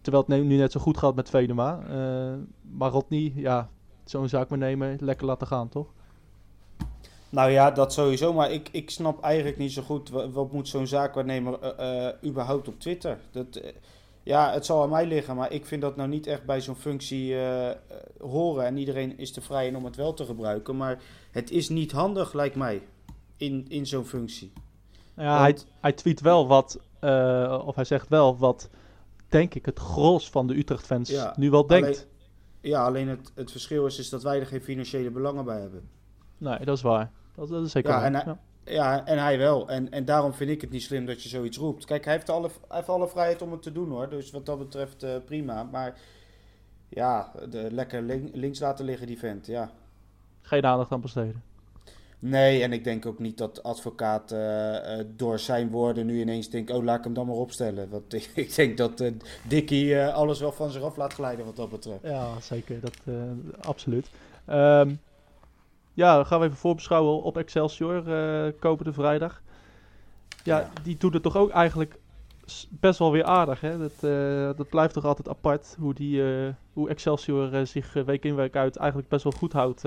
Terwijl 0.00 0.24
het 0.28 0.42
nu 0.44 0.56
net 0.56 0.72
zo 0.72 0.80
goed 0.80 0.96
gaat 0.98 1.14
met 1.14 1.30
Vedema. 1.30 1.80
Eh, 1.88 2.34
maar 2.70 2.90
Rodney, 2.90 3.32
ja, 3.36 3.68
zo'n 4.04 4.28
zaak 4.28 4.48
maar 4.48 4.58
nemen, 4.58 4.96
lekker 5.00 5.26
laten 5.26 5.46
gaan, 5.46 5.68
toch? 5.68 5.86
Nou 7.30 7.50
ja, 7.50 7.70
dat 7.70 7.92
sowieso. 7.92 8.32
Maar 8.32 8.50
ik, 8.50 8.68
ik 8.72 8.90
snap 8.90 9.20
eigenlijk 9.22 9.56
niet 9.58 9.72
zo 9.72 9.82
goed. 9.82 10.10
wa- 10.10 10.30
Wat 10.30 10.52
moet 10.52 10.68
zo'n 10.68 10.86
zaakwaarnemer 10.86 11.60
eh, 11.60 12.06
eh, 12.08 12.14
überhaupt 12.24 12.68
op 12.68 12.80
Twitter? 12.80 13.18
Dat, 13.30 13.60
Ja, 14.26 14.52
het 14.52 14.66
zal 14.66 14.82
aan 14.82 14.88
mij 14.88 15.06
liggen, 15.06 15.36
maar 15.36 15.52
ik 15.52 15.66
vind 15.66 15.82
dat 15.82 15.96
nou 15.96 16.08
niet 16.08 16.26
echt 16.26 16.44
bij 16.44 16.60
zo'n 16.60 16.76
functie 16.76 17.32
eh, 17.34 17.70
eh, 17.70 17.76
horen. 18.18 18.64
En 18.64 18.76
iedereen 18.76 19.18
is 19.18 19.32
te 19.32 19.40
vrij 19.40 19.74
om 19.74 19.84
het 19.84 19.96
wel 19.96 20.14
te 20.14 20.24
gebruiken. 20.24 20.76
Maar 20.76 21.02
het 21.30 21.50
is 21.50 21.68
niet 21.68 21.92
handig, 21.92 22.32
lijkt 22.32 22.56
mij, 22.56 22.82
in, 23.36 23.64
in 23.68 23.86
zo'n 23.86 24.04
functie. 24.04 24.52
Ja, 25.16 25.38
hij, 25.40 25.50
Want- 25.52 25.66
hij 25.80 25.92
tweet 25.92 26.20
wel 26.20 26.46
wat, 26.46 26.80
eh, 27.00 27.62
of 27.66 27.74
hij 27.74 27.84
zegt 27.84 28.08
wel 28.08 28.36
wat, 28.38 28.70
denk 29.28 29.54
ik, 29.54 29.66
het 29.66 29.78
gros 29.78 30.30
van 30.30 30.46
de 30.46 30.56
Utrecht-fans 30.58 31.10
Ja, 31.10 31.34
nu 31.36 31.50
wel 31.50 31.66
denkt. 31.66 31.86
Alleen, 31.86 32.00
ja, 32.60 32.84
alleen 32.84 33.08
het, 33.08 33.32
het 33.34 33.50
verschil 33.50 33.86
is, 33.86 33.98
is 33.98 34.08
dat 34.08 34.22
wij 34.22 34.40
er 34.40 34.46
geen 34.46 34.62
financiële 34.62 35.10
belangen 35.10 35.44
bij 35.44 35.60
hebben. 35.60 35.88
Nee, 36.38 36.58
dat 36.64 36.76
is 36.76 36.82
waar. 36.82 37.10
Dat, 37.34 37.48
dat 37.48 37.64
is 37.66 37.72
zeker 37.72 37.90
Ja, 37.90 37.96
waar. 37.96 38.06
en 38.06 38.14
hij- 38.14 38.24
Ja. 38.26 38.38
Ja, 38.66 39.06
en 39.06 39.18
hij 39.18 39.38
wel. 39.38 39.68
En, 39.68 39.90
en 39.90 40.04
daarom 40.04 40.34
vind 40.34 40.50
ik 40.50 40.60
het 40.60 40.70
niet 40.70 40.82
slim 40.82 41.06
dat 41.06 41.22
je 41.22 41.28
zoiets 41.28 41.58
roept. 41.58 41.84
Kijk, 41.84 42.04
hij 42.04 42.14
heeft 42.14 42.30
alle, 42.30 42.48
hij 42.68 42.76
heeft 42.76 42.88
alle 42.88 43.08
vrijheid 43.08 43.42
om 43.42 43.52
het 43.52 43.62
te 43.62 43.72
doen 43.72 43.90
hoor. 43.90 44.08
Dus 44.08 44.30
wat 44.30 44.46
dat 44.46 44.58
betreft 44.58 45.02
eh, 45.02 45.10
prima. 45.24 45.62
Maar 45.62 45.98
ja, 46.88 47.32
de, 47.50 47.68
lekker 47.70 48.02
link- 48.02 48.34
links 48.34 48.60
laten 48.60 48.84
liggen 48.84 49.06
die 49.06 49.18
vent, 49.18 49.46
ja. 49.46 49.70
Geen 50.42 50.64
aandacht 50.64 50.92
aan 50.92 51.00
besteden. 51.00 51.42
Nee, 52.18 52.62
en 52.62 52.72
ik 52.72 52.84
denk 52.84 53.06
ook 53.06 53.18
niet 53.18 53.38
dat 53.38 53.62
advocaat 53.62 54.32
eh, 54.32 54.98
eh, 55.00 55.06
door 55.16 55.38
zijn 55.38 55.70
woorden 55.70 56.06
nu 56.06 56.20
ineens 56.20 56.50
denkt... 56.50 56.70
oh, 56.70 56.84
laat 56.84 56.98
ik 56.98 57.04
hem 57.04 57.14
dan 57.14 57.26
maar 57.26 57.36
opstellen. 57.36 57.88
Want 57.88 58.12
ik, 58.14 58.30
ik 58.44 58.54
denk 58.54 58.76
dat 58.76 59.00
eh 59.00 59.12
Dickie 59.42 60.04
alles 60.04 60.40
wel 60.40 60.52
van 60.52 60.70
zich 60.70 60.82
af 60.82 60.96
laat 60.96 61.12
glijden 61.12 61.44
wat 61.44 61.56
dat 61.56 61.70
betreft. 61.70 62.02
Ja, 62.02 62.40
zeker. 62.40 62.80
Dat, 62.80 62.96
absoluut. 63.60 64.10
Ehm, 64.44 64.94
ja, 65.96 66.14
dan 66.16 66.26
gaan 66.26 66.40
we 66.40 66.44
even 66.46 66.58
voorbeschouwen 66.58 67.22
op 67.22 67.36
Excelsior 67.36 68.12
eh 68.12 68.52
komende 68.60 68.92
vrijdag. 68.92 69.42
Ja, 70.42 70.58
Ja. 70.58 70.70
die 70.82 70.96
doet 70.96 71.12
het 71.14 71.22
toch 71.22 71.36
ook 71.36 71.50
eigenlijk 71.50 71.98
best 72.70 72.98
wel 72.98 73.12
weer 73.12 73.24
aardig. 73.24 73.60
Hè? 73.60 73.78
Dat, 73.78 73.92
eh, 74.00 74.56
dat 74.56 74.68
blijft 74.68 74.94
toch 74.94 75.04
altijd 75.04 75.28
apart 75.28 75.76
hoe, 75.78 75.94
die, 75.94 76.22
eh, 76.46 76.52
hoe 76.72 76.88
Excelsior 76.88 77.66
zich 77.66 77.92
week 77.92 78.24
in 78.24 78.34
week 78.34 78.56
uit 78.56 78.76
eigenlijk 78.76 79.08
best 79.08 79.22
wel 79.24 79.32
goed 79.32 79.52
houdt 79.52 79.82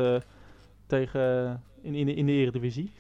tegen, 0.88 1.64
in, 1.82 1.96
in, 1.96 2.06
de- 2.06 2.14
in 2.16 2.26
de 2.26 2.32
Eredivisie. 2.32 2.92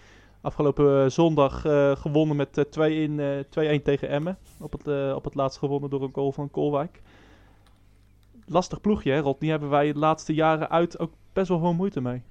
Afgelopen 0.41 1.11
zondag 1.11 1.61
gewonnen 2.01 2.35
met 2.35 2.57
eh, 2.57 2.65
2-1 2.65 3.19
eh, 3.19 3.79
2-1 3.79 3.83
tegen 3.83 4.09
Emmen. 4.09 4.37
Op 4.59 4.71
het, 4.71 5.13
op 5.15 5.23
het 5.23 5.35
laatst 5.35 5.59
gewonnen 5.59 5.89
door 5.89 6.03
een 6.03 6.13
goal 6.13 6.31
van 6.31 6.51
Kolwijk. 6.51 7.01
Lastig 8.45 8.81
ploegje, 8.81 9.11
hè, 9.11 9.19
Rodney? 9.19 9.49
Hebben 9.49 9.69
wij 9.69 9.93
de 9.93 9.99
laatste 9.99 10.33
jaren 10.33 10.69
uit 10.69 10.99
ook 10.99 11.11
best 11.33 11.47
wel 11.47 11.59
veel 11.59 11.73
moeite 11.73 12.01
mee. 12.01 12.21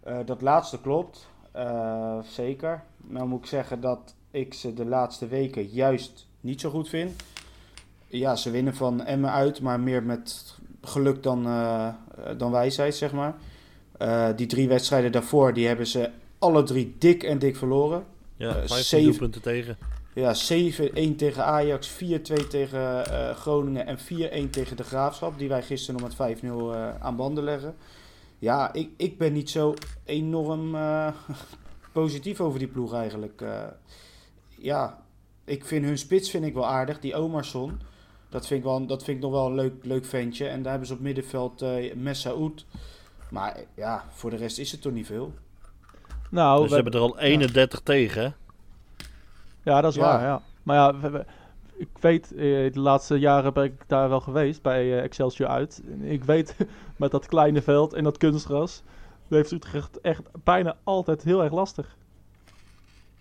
Eh, 0.00 0.18
dat 0.24 0.42
laatste 0.42 0.80
klopt, 0.80 1.28
eh, 1.52 2.18
zeker. 2.22 2.82
Nou 2.96 3.26
moet 3.26 3.38
ik 3.40 3.46
zeggen 3.46 3.80
dat 3.80 4.14
ik 4.30 4.54
ze 4.54 4.74
de 4.74 4.84
laatste 4.84 5.26
weken 5.26 5.66
juist 5.66 6.26
niet 6.40 6.60
zo 6.60 6.70
goed 6.70 6.88
vind. 6.88 7.22
Ja, 8.06 8.36
ze 8.36 8.50
winnen 8.50 8.74
van 8.74 9.04
Emmen 9.04 9.30
uit, 9.32 9.60
maar 9.60 9.80
meer 9.80 10.02
met 10.02 10.56
geluk 10.82 11.22
dan, 11.22 11.46
eh, 11.46 11.88
dan 12.36 12.50
wijsheid, 12.50 12.94
zeg 12.94 13.12
maar. 13.12 13.34
Die 14.36 14.46
drie 14.46 14.68
wedstrijden 14.68 15.12
daarvoor, 15.12 15.52
die 15.54 15.66
hebben 15.66 15.86
ze 15.86 16.10
alle 16.38 16.62
drie 16.62 16.96
dik 16.98 17.22
en 17.22 17.38
dik 17.38 17.56
verloren. 17.56 18.04
Ja, 18.36 18.52
15 18.52 18.76
zeven- 18.76 19.08
doelpunten 19.08 19.42
tegen. 19.42 19.76
Ja, 20.14 20.34
7-1 20.34 21.16
tegen 21.16 21.44
Ajax, 21.44 21.88
4-2 21.88 22.46
tegen 22.48 23.04
Groningen 23.36 23.86
en 23.86 23.98
4-1 23.98 24.50
tegen 24.50 24.76
de 24.76 24.82
Graafschap. 24.82 25.38
Die 25.38 25.48
wij 25.48 25.62
gisteren 25.62 26.00
nog 26.00 26.08
met 26.08 26.16
5-0 26.16 26.74
eh, 26.74 26.88
aan 27.00 27.16
banden 27.16 27.44
leggen. 27.44 27.74
Ja, 28.40 28.72
ik, 28.72 28.90
ik 28.96 29.18
ben 29.18 29.32
niet 29.32 29.50
zo 29.50 29.74
enorm 30.04 30.74
eh, 30.74 31.08
positief 31.92 32.40
over 32.40 32.58
die 32.58 32.68
ploeg 32.68 32.94
eigenlijk. 32.94 33.40
Eh, 33.40 33.62
ja, 34.48 35.02
ik 35.44 35.64
vind 35.64 35.84
hun 35.84 35.98
spits 35.98 36.30
vind 36.30 36.44
ik 36.44 36.54
wel 36.54 36.66
aardig. 36.66 37.00
Die 37.00 37.16
Omarsson, 37.16 37.80
dat 38.28 38.46
vind 38.46 38.60
ik, 38.60 38.66
wel, 38.66 38.86
dat 38.86 39.04
vind 39.04 39.16
ik 39.16 39.22
nog 39.22 39.32
wel 39.32 39.46
een 39.46 39.54
leuk, 39.54 39.84
leuk 39.84 40.04
ventje. 40.04 40.46
En 40.48 40.60
daar 40.62 40.70
hebben 40.70 40.88
ze 40.88 40.94
op 40.94 41.00
middenveld 41.00 41.62
eh 41.62 41.94
Messaoud. 41.94 42.66
Maar 43.30 43.56
ja, 43.74 44.04
voor 44.10 44.30
de 44.30 44.36
rest 44.36 44.58
is 44.58 44.72
het 44.72 44.82
toch 44.82 44.92
niet 44.92 45.06
veel. 45.06 45.32
Nou, 46.30 46.54
dus 46.54 46.62
we 46.62 46.68
ze 46.68 46.74
hebben 46.74 46.92
er 46.92 47.06
al 47.06 47.18
31 47.18 47.80
tegen? 47.80 48.34
Ja, 49.62 49.80
dat 49.80 49.90
is 49.90 49.96
Ja. 49.96 50.02
waar, 50.02 50.22
ja. 50.22 50.42
Maar 50.62 50.76
ja, 50.76 51.00
we- 51.00 51.10
we- 51.10 51.24
ik 51.80 51.88
weet, 52.00 52.32
eh, 52.34 52.72
de 52.72 52.80
laatste 52.80 53.18
jaren 53.18 53.52
ben 53.52 53.64
ik 53.64 53.82
daar 53.86 54.08
wel 54.08 54.20
geweest 54.20 54.62
bij 54.62 54.92
eh, 54.92 55.02
Excelsior 55.02 55.48
uit. 55.48 55.82
Ik 56.00 56.24
weet, 56.24 56.56
met 56.96 57.10
dat 57.10 57.26
kleine 57.26 57.62
veld 57.62 57.92
en 57.92 58.04
dat 58.04 58.18
kunstgras, 58.18 58.82
heeft 59.28 59.50
Utrecht 59.50 60.00
echt 60.00 60.22
bijna 60.44 60.76
altijd 60.84 61.22
heel 61.22 61.42
erg 61.42 61.52
lastig. 61.52 61.96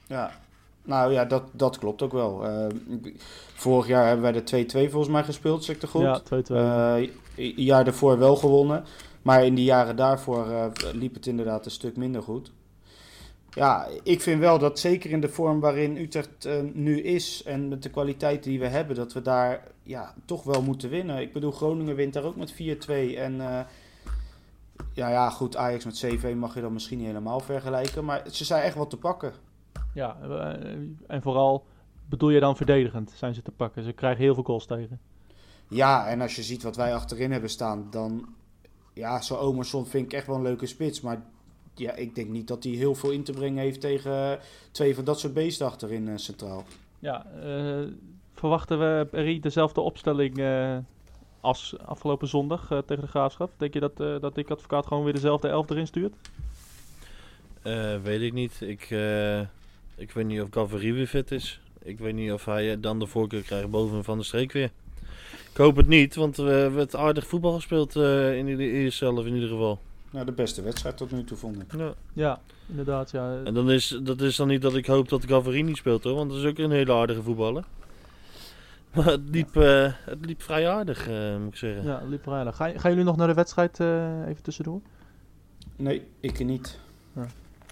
Ja, 0.08 0.32
nou 0.84 1.14
ja, 1.14 1.26
dat, 1.26 1.44
dat 1.52 1.78
klopt 1.78 2.02
ook 2.02 2.12
wel. 2.12 2.46
Eh, 2.46 2.68
vorig 3.54 3.88
jaar 3.88 4.08
hebben 4.08 4.32
wij 4.32 4.44
de 4.44 4.88
2-2 4.88 4.92
volgens 4.92 5.14
mij 5.14 5.24
gespeeld, 5.24 5.64
zeg 5.64 5.76
ik 5.76 5.90
goed? 5.90 6.02
Ja, 6.02 6.20
2-2. 6.20 6.56
Eh, 6.56 7.10
een 7.36 7.64
jaar 7.64 7.84
daarvoor 7.84 8.18
wel 8.18 8.36
gewonnen. 8.36 8.84
Maar 9.22 9.46
in 9.46 9.56
die 9.56 9.66
jaren 9.66 9.96
daarvoor 9.96 10.50
eh, 10.50 10.66
liep 10.94 11.14
het 11.14 11.28
inderdaad 11.28 11.66
een 11.66 11.72
stuk 11.72 11.98
minder 11.98 12.22
goed. 12.22 12.52
Ja, 13.54 13.88
ik 14.04 14.22
vind 14.22 14.40
wel 14.40 14.60
dat 14.60 14.80
zeker 14.80 15.12
in 15.12 15.22
de 15.22 15.30
vorm 15.30 15.60
waarin 15.60 15.98
Utrecht 15.98 16.46
eh, 16.46 16.62
nu 16.74 17.02
is 17.02 17.44
en 17.44 17.68
met 17.68 17.84
de 17.84 17.90
kwaliteit 17.90 18.44
die 18.44 18.60
we 18.60 18.68
hebben, 18.68 18.96
dat 18.96 19.14
we 19.14 19.22
daar 19.22 19.64
ja, 19.84 20.14
toch 20.26 20.44
wel 20.44 20.62
moeten 20.62 20.90
winnen. 20.90 21.22
Ik 21.22 21.34
bedoel, 21.34 21.52
Groningen 21.52 21.96
wint 21.96 22.14
daar 22.14 22.24
ook 22.24 22.36
met 22.36 22.54
4-2. 22.54 22.56
En 23.18 23.42
eh, 23.42 23.60
ja, 24.94 25.10
ja, 25.10 25.30
goed, 25.30 25.56
Ajax 25.56 25.86
met 25.86 25.98
7 25.98 26.38
mag 26.38 26.54
je 26.54 26.62
dan 26.62 26.74
misschien 26.74 26.98
niet 26.98 27.08
helemaal 27.08 27.40
vergelijken. 27.40 28.06
Maar 28.06 28.24
ze 28.32 28.46
zijn 28.46 28.64
echt 28.64 28.76
wat 28.76 28.90
te 28.90 28.98
pakken. 28.98 29.34
Ja, 29.94 30.18
eh, 30.22 30.72
en 31.08 31.22
vooral 31.22 31.66
bedoel 32.10 32.30
je 32.30 32.40
dan 32.40 32.56
verdedigend 32.56 33.12
zijn 33.16 33.34
ze 33.34 33.42
te 33.42 33.52
pakken. 33.52 33.84
Ze 33.84 33.92
krijgen 33.92 34.24
heel 34.24 34.34
veel 34.34 34.44
goals 34.44 34.66
tegen. 34.66 35.00
Ja, 35.68 36.08
en 36.08 36.22
als 36.22 36.36
je 36.36 36.44
ziet 36.44 36.64
wat 36.64 36.76
wij 36.76 36.94
achterin 36.94 37.32
hebben 37.32 37.50
staan, 37.50 37.88
dan... 37.90 38.28
Ja, 38.94 39.22
zo 39.22 39.36
Omerson 39.36 39.86
vind 39.86 40.06
ik 40.06 40.14
echt 40.14 40.28
wel 40.28 40.36
een 40.36 40.42
leuke 40.42 40.66
spits. 40.66 41.02
Maar 41.02 41.22
ja, 41.80 41.94
ik 41.96 42.16
denk 42.16 42.30
niet 42.30 42.48
dat 42.48 42.64
hij 42.64 42.74
heel 42.74 42.96
veel 42.96 43.12
in 43.12 43.24
te 43.24 43.32
brengen 43.32 43.64
heeft 43.64 43.82
tegen 43.82 44.40
twee 44.72 44.96
van 44.96 45.04
dat 45.04 45.20
soort 45.20 45.34
beesten 45.34 45.66
achterin 45.66 46.08
eh, 46.08 46.18
centraal. 46.18 46.64
Ja, 47.00 47.26
eh, 47.44 47.88
verwachten 48.34 48.80
we 48.80 49.08
Perry 49.12 49.40
dezelfde 49.40 49.82
opstelling 49.82 50.38
eh, 50.38 50.78
als 51.42 51.76
afgelopen 51.86 52.28
zondag 52.28 52.72
eh, 52.72 52.78
tegen 52.78 53.04
de 53.04 53.10
Graafschap? 53.10 53.52
Denk 53.58 53.74
je 53.74 53.80
dat, 53.80 54.00
eh 54.00 54.20
dat 54.20 54.36
Dick 54.36 54.50
Advocaat 54.50 54.88
gewoon 54.88 55.04
weer 55.04 55.14
dezelfde 55.14 55.48
elf 55.48 55.70
erin 55.70 55.88
stuurt? 55.88 56.14
Eh, 57.62 57.96
weet 58.04 58.22
ik 58.22 58.34
niet. 58.34 58.62
Ik, 58.62 58.88
eh, 58.90 59.40
ik 59.96 60.12
weet 60.14 60.26
niet 60.26 60.42
of 60.42 60.48
Gavri 60.52 60.94
weer 60.94 61.08
fit 61.08 61.32
is. 61.32 61.60
Ik 61.84 62.00
weet 62.00 62.14
niet 62.14 62.32
of 62.32 62.46
hij 62.46 62.80
dan 62.80 63.00
de 63.00 63.08
voorkeur 63.08 63.42
krijgt 63.42 63.70
boven 63.70 64.04
Van 64.04 64.18
de 64.18 64.24
Streek 64.24 64.52
weer. 64.52 64.72
Ik 65.52 65.58
hoop 65.58 65.76
het 65.76 65.88
niet, 65.88 66.16
want 66.16 66.38
we 66.38 66.52
hebben 66.52 66.80
het 66.80 66.96
aardig 66.96 67.28
voetbal 67.28 67.54
gespeeld 67.54 67.96
eh, 67.96 68.38
in 68.38 68.46
de 68.46 68.72
eerste 68.72 69.06
zelf 69.06 69.26
in 69.26 69.34
ieder 69.34 69.50
geval. 69.50 69.80
Nou, 70.12 70.26
de 70.26 70.32
beste 70.32 70.62
wedstrijd 70.62 70.98
tot 70.98 71.12
nu 71.12 71.24
toe 71.24 71.38
vond 71.38 71.62
ik. 71.62 71.76
Ja. 71.78 71.94
Ja, 72.14 72.40
inderdaad. 72.68 73.12
Ja. 73.12 73.42
En 73.44 73.54
dan 73.54 73.72
is, 73.72 74.00
dat 74.04 74.22
is 74.22 74.36
dan 74.36 74.48
niet 74.48 74.62
dat 74.62 74.76
ik 74.76 74.86
hoop 74.86 75.10
dat 75.10 75.26
Gavri 75.26 75.64
niet 75.64 75.78
speelt 75.78 76.04
hoor, 76.04 76.16
want 76.16 76.30
dat 76.30 76.40
is 76.40 76.46
ook 76.46 76.58
een 76.58 76.72
hele 76.72 76.94
aardige 76.94 77.22
voetballer. 77.24 77.64
Maar 78.96 79.06
het 79.06 79.22
liep, 79.32 79.56
eh, 79.56 79.94
het 80.06 80.26
liep 80.26 80.42
vrij 80.42 80.70
aardig, 80.70 81.08
eh, 81.08 81.38
moet 81.38 81.48
ik 81.48 81.56
zeggen. 81.56 81.84
Ja, 81.84 82.02
liep 82.08 82.24
vrijdag. 82.24 82.56
Ga, 82.56 82.70
gaan 82.70 82.90
jullie 82.92 83.06
nog 83.06 83.18
naar 83.18 83.28
de 83.28 83.34
wedstrijd 83.34 83.80
eh, 83.80 84.28
even 84.28 84.44
tussendoor? 84.44 84.82
Nee, 85.76 86.08
ik 86.20 86.46
niet. 86.46 86.80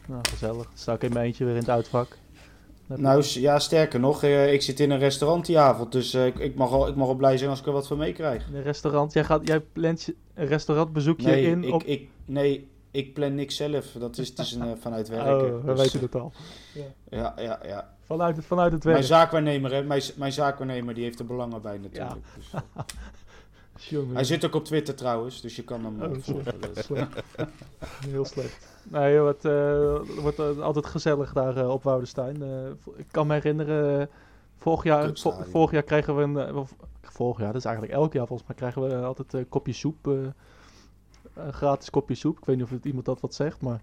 Nou, 0.06 0.22
gezellig. 0.30 0.64
Dan 0.64 0.72
sta 0.74 0.94
ik 0.94 1.04
in 1.04 1.14
mijn 1.14 1.26
eentje 1.26 1.46
weer 1.46 1.54
in 1.54 1.60
het 1.60 1.70
uitvak. 1.70 2.18
Nou, 2.88 3.24
ja, 3.28 3.60
sterker 3.60 4.00
nog, 4.00 4.24
eh, 4.24 4.54
ik 4.54 4.62
zit 4.62 4.80
in 4.80 4.92
een 4.92 5.00
restaurant 5.00 5.46
die 5.46 5.60
avond. 5.60 5.92
Dus 5.92 6.14
eh, 6.14 6.26
ik, 6.26 6.38
ik, 6.40 6.56
mag 6.56 6.72
al, 6.72 6.88
ik 6.88 6.96
mag 6.96 7.08
al 7.08 7.16
blij 7.16 7.38
zijn 7.38 7.50
als 7.50 7.60
ik 7.60 7.66
er 7.66 7.72
wat 7.72 7.88
van 7.88 7.98
meekrijg. 7.98 8.48
in 8.48 8.56
een 8.56 8.64
restaurant. 8.64 9.14
Jij, 9.14 9.24
gaat, 9.24 9.48
jij 9.48 9.60
plant 9.60 10.04
je- 10.04 10.16
een 10.34 10.48
restaurantbezoekje 10.48 11.28
Nee, 11.28 11.46
in 11.46 11.64
ik, 11.64 11.74
op... 11.74 11.84
ik, 11.84 12.08
nee, 12.26 12.70
ik 12.92 13.14
plan 13.14 13.36
niks 13.36 13.56
zelf. 13.56 13.86
Dat 14.00 14.18
is, 14.18 14.30
het 14.30 14.40
is 14.40 14.52
een, 14.52 14.62
eh, 14.62 14.72
vanuit 14.82 15.08
werken. 15.10 15.56
Oh, 15.58 15.64
we 15.66 15.74
Dus, 15.74 15.82
weten 15.82 16.00
het 16.00 16.16
al. 16.16 16.32
Ja, 17.10 17.34
ja, 17.38 17.60
ja. 17.66 17.94
Vanuit 18.06 18.36
het, 18.36 18.46
vanuit 18.46 18.72
het 18.72 18.84
Mijn 18.84 18.96
werk. 18.96 19.08
zaakwaarnemer, 19.08 19.72
hè, 19.74 19.84
mijn, 19.84 20.02
mijn 20.16 20.32
zaakwaarnemer 20.32 20.94
die 20.94 21.04
heeft 21.04 21.20
er 21.20 21.26
belangen 21.26 21.62
bij 21.62 21.78
natuurlijk. 21.78 22.16
Dus, 22.36 22.54
Jongen. 23.90 24.16
hij 24.16 24.24
zit 24.24 24.46
ook 24.46 24.56
op 24.56 24.66
Twitter 24.66 24.96
trouwens, 24.96 25.42
dus 25.42 25.56
je 25.56 25.64
kan 25.64 25.86
hem 25.86 26.02
Oh. 26.02 26.98
Heel 28.10 28.26
slecht. 28.26 28.68
Nee, 28.90 29.14
joh, 29.14 29.28
het 29.28 29.46
eh, 29.46 30.22
wordt 30.22 30.40
eh, 30.40 30.60
altijd 30.60 30.86
gezellig 30.86 31.34
daar 31.34 31.58
eh, 31.58 31.70
op 31.70 31.84
Woudenstein. 31.84 32.44
Eh, 32.44 32.70
ik 32.96 33.06
kan 33.12 33.28
me 33.28 33.34
herinneren, 33.34 34.10
vorig 34.58 34.84
jaar, 34.84 35.10
vo- 35.14 35.44
vorig 35.52 35.72
jaar 35.72 35.84
kregen 35.84 36.16
we 36.16 36.22
een... 36.22 36.56
of- 36.56 36.76
vorig 37.02 37.38
jaar, 37.38 37.48
dat 37.48 37.56
is 37.56 37.66
eigenlijk 37.66 37.96
elk 37.96 38.14
jaar 38.14 38.28
volgens 38.28 38.48
mij, 38.48 38.58
krijgen 38.58 38.82
we 38.82 38.96
altijd 39.06 39.34
een 39.34 39.50
kopje 39.50 39.74
soep. 39.74 40.08
eh, 40.08 40.14
een 41.34 41.54
gratis 41.54 41.90
kopje 41.90 42.16
soep. 42.16 42.38
Ik 42.38 42.46
weet 42.46 42.56
niet 42.56 42.66
of 42.66 42.72
het 42.72 42.86
iemand 42.86 43.06
dat 43.06 43.22
wat 43.22 43.34
zegt, 43.34 43.62
maar... 43.62 43.80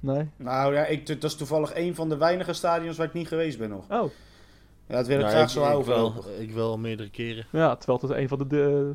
Nee? 0.00 0.28
Nou 0.36 0.74
ja, 0.74 0.84
ik, 0.86 1.06
dat 1.06 1.24
is 1.24 1.34
toevallig 1.34 1.74
een 1.74 1.94
van 1.94 2.08
de 2.08 2.16
weinige 2.16 2.52
stadions 2.52 2.96
waar 2.96 3.06
ik 3.06 3.12
niet 3.12 3.28
geweest 3.28 3.58
ben 3.58 3.68
nog. 3.68 3.84
Oh, 3.90 4.10
Ja, 4.86 4.96
dat 4.96 5.06
wil 5.06 5.16
ik 5.18 5.22
Ja, 5.24 5.28
graag 5.30 5.50
zo 5.50 5.62
houden. 5.62 5.88
wel, 5.88 6.12
voorlopig. 6.12 6.38
ik 6.38 6.50
wel 6.50 6.78
meerdere 6.78 7.10
keren. 7.10 7.46
ja, 7.52 7.76
terwijl 7.76 7.98
het 8.00 8.10
een 8.10 8.28
van 8.28 8.38
de, 8.38 8.46
de 8.46 8.92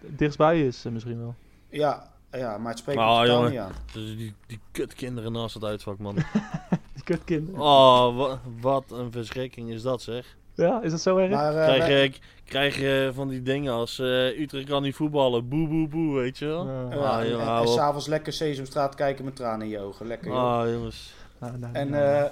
dichtstbij 0.00 0.66
is 0.66 0.82
misschien 0.90 1.18
wel. 1.18 1.34
Ja, 1.68 2.11
ja, 2.32 2.58
maar 2.58 2.70
het 2.70 2.78
spreekt 2.78 2.98
me 2.98 3.04
totaal 3.04 3.26
jongen. 3.26 3.50
niet 3.50 3.58
aan. 3.60 3.72
Dus 3.92 4.16
die, 4.16 4.34
die 4.46 4.58
kutkinderen 4.72 5.32
naast 5.32 5.54
het 5.54 5.64
uitvak, 5.64 5.98
man. 5.98 6.14
Die 6.94 7.04
kutkinderen. 7.04 7.60
Oh, 7.60 8.16
wa- 8.16 8.40
wat 8.60 8.84
een 8.90 9.12
verschrikking 9.12 9.70
is 9.70 9.82
dat, 9.82 10.02
zeg. 10.02 10.36
Ja, 10.54 10.82
is 10.82 10.90
dat 10.90 11.00
zo 11.00 11.16
erg? 11.16 11.30
Maar, 11.30 11.56
eh, 11.56 11.64
Krijg 11.64 12.12
je, 12.12 12.18
krijg 12.44 12.78
je 12.78 13.10
van 13.14 13.28
die 13.28 13.42
dingen 13.42 13.72
als 13.72 13.98
eh, 13.98 14.38
Utrecht 14.40 14.68
kan 14.68 14.82
niet 14.82 14.94
voetballen. 14.94 15.48
Boe, 15.48 15.68
boe, 15.68 15.88
boe, 15.88 16.14
weet 16.14 16.38
je 16.38 16.46
wel? 16.46 16.66
Ja. 16.66 16.82
Ah, 16.82 17.20
en- 17.20 17.28
joh, 17.28 17.58
en, 17.60 17.68
s'avonds 17.68 18.06
lekker 18.06 18.32
Sesamstraat 18.32 18.94
kijken 18.94 19.24
met 19.24 19.36
tranen 19.36 19.62
in 19.66 19.68
je 19.72 19.78
ogen. 19.80 20.06
Lekker, 20.06 20.28
joh. 20.30 20.58
Ah, 20.60 20.70
jongens. 20.72 21.14
Nou, 21.38 21.58
nou, 21.58 21.72
En 21.74 21.90
nou. 21.90 22.04
eh, 22.24 22.30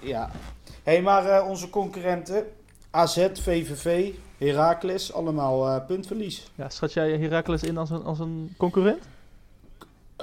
ja. 0.00 0.30
hey, 0.82 1.02
maar 1.02 1.26
eh, 1.26 1.48
onze 1.48 1.70
concurrenten, 1.70 2.44
AZ, 2.90 3.26
VVV, 3.32 4.10
Heracles, 4.38 5.12
allemaal 5.12 5.66
eh, 5.68 5.86
puntverlies. 5.86 6.50
ja, 6.54 6.68
schat 6.68 6.92
jij 6.92 7.10
Heracles 7.18 7.62
in 7.62 7.76
als 7.78 7.90
een, 7.90 8.02
als 8.04 8.18
een 8.18 8.54
concurrent? 8.56 9.02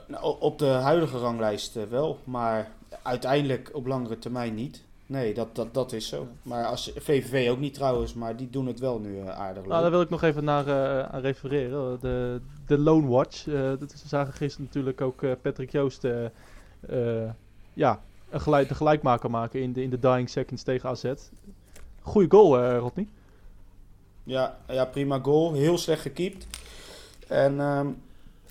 Nou, 0.08 0.36
op 0.39 0.60
de 0.60 0.66
huidige 0.66 1.18
ranglijst 1.18 1.76
eh, 1.76 1.84
wel, 1.84 2.20
maar 2.24 2.72
uiteindelijk 3.02 3.70
op 3.74 3.86
langere 3.86 4.18
termijn 4.18 4.56
niet. 4.56 4.84
Nee, 5.06 5.34
dat, 5.34 5.56
dat, 5.56 5.74
dat 5.74 5.93
is 5.93 6.08
zo. 6.08 6.28
Maar 6.41 6.66
als 6.66 6.91
VVV 6.96 7.50
ook 7.50 7.60
niet 7.60 7.74
trouwens, 7.74 8.14
maar 8.14 8.36
die 8.36 8.50
doen 8.50 8.68
het 8.68 8.80
wel 8.80 9.00
nu 9.00 9.20
eh, 9.20 9.30
aardig. 9.30 9.66
Nou, 9.66 9.82
daar 9.82 9.91
wil 9.91 10.02
ik 10.02 10.10
nog 10.10 10.24
even 10.24 10.43
naar 10.43 10.68
eh, 10.68 11.14
aan 11.14 11.22
refereren. 11.22 12.00
De, 12.00 12.41
de 12.68 12.78
Lone 12.78 13.08
Watch. 13.08 13.43
Dat 13.80 13.93
is, 13.93 14.02
we 14.02 14.08
zagen 14.08 14.34
gisteren 14.34 14.66
natuurlijk 14.66 15.02
ook 15.02 15.41
Patrick 15.41 15.72
Joost 15.72 16.08
ja, 17.74 18.00
een 18.30 18.41
gelijk, 18.41 18.68
de 18.68 18.76
gelijkmaker 18.76 19.30
maken 19.30 19.62
in 19.62 19.74
de, 19.74 19.82
in 19.84 19.89
de 19.89 20.00
dying 20.00 20.30
seconds 20.30 20.64
tegen 20.64 20.89
AZ. 20.89 21.14
Goeie 22.02 22.32
goal, 22.32 22.78
Rodney. 22.78 23.08
Ja, 24.24 24.58
ja, 24.68 24.86
prima 24.86 25.20
goal. 25.20 25.54
Heel 25.54 25.78
slecht 25.78 26.02
gekiept. 26.02 26.48
En 27.28 27.60
ehm, 27.60 27.88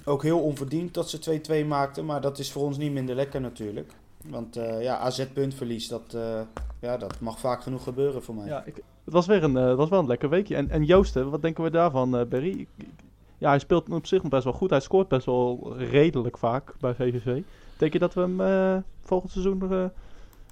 ook 0.05 0.23
heel 0.23 0.41
onverdiend 0.41 0.95
dat 0.95 1.11
ze 1.11 1.41
2-2 1.65 1.67
maakten. 1.67 2.05
Maar 2.05 2.21
dat 2.21 2.39
is 2.39 2.53
voor 2.53 2.63
ons 2.63 2.77
niet 2.77 2.93
minder 2.93 3.15
lekker 3.15 3.41
natuurlijk. 3.41 3.93
Want 4.29 4.57
eh, 4.57 4.83
ja, 4.83 4.99
AZ 4.99 5.27
puntverlies, 5.27 5.89
dat, 5.89 6.15
eh, 6.15 6.41
ja, 6.81 6.97
dat 6.97 7.21
mag 7.21 7.39
vaak 7.39 7.63
genoeg 7.63 7.83
gebeuren 7.83 8.23
voor 8.23 8.35
mij. 8.35 8.47
Ja, 8.47 8.65
ik, 8.65 8.83
het 9.05 9.15
was 9.15 9.27
weer 9.27 9.43
een, 9.43 9.57
eh, 9.57 9.69
het 9.69 9.77
was 9.77 9.89
wel 9.89 9.99
een 10.01 10.07
lekker 10.07 10.29
weekje. 10.29 10.57
En, 10.57 10.71
en 10.71 10.85
Joost, 10.85 11.15
hè, 11.15 11.29
wat 11.29 11.43
denken 11.43 11.65
we 11.65 11.71
daarvan, 11.71 12.17
eh 12.17 12.27
Berry? 12.27 12.67
Ja, 13.39 13.49
hij 13.49 13.59
speelt 13.59 13.91
op 13.91 14.07
zich 14.07 14.23
nog 14.23 14.31
best 14.31 14.45
wel 14.45 14.53
goed. 14.53 14.71
Hij 14.71 14.81
scoort 14.81 15.09
best 15.09 15.27
wel 15.27 15.75
redelijk 15.77 16.39
vaak 16.39 16.75
bij 16.81 16.95
VVV. 16.95 17.43
Denk 17.77 17.93
je 17.93 17.99
dat 17.99 18.15
we 18.15 18.21
hem 18.21 18.41
eh, 18.41 18.77
volgend 19.01 19.33
seizoen 19.33 19.73
eh, 19.73 19.85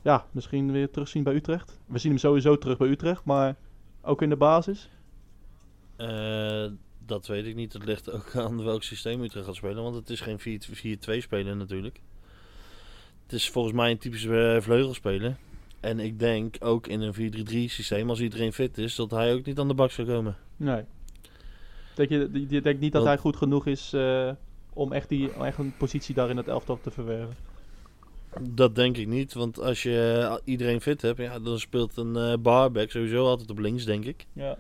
ja, 0.03 0.27
misschien 0.31 0.73
weer 0.73 0.91
terugzien 0.91 1.23
bij 1.23 1.35
Utrecht? 1.35 1.79
We 1.87 1.99
zien 1.99 2.11
hem 2.11 2.21
sowieso 2.21 2.59
terug 2.59 2.79
bij 2.79 2.89
Utrecht, 2.89 3.25
maar 3.25 3.57
ook 4.03 4.23
in 4.23 4.29
de 4.29 4.37
basis? 4.37 4.91
Dat 7.07 7.27
weet 7.27 7.47
ik 7.47 7.55
niet. 7.55 7.73
Het 7.73 7.85
ligt 7.85 8.11
ook 8.11 8.37
aan 8.37 8.65
welk 8.65 8.83
systeem 8.83 9.23
Utrecht 9.23 9.47
gaat 9.47 9.55
spelen. 9.55 9.83
Want 9.83 9.95
het 9.95 10.11
is 10.11 10.21
geen 10.21 10.41
4-2 10.41 11.19
spelen 11.19 11.59
natuurlijk. 11.59 12.01
Het 13.23 13.33
is 13.33 13.51
volgens 13.51 13.75
mij 13.75 13.91
een 13.91 13.99
typische 13.99 14.55
eh, 14.55 14.63
vleugelspeler. 14.63 15.37
En 15.81 16.01
ik 16.01 16.19
denk 16.19 16.57
ook 16.61 16.87
in 16.87 17.01
een 17.01 17.15
4-3-3 17.69 17.73
systeem, 17.73 18.09
als 18.09 18.21
iedereen 18.21 18.53
fit 18.53 18.79
is, 18.79 18.95
dat 18.95 19.11
hij 19.11 19.35
ook 19.35 19.45
niet 19.45 19.59
aan 19.59 19.69
de 19.69 19.75
bak 19.75 19.91
zou 19.91 20.09
komen. 20.09 20.37
Nee. 20.57 20.85
Denk 21.95 22.09
je, 22.09 22.47
je 22.49 22.61
denkt 22.61 22.81
niet 22.81 22.93
dat 22.93 23.05
hij 23.05 23.19
goed 23.19 23.37
genoeg 23.37 23.67
is 23.67 23.93
eh, 23.93 24.31
om 24.73 24.93
echt, 24.93 25.09
die, 25.09 25.35
om 25.35 25.43
echt 25.43 25.59
een 25.59 25.77
positie 25.77 26.15
daar 26.15 26.31
in 26.31 26.37
het 26.37 26.49
elftal 26.49 26.81
te 26.81 26.91
verwerven? 26.91 27.37
Dat 28.41 28.75
denk 28.75 28.97
ik 28.97 29.07
niet, 29.07 29.33
want 29.33 29.61
als 29.61 29.83
je 29.83 30.27
eh, 30.29 30.37
iedereen 30.45 30.81
fit 30.81 31.03
hebt, 31.03 31.19
ja, 31.19 31.39
dan 31.39 31.59
speelt 31.59 31.97
een 31.97 32.17
eh 32.17 32.35
barback 32.39 32.91
sowieso 32.91 33.27
altijd 33.27 33.51
op 33.51 33.59
links, 33.59 33.85
denk 33.85 34.05
ik. 34.05 34.27
Ja. 34.33 34.59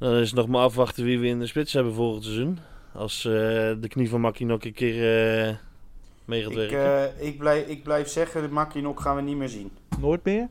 Dan 0.00 0.14
is 0.14 0.26
het 0.26 0.38
nog 0.38 0.46
maar 0.48 0.62
afwachten 0.62 1.04
wie 1.04 1.18
we 1.18 1.26
in 1.26 1.38
de 1.38 1.46
spits 1.46 1.72
hebben 1.72 1.94
volgend 1.94 2.24
seizoen. 2.24 2.58
Als 2.92 3.24
eh, 3.24 3.32
de 3.80 3.88
knie 3.88 4.08
van 4.08 4.20
Makkie 4.20 4.46
nog 4.46 4.64
een 4.64 4.72
keer 4.72 4.94
eh 5.48 5.54
mee 6.24 6.42
gaat 6.42 6.50
Ik, 6.50 6.56
werken. 6.56 7.18
eh, 7.18 7.26
ik, 7.26 7.38
blijf, 7.38 7.66
ik 7.66 7.82
blijf 7.82 8.08
zeggen, 8.08 8.42
de 8.42 8.48
Mackinock 8.48 9.00
gaan 9.00 9.16
we 9.16 9.22
niet 9.22 9.36
meer 9.36 9.48
zien. 9.48 9.70
Nooit 10.00 10.24
meer? 10.24 10.48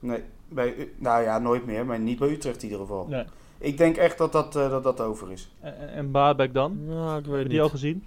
Nee, 0.00 0.22
bij, 0.48 0.88
nou 0.96 1.22
ja, 1.22 1.38
nooit 1.38 1.66
meer, 1.66 1.86
maar 1.86 1.98
niet 1.98 2.18
bij 2.18 2.28
Utrecht 2.30 2.56
in 2.56 2.62
ieder 2.62 2.78
geval. 2.80 3.06
Nee. 3.08 3.24
Ik 3.58 3.76
denk 3.78 3.96
echt 3.96 4.18
dat 4.18 4.32
dat, 4.32 4.56
eh, 4.56 4.70
dat, 4.70 4.82
dat 4.82 5.00
over 5.00 5.32
is. 5.32 5.50
En, 5.60 5.88
en 5.92 6.10
Baarbek 6.10 6.54
dan? 6.54 6.84
nou, 6.86 7.18
ik 7.18 7.24
weet 7.24 7.26
Heb 7.26 7.34
je 7.36 7.42
het 7.42 7.50
die 7.50 7.62
al 7.62 7.68
gezien? 7.68 8.04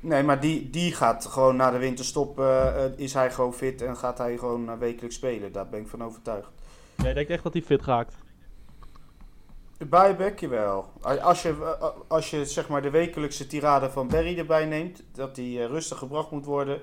Nee, 0.00 0.22
maar 0.22 0.40
die, 0.40 0.70
die 0.70 0.92
gaat 0.94 1.26
gewoon 1.26 1.56
na 1.56 1.70
de 1.70 1.78
winterstop, 1.78 2.38
eh, 2.40 2.84
is 2.96 3.14
hij 3.14 3.30
gewoon 3.30 3.54
fit 3.54 3.82
en 3.82 3.96
gaat 3.96 4.18
hij 4.18 4.38
gewoon 4.38 4.70
eh, 4.70 4.78
wekelijks 4.78 5.16
spelen. 5.16 5.52
Daar 5.52 5.68
ben 5.68 5.80
ik 5.80 5.88
van 5.88 6.04
overtuigd. 6.04 6.48
Jij 7.02 7.12
denkt 7.14 7.30
echt 7.30 7.42
dat 7.42 7.52
hij 7.52 7.62
fit 7.62 7.82
raakt? 7.84 8.14
Bijbek, 9.78 10.40
jawel. 10.40 10.84
Als 11.00 11.42
je, 11.42 11.48
eh, 11.80 11.88
als 12.08 12.30
je 12.30 12.44
zeg 12.44 12.68
maar 12.68 12.82
de 12.82 12.90
wekelijkse 12.90 13.46
tirade 13.46 13.90
van 13.90 14.08
Berry 14.08 14.38
erbij 14.38 14.64
neemt, 14.66 15.02
dat 15.12 15.34
die 15.34 15.60
eh, 15.60 15.66
rustig 15.66 15.98
gebracht 15.98 16.30
moet 16.30 16.44
worden. 16.44 16.80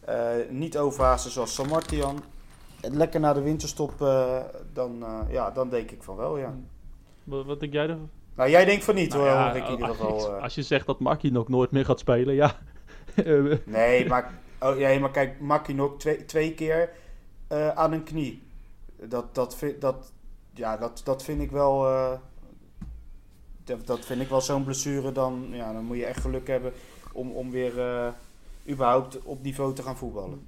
eh, 0.00 0.28
niet 0.50 0.78
overhaasten 0.78 1.30
zoals 1.30 1.54
Samartian. 1.54 2.22
En 2.80 2.96
Lekker 2.96 3.20
na 3.20 3.32
de 3.32 3.42
winterstop, 3.42 4.00
eh, 4.02 4.36
dan, 4.72 5.02
eh, 5.04 5.20
ja, 5.32 5.50
dan 5.50 5.68
denk 5.68 5.90
ik 5.90 6.02
van 6.02 6.16
wel, 6.16 6.38
ja. 6.38 6.54
Wat, 7.24 7.44
wat 7.44 7.60
denk 7.60 7.72
jij 7.72 7.88
ervan? 7.88 8.10
Nou, 8.34 8.50
jij 8.50 8.64
denkt 8.64 8.84
van 8.84 8.94
niet 8.94 9.08
Nou 9.10 9.20
hoor, 9.22 9.30
ja, 9.32 9.52
ik 9.52 9.64
in 9.64 9.70
ieder 9.70 9.86
als, 9.88 9.96
geval. 9.96 10.36
eh. 10.36 10.42
als 10.42 10.54
je 10.54 10.62
zegt 10.62 10.86
dat 10.86 11.00
Markie 11.00 11.32
nog 11.32 11.48
nooit 11.48 11.70
meer 11.70 11.84
gaat 11.84 11.98
spelen, 11.98 12.34
ja. 12.34 12.56
Eh, 13.14 13.52
Nee, 13.64 14.06
maar, 14.08 14.32
oh, 14.60 14.78
ja, 14.78 14.98
maar 14.98 15.10
kijk, 15.10 15.40
Mackinock 15.40 15.98
twee, 15.98 16.24
twee 16.24 16.54
keer 16.54 16.90
eh, 17.48 17.68
aan 17.68 17.92
een 17.92 18.04
knie. 18.04 18.42
Dat, 19.02 19.34
dat, 19.34 19.56
vind, 19.56 19.80
dat, 19.80 20.12
ja, 20.54 20.76
dat, 20.76 21.00
dat 21.04 21.22
vind 21.22 21.40
ik 21.42 21.50
wel. 21.50 21.86
Dat, 23.64 23.86
dat 23.86 24.04
vind 24.04 24.20
ik 24.20 24.28
wel 24.28 24.40
zo'n 24.40 24.64
blessure. 24.64 25.12
Dan, 25.12 25.48
ja, 25.50 25.72
dan 25.72 25.84
moet 25.84 25.96
je 25.96 26.04
echt 26.04 26.20
geluk 26.20 26.46
hebben 26.46 26.72
om, 27.12 27.30
om 27.30 27.50
weer 27.50 27.80
eh, 27.80 28.08
überhaupt 28.68 29.22
op 29.22 29.42
niveau 29.42 29.74
te 29.74 29.82
gaan 29.82 29.96
voetballen. 29.96 30.46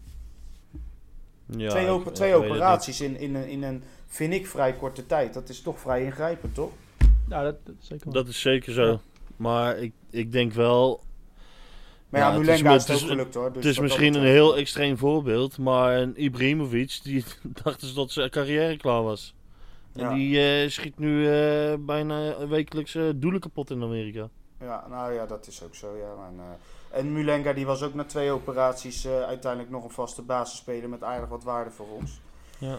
Ja, 1.46 1.70
twee 1.70 1.94
ik 1.94 2.14
twee 2.14 2.34
operaties 2.34 3.00
in, 3.00 3.18
in, 3.18 3.34
een, 3.34 3.48
in 3.48 3.62
een, 3.62 3.82
vind 4.06 4.32
ik, 4.32 4.46
vrij 4.46 4.72
korte 4.74 5.06
tijd. 5.06 5.34
Dat 5.34 5.48
is 5.48 5.60
toch 5.62 5.80
vrij 5.80 6.04
ingrijpend, 6.04 6.54
toch? 6.54 6.72
ja, 7.28 7.42
dat, 7.42 7.56
dat 7.64 7.74
is 7.80 7.86
zeker. 7.86 8.12
Dat 8.12 8.28
is 8.28 8.40
zeker 8.40 8.72
zo. 8.72 9.00
Maar 9.36 9.78
ik, 9.78 9.92
ik 10.10 10.32
denk 10.32 10.52
wel, 10.52 11.00
Maar 12.08 12.20
ja, 12.20 12.54
Ja, 12.54 12.72
het 12.72 12.88
is 12.88 12.88
het 12.88 13.02
ook 13.02 13.08
gelukt 13.08 13.34
hoor. 13.34 13.52
Dus 13.52 13.64
het 13.64 13.72
is 13.72 13.78
misschien 13.78 14.14
een 14.14 14.26
heel 14.26 14.56
extreem 14.56 14.98
voorbeeld, 14.98 15.58
maar 15.58 15.96
een 15.96 16.22
Ibrahimovic, 16.22 17.00
die 17.02 17.24
dachten 17.62 17.88
ze 17.88 17.94
dat 17.94 18.10
zijn 18.10 18.30
carrière 18.30 18.76
klaar 18.76 19.02
was. 19.02 19.34
En 19.96 20.02
Ja. 20.08 20.14
die 20.14 20.40
eh, 20.62 20.68
schiet 20.70 20.98
nu 20.98 21.28
eh, 21.28 21.74
bijna 21.78 22.46
wekelijks 22.46 22.94
eh, 22.94 23.04
doelen 23.14 23.40
kapot 23.40 23.70
in 23.70 23.82
Amerika. 23.82 24.28
Ja, 24.60 24.86
nou 24.88 25.12
ja, 25.12 25.26
dat 25.26 25.46
is 25.46 25.62
ook 25.64 25.74
zo. 25.74 25.96
Ja. 25.96 26.26
En, 26.28 26.40
eh, 26.40 26.98
en 26.98 27.12
Mulenga 27.12 27.52
die 27.52 27.66
was 27.66 27.82
ook 27.82 27.94
na 27.94 28.04
twee 28.04 28.30
operaties 28.30 29.04
eh, 29.04 29.22
uiteindelijk 29.22 29.72
nog 29.72 29.84
een 29.84 29.90
vaste 29.90 30.22
basisspeler 30.22 30.88
met 30.88 31.02
aardig 31.02 31.28
wat 31.28 31.44
waarde 31.44 31.70
voor 31.70 31.88
ons. 31.88 32.20
Ja. 32.58 32.78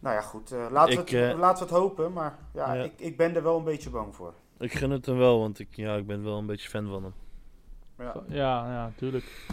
Nou 0.00 0.14
ja, 0.14 0.20
goed. 0.20 0.52
eh, 0.52 0.66
laten, 0.70 0.98
Ik, 0.98 1.08
we 1.08 1.16
het, 1.16 1.36
laten 1.38 1.66
we 1.66 1.72
het 1.72 1.82
hopen, 1.82 2.12
maar 2.12 2.38
ja, 2.54 2.74
Ja. 2.74 2.82
Ik, 2.84 2.92
ik 2.96 3.16
ben 3.16 3.36
er 3.36 3.42
wel 3.42 3.58
een 3.58 3.64
beetje 3.64 3.90
bang 3.90 4.14
voor. 4.14 4.32
Ik 4.58 4.72
gun 4.72 4.90
het 4.90 5.06
hem 5.06 5.18
wel, 5.18 5.38
want 5.38 5.58
ik, 5.58 5.68
ja, 5.70 5.96
ik 5.96 6.06
ben 6.06 6.24
wel 6.24 6.38
een 6.38 6.46
beetje 6.46 6.68
fan 6.68 6.88
van 6.88 7.02
hem. 7.02 7.12
Ja. 7.98 8.14
Ja, 8.28 8.66
ja, 8.72 8.92
tuurlijk. 8.96 9.46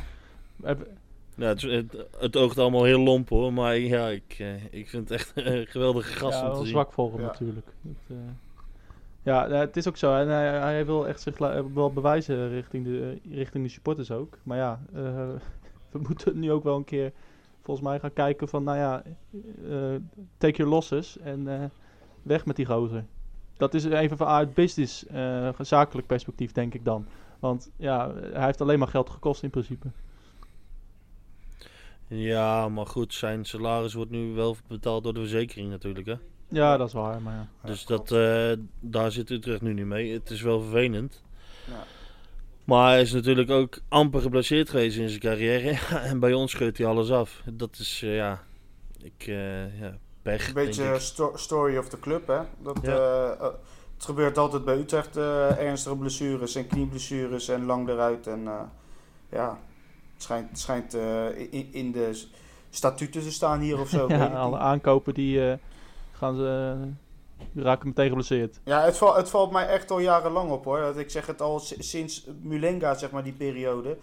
Heb- 0.64 0.88
Ja, 1.36 1.48
het, 1.48 1.62
het, 1.62 2.06
het 2.20 2.36
oogt 2.36 2.58
allemaal 2.58 2.84
heel 2.84 3.00
lomp 3.00 3.30
hoor, 3.30 3.54
maar 3.54 3.78
ja, 3.78 4.08
ik, 4.08 4.36
eh, 4.40 4.74
ik 4.74 4.90
vind 4.90 5.10
het 5.10 5.20
echt 5.20 5.32
een 5.46 5.68
geweldige 5.68 6.14
gast 6.14 6.40
ja, 6.40 6.48
om 6.48 6.54
te 6.54 6.60
zien. 6.60 6.68
zwak 6.68 6.94
voor 6.94 7.12
hem 7.12 7.20
Ja. 7.20 7.26
natuurlijk. 7.26 7.68
Dat, 7.82 7.96
eh, 8.08 8.16
ja, 9.24 9.48
eh, 9.48 9.60
het 9.60 9.78
is 9.78 9.88
ook 9.88 9.98
zo. 9.98 10.16
En 10.16 10.28
hij, 10.28 10.60
hij 10.60 10.86
wil 10.86 11.08
echt 11.08 11.22
zich 11.22 11.38
wel 11.74 11.92
bewijzen 11.94 12.50
richting 12.50 12.86
de, 12.86 13.20
richting 13.32 13.64
de 13.64 13.70
supporters 13.70 14.12
ook. 14.12 14.38
Maar 14.44 14.58
ja, 14.58 14.80
eh, 14.94 15.02
we 15.92 16.00
moeten 16.08 16.40
nu 16.40 16.52
ook 16.52 16.64
wel 16.64 16.76
een 16.76 16.84
keer 16.84 17.12
volgens 17.62 17.88
mij 17.88 18.00
gaan 18.00 18.14
kijken 18.14 18.48
van, 18.48 18.64
nou 18.64 18.78
ja, 18.78 19.04
eh, 19.70 19.96
take 20.38 20.58
your 20.58 20.72
losses 20.72 21.18
en 21.18 21.48
eh, 21.62 21.64
weg 22.22 22.46
met 22.46 22.56
die 22.56 22.66
gozer. 22.66 23.06
Dat 23.58 23.74
is 23.74 23.84
even 23.86 24.18
vanuit 24.18 24.54
business, 24.54 25.06
eh, 25.08 25.50
zakelijk 25.60 26.08
perspectief 26.08 26.52
denk 26.52 26.74
ik 26.74 26.86
dan. 26.86 27.06
Want 27.40 27.72
ja, 27.76 28.14
hij 28.14 28.46
heeft 28.46 28.62
alleen 28.62 28.80
maar 28.80 28.88
geld 28.88 29.10
gekost 29.10 29.44
in 29.44 29.50
principe. 29.50 29.88
Ja, 32.08 32.70
maar 32.70 32.86
goed, 32.88 33.14
zijn 33.14 33.46
salaris 33.46 33.94
wordt 33.94 34.12
nu 34.12 34.34
wel 34.34 34.56
betaald 34.68 35.04
door 35.04 35.14
de 35.14 35.20
verzekering 35.20 35.70
natuurlijk 35.70 36.06
hè. 36.06 36.16
Ja, 36.50 36.78
dat 36.78 36.88
is 36.88 36.94
waar, 36.94 37.22
maar 37.22 37.34
ja. 37.34 37.68
Dus 37.68 37.86
dat, 37.86 38.12
eh, 38.12 38.52
daar 38.80 39.12
zit 39.12 39.30
Utrecht 39.30 39.62
nu 39.62 39.74
niet 39.74 39.86
mee. 39.86 40.14
Het 40.14 40.30
is 40.30 40.42
wel 40.42 40.62
vervelend. 40.62 41.24
Ja. 41.68 41.84
Maar 42.64 42.90
hij 42.90 43.02
is 43.02 43.12
natuurlijk 43.14 43.50
ook 43.50 43.80
amper 43.90 44.22
geblesseerd 44.22 44.70
geweest 44.70 44.98
in 44.98 45.10
zijn 45.10 45.22
carrière. 45.22 45.78
En 46.10 46.20
bij 46.20 46.34
ons 46.34 46.52
scheurt 46.52 46.78
hij 46.78 46.88
alles 46.88 47.12
af. 47.12 47.42
Dat 47.54 47.78
is, 47.80 48.02
eh, 48.04 48.16
ja, 48.16 48.44
ik, 49.02 49.28
eh, 49.28 49.80
ja, 49.80 49.98
pech, 50.22 50.48
Een 50.48 50.54
denk 50.54 50.68
beetje 50.68 50.94
ik. 50.94 51.00
sto- 51.00 51.36
story 51.36 51.78
of 51.78 51.90
the 51.90 52.00
club, 52.00 52.28
hè? 52.28 52.40
Dat, 52.64 52.78
Ja. 52.82 53.36
het 53.96 54.06
gebeurt 54.06 54.38
altijd 54.38 54.66
bij 54.66 54.78
Utrecht, 54.78 55.18
eh, 55.18 55.58
ernstige 55.58 55.96
blessures 55.98 56.56
en 56.56 56.68
knieblessures 56.68 57.48
en 57.48 57.66
lang 57.66 57.90
eruit. 57.90 58.28
En 58.28 58.48
eh, 58.48 58.62
ja, 59.32 59.60
schijnt, 60.26 60.60
schijnt 60.60 60.94
eh, 60.94 61.38
in, 61.38 61.68
in 61.74 61.92
de 61.92 62.24
statuten 62.70 63.22
te 63.22 63.32
staan 63.32 63.60
hier 63.60 63.80
of 63.80 63.90
zo. 63.90 64.08
ja 64.14 64.26
alle 64.28 64.58
aankopen 64.58 65.14
die 65.14 65.50
eh, 65.50 65.58
gaan 66.12 66.36
ze, 66.36 66.76
die 67.52 67.64
raken 67.64 67.88
meteen 67.88 68.08
geblesseerd. 68.08 68.60
Ja, 68.64 68.82
het, 68.82 68.98
val, 68.98 69.16
het 69.16 69.30
valt 69.30 69.52
mij 69.52 69.68
echt 69.68 69.92
al 69.92 70.00
jarenlang 70.00 70.52
op 70.52 70.64
hoor. 70.66 70.80
Dat 70.80 70.98
ik 70.98 71.10
zeg 71.10 71.26
het 71.28 71.42
al 71.42 71.60
si- 71.60 71.84
sinds 71.84 72.28
Mulenga, 72.42 72.94
zeg 72.94 73.12
maar, 73.12 73.24
die 73.24 73.34
periode. 73.34 73.98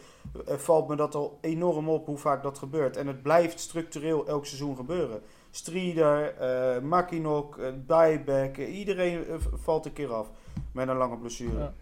eh, 0.47 0.55
valt 0.57 0.89
me 0.89 0.97
dat 0.97 1.15
al 1.15 1.39
enorm 1.41 1.89
op 1.89 2.07
hoe 2.07 2.19
vaak 2.19 2.43
dat 2.43 2.59
gebeurt. 2.59 2.97
En 2.97 3.07
het 3.07 3.23
blijft 3.23 3.61
structureel 3.61 4.27
elk 4.27 4.47
seizoen 4.47 4.77
gebeuren. 4.77 5.21
Strieder, 5.51 6.35
eh 6.35 6.83
Makinok, 6.83 7.59
eh, 7.89 8.49
eh, 8.59 8.79
iedereen 8.79 9.27
eh, 9.27 9.35
valt 9.55 9.87
een 9.87 9.93
keer 9.93 10.13
af 10.15 10.31
met 10.73 10.89
een 10.89 10.97
lange 10.97 11.17
blessure. 11.19 11.59
Ja. 11.59 11.73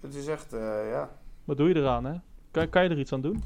Het 0.00 0.14
is 0.14 0.26
echt, 0.26 0.52
eh, 0.52 0.90
ja. 0.90 1.10
Wat 1.44 1.56
doe 1.56 1.68
je 1.68 1.76
eraan, 1.76 2.04
hè? 2.04 2.14
Kan, 2.50 2.68
kan 2.68 2.82
je 2.84 2.88
er 2.90 2.98
iets 2.98 3.12
aan 3.12 3.20
doen? 3.20 3.42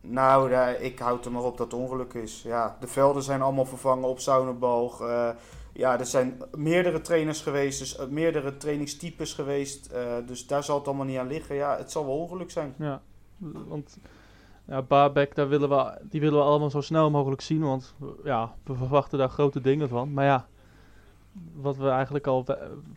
Nou, 0.00 0.52
ik 0.72 0.98
houd 0.98 1.24
er 1.24 1.32
maar 1.32 1.42
op 1.42 1.56
dat 1.56 1.72
het 1.72 1.80
ongeluk 1.80 2.14
is. 2.14 2.42
Ja, 2.42 2.76
de 2.80 2.86
velden 2.86 3.22
zijn 3.22 3.42
allemaal 3.42 3.64
vervangen 3.64 4.08
op 4.08 4.20
Saunerbalg. 4.20 5.00
Eh, 5.00 5.28
ja, 5.72 5.98
er 5.98 6.06
zijn 6.06 6.42
meerdere 6.56 7.00
trainers 7.00 7.42
geweest, 7.42 7.78
dus 7.78 7.96
eh, 7.96 8.06
meerdere 8.06 8.56
trainingstypes 8.56 9.32
geweest. 9.32 9.86
eh, 9.86 10.02
dus 10.26 10.46
daar 10.46 10.64
zal 10.64 10.78
het 10.78 10.86
allemaal 10.86 11.06
niet 11.06 11.18
aan 11.18 11.26
liggen. 11.26 11.54
Ja, 11.54 11.76
het 11.76 11.90
zal 11.90 12.06
wel 12.06 12.18
ongeluk 12.18 12.50
zijn. 12.50 12.74
Ja, 12.78 13.00
want 13.68 13.98
ja, 14.64 15.08
daar 15.34 15.48
willen 15.48 15.68
we, 15.68 15.98
die 16.02 16.20
willen 16.20 16.38
we 16.38 16.44
allemaal 16.44 16.70
zo 16.70 16.80
snel 16.80 17.10
mogelijk 17.10 17.40
zien. 17.40 17.60
Want 17.60 17.94
ja, 18.24 18.54
we 18.64 18.74
verwachten 18.74 19.18
daar 19.18 19.28
grote 19.28 19.60
dingen 19.60 19.88
van. 19.88 20.12
Maar 20.12 20.24
ja, 20.24 20.46
wat 21.52 21.76
we 21.76 21.88
eigenlijk 21.88 22.26
al 22.26 22.44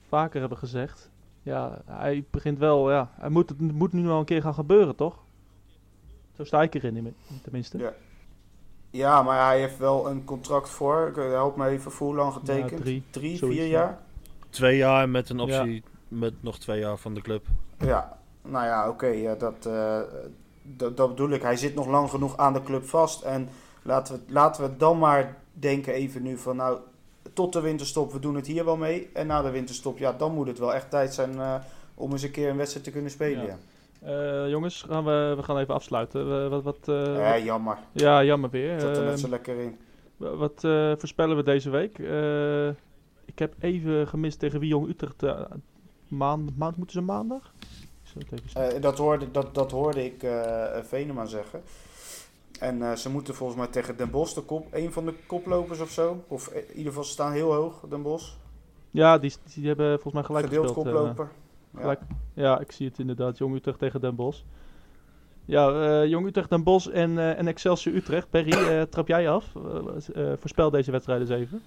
vaker 0.08 0.40
hebben 0.40 0.58
gezegd. 0.58 1.12
Ja, 1.42 1.82
hij 1.86 2.26
begint 2.32 2.60
wel, 2.60 2.92
ja, 2.92 3.12
hij 3.20 3.30
moet, 3.30 3.50
het 3.50 3.72
moet 3.72 3.94
nu 3.94 4.04
wel 4.04 4.20
een 4.20 4.26
keer 4.26 4.42
gaan 4.42 4.54
gebeuren, 4.54 4.96
toch? 4.96 5.23
Zo 6.38 6.44
sta 6.44 6.62
ik 6.62 6.74
erin, 6.74 7.16
tenminste. 7.44 7.78
Ja. 7.78 7.94
Ja, 8.90 9.24
maar 9.24 9.46
hij 9.48 9.60
heeft 9.60 9.78
wel 9.78 10.10
een 10.10 10.24
contract 10.24 10.70
voor. 10.70 11.08
Ik- 11.08 11.16
Help 11.16 11.56
me 11.56 11.68
even, 11.68 11.92
voor 11.92 12.08
hoe 12.08 12.16
lang 12.16 12.34
getekend? 12.34 12.70
Ja, 12.72 12.78
drie, 12.78 13.04
Drie, 13.10 13.38
zoiets, 13.38 13.58
vier 13.60 13.68
ja. 13.68 13.78
jaar? 13.80 14.00
Twee 14.50 14.78
jaar 14.78 15.10
met 15.10 15.30
een 15.30 15.40
optie 15.40 15.84
met 16.08 16.34
nog 16.40 16.60
twee 16.60 16.80
jaar 16.80 16.98
van 16.98 17.14
de 17.14 17.22
club. 17.22 17.46
Ja, 17.78 18.18
nou 18.42 18.66
ja, 18.66 18.90
oké, 18.90 19.06
ja, 19.08 19.36
dat, 19.36 19.66
eh, 19.66 20.00
dat, 20.62 20.98
dat 20.98 21.10
bedoel 21.10 21.30
ik. 21.30 21.42
Hij 21.42 21.56
zit 21.56 21.76
nog 21.76 21.88
lang 21.88 22.10
genoeg 22.10 22.38
aan 22.38 22.54
de 22.54 22.64
club 22.64 22.86
vast. 22.86 23.22
En 23.22 23.50
laten 23.82 24.16
we, 24.16 24.34
laten 24.34 24.64
we 24.64 24.78
dan 24.78 24.98
maar 25.00 25.38
denken 25.54 25.94
even 25.94 26.22
nu 26.22 26.38
van, 26.38 26.56
nou, 26.56 26.78
tot 27.34 27.54
de 27.54 27.60
winterstop, 27.62 28.12
we 28.12 28.20
doen 28.20 28.36
het 28.36 28.48
hier 28.48 28.66
wel 28.66 28.78
mee. 28.78 29.10
En 29.14 29.28
na 29.28 29.42
de 29.42 29.50
winterstop, 29.50 29.98
ja, 29.98 30.12
dan 30.14 30.34
moet 30.34 30.48
het 30.48 30.60
wel 30.60 30.74
echt 30.74 30.90
tijd 30.90 31.14
zijn 31.14 31.40
eh, 31.40 31.56
om 31.96 32.12
eens 32.12 32.24
een 32.24 32.32
keer 32.32 32.50
een 32.50 32.58
wedstrijd 32.58 32.86
te 32.86 32.92
kunnen 32.92 33.12
spelen. 33.12 33.46
Ja. 33.46 33.58
Eh, 34.06 34.50
jongens, 34.50 34.82
gaan 34.82 35.06
we, 35.06 35.34
we 35.36 35.44
gaan 35.44 35.58
even 35.58 35.74
afsluiten. 35.74 36.30
We- 36.42 36.50
wat, 36.50 36.64
wat, 36.64 36.78
eh, 36.88 37.16
ja. 37.16 37.38
jammer. 37.38 37.78
ja, 37.92 38.24
jammer 38.24 38.50
weer. 38.50 38.80
Zat 38.80 38.98
er 38.98 39.04
net 39.04 39.12
Ehm, 39.12 39.18
zo 39.20 39.30
lekker 39.30 39.60
in. 39.60 39.78
Wa- 40.18 40.36
Wat 40.36 40.64
eh, 40.64 40.92
voorspellen 40.98 41.36
we 41.36 41.44
deze 41.44 41.70
week? 41.70 41.98
Ik 43.26 43.40
heb 43.40 43.54
even 43.60 44.08
gemist 44.08 44.40
tegen 44.40 44.60
wie 44.60 44.70
Jong 44.70 44.88
Utrecht. 44.90 45.24
maand, 46.08 46.58
maand 46.58 46.78
moeten 46.78 46.96
ze 46.96 47.02
maandag? 47.02 47.52
Dat, 48.80 48.98
hoorde, 48.98 49.32
dat, 49.32 49.56
dat 49.56 49.72
hoorde 49.72 50.06
ik 50.06 50.24
eh 50.24 50.66
Venema 50.84 51.26
zeggen. 51.26 51.62
En 52.60 52.98
ze 52.98 53.10
moeten 53.10 53.36
volgens 53.36 53.60
mij 53.60 53.68
tegen 53.68 53.98
Den 53.98 54.10
Bosch, 54.12 54.34
de 54.36 54.42
kop, 54.42 54.68
een 54.72 54.92
van 54.92 55.06
de 55.06 55.14
koplopers 55.28 55.80
of 55.80 55.90
zo. 55.90 56.24
Of 56.28 56.48
in 56.48 56.68
ieder 56.70 56.86
geval, 56.88 57.04
ze 57.04 57.12
staan 57.12 57.32
heel 57.32 57.54
hoog, 57.54 57.84
Den 57.90 58.02
Bosch. 58.02 58.32
ja, 58.92 59.18
die, 59.18 59.34
die 59.54 59.68
hebben 59.68 59.92
volgens 59.94 60.14
mij 60.14 60.24
gelijk 60.24 60.46
Gedeeld 60.46 60.66
gespeeld. 60.66 60.86
koploper. 60.96 61.30
Ja. 61.74 61.80
gelijk. 61.80 62.00
ja, 62.34 62.60
ik 62.60 62.72
zie 62.72 62.88
het 62.88 63.00
inderdaad. 63.00 63.38
Jong 63.38 63.56
Utrecht 63.56 63.80
tegen 63.80 64.02
Den 64.02 64.16
Bosch. 64.16 64.42
Ja, 65.46 65.70
eh, 66.02 66.10
Jong 66.10 66.28
Utrecht, 66.28 66.50
Den 66.50 66.64
Bosch 66.64 66.88
en, 66.88 67.18
eh, 67.18 67.38
en 67.40 67.48
Excelsior 67.48 67.96
Utrecht. 67.96 68.30
Perry, 68.30 68.52
eh, 68.52 68.82
trap 68.82 69.08
jij 69.08 69.30
af? 69.30 69.52
Voorspel 70.40 70.70
deze 70.70 70.92
wedstrijden 70.92 71.28
eens 71.28 71.42
even. 71.42 71.62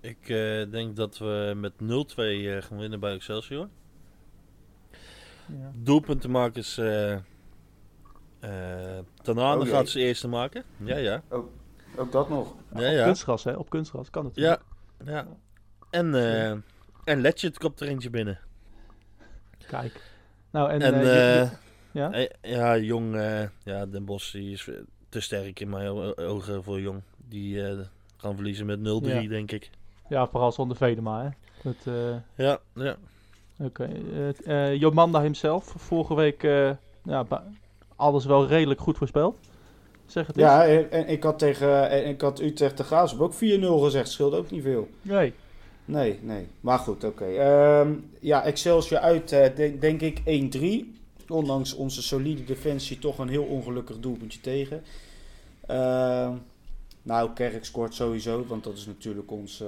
Ik 0.00 0.28
eh, 0.28 0.70
denk 0.70 0.96
dat 0.96 1.18
we 1.18 1.52
met 1.56 1.72
0-2 1.80 2.16
eh, 2.16 2.62
gaan 2.62 2.78
winnen 2.78 3.00
bij 3.00 3.14
Excelsior. 3.14 3.68
Ja. 5.46 5.70
Doelpuntenmakers. 5.74 6.78
eh 6.78 7.12
eh 7.12 7.20
Tanane 9.22 9.56
Oh 9.60 9.64
jee. 9.64 9.72
gaat 9.74 9.88
ze 9.88 10.00
eerste 10.00 10.28
maken. 10.28 10.62
Ja, 10.76 10.96
ja. 10.96 11.22
Ook 11.96 12.12
dat 12.12 12.28
nog. 12.28 12.54
Ja, 12.74 12.86
Op 12.88 12.92
ja. 12.94 13.04
kunstgras, 13.04 13.44
hè? 13.44 13.52
Op 13.52 13.70
kunstgras 13.70 14.10
kan 14.10 14.24
het. 14.24 14.36
Ja, 14.36 14.58
ja. 15.04 15.26
En, 15.90 16.14
eh 16.14 16.50
en 17.04 17.20
Letchert 17.20 17.58
komt 17.58 17.80
er 17.80 17.88
eentje 17.88 18.10
binnen. 18.10 18.38
Kijk. 19.68 20.00
Nou, 20.50 20.70
en, 20.70 20.80
En, 20.82 20.94
eh, 20.94 21.02
je- 21.02 21.40
eh, 21.40 21.50
ja? 21.92 22.12
eh, 22.12 22.26
ja, 22.42 22.76
Jong, 22.76 23.14
ja, 23.64 23.86
Den 23.86 24.04
Bosch 24.04 24.32
die 24.32 24.52
is 24.52 24.68
te 25.08 25.20
sterk 25.20 25.60
in 25.60 25.68
mijn 25.68 26.16
ogen 26.16 26.64
voor 26.64 26.80
Jong. 26.80 27.00
Die 27.28 27.66
eh, 27.66 27.78
gaan 28.16 28.34
verliezen 28.34 28.66
met 28.66 28.78
0-3, 28.78 28.82
Ja. 29.22 29.28
denk 29.28 29.52
ik. 29.52 29.70
ja, 30.08 30.26
vooral 30.26 30.52
zonder 30.52 30.76
Vedema, 30.76 31.22
hè? 31.62 31.70
Eh, 31.84 32.16
Ja, 32.34 32.58
ja. 32.74 32.96
Oké. 33.60 33.88
eh, 34.44 34.68
eh, 34.72 34.80
Jomanda 34.80 35.20
himself, 35.22 35.74
vorige 35.76 36.14
week 36.14 36.42
eh, 36.42 36.70
ja, 37.04 37.26
alles 37.96 38.24
wel 38.24 38.46
redelijk 38.46 38.80
goed 38.80 38.96
voorspeld. 38.96 39.38
Zeg 40.06 40.26
het 40.26 40.36
eens. 40.36 40.46
Ja, 40.46 40.66
en, 40.66 40.90
en 40.90 41.08
ik 41.08 41.22
had 41.22 41.38
tegen 41.38 41.90
en 41.90 42.06
ik 42.08 42.20
had 42.20 42.40
Utrecht 42.40 42.76
de 42.76 42.82
Graafschap 42.84 43.20
ook 43.20 43.34
4-0 43.34 43.36
gezegd. 43.82 44.08
Scheelde 44.10 44.36
ook 44.36 44.50
niet 44.50 44.62
veel. 44.62 44.88
Nee. 45.02 45.34
Nee, 45.88 46.18
nee. 46.22 46.46
Maar 46.60 46.78
goed, 46.78 47.04
oké. 47.04 47.24
Ehm, 47.24 47.92
ja, 48.20 48.44
Excelsior 48.44 49.00
uit, 49.00 49.32
eh, 49.32 49.56
denk, 49.56 49.80
denk 49.80 50.00
ik 50.00 50.20
1-3. 50.24 50.92
Ondanks 51.28 51.74
onze 51.74 52.02
solide 52.02 52.44
defensie 52.44 52.98
toch 52.98 53.18
een 53.18 53.28
heel 53.28 53.44
ongelukkig 53.44 53.98
doelpuntje 54.00 54.40
tegen. 54.40 54.82
Ehm, 55.66 56.32
nou, 57.02 57.30
Kerk 57.34 57.64
scoort 57.64 57.94
sowieso, 57.94 58.44
want 58.46 58.64
dat 58.64 58.76
is 58.76 58.86
natuurlijk 58.86 59.30
onze 59.30 59.64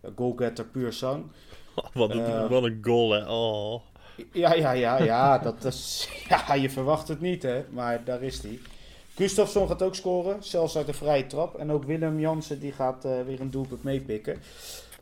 eh 0.00 0.10
goalgetter 0.16 0.64
puur 0.64 0.92
zang. 0.92 1.24
Wat 1.94 2.10
een, 2.10 2.24
Eh. 2.24 2.48
wat 2.48 2.62
een 2.62 2.78
goal, 2.82 3.10
hè. 3.10 3.30
Oh. 3.30 3.80
Ja, 4.32 4.54
ja, 4.54 4.72
ja, 4.72 4.98
ja, 5.02 5.38
dat 5.38 5.64
is, 5.64 6.08
ja, 6.28 6.54
je 6.54 6.70
verwacht 6.70 7.08
het 7.08 7.20
niet, 7.20 7.42
hè. 7.42 7.64
Maar 7.70 8.04
daar 8.04 8.22
is 8.22 8.42
hij. 8.42 8.58
Gustafsson 9.14 9.68
gaat 9.68 9.82
ook 9.82 9.94
scoren, 9.94 10.36
zelfs 10.42 10.76
uit 10.76 10.86
de 10.86 10.92
vrije 10.92 11.26
trap. 11.26 11.54
En 11.58 11.70
ook 11.70 11.84
Willem 11.84 12.20
Jansen, 12.20 12.60
die 12.60 12.72
gaat 12.72 13.04
eh, 13.04 13.12
weer 13.26 13.40
een 13.40 13.50
doelpunt 13.50 13.82
meepikken. 13.82 14.38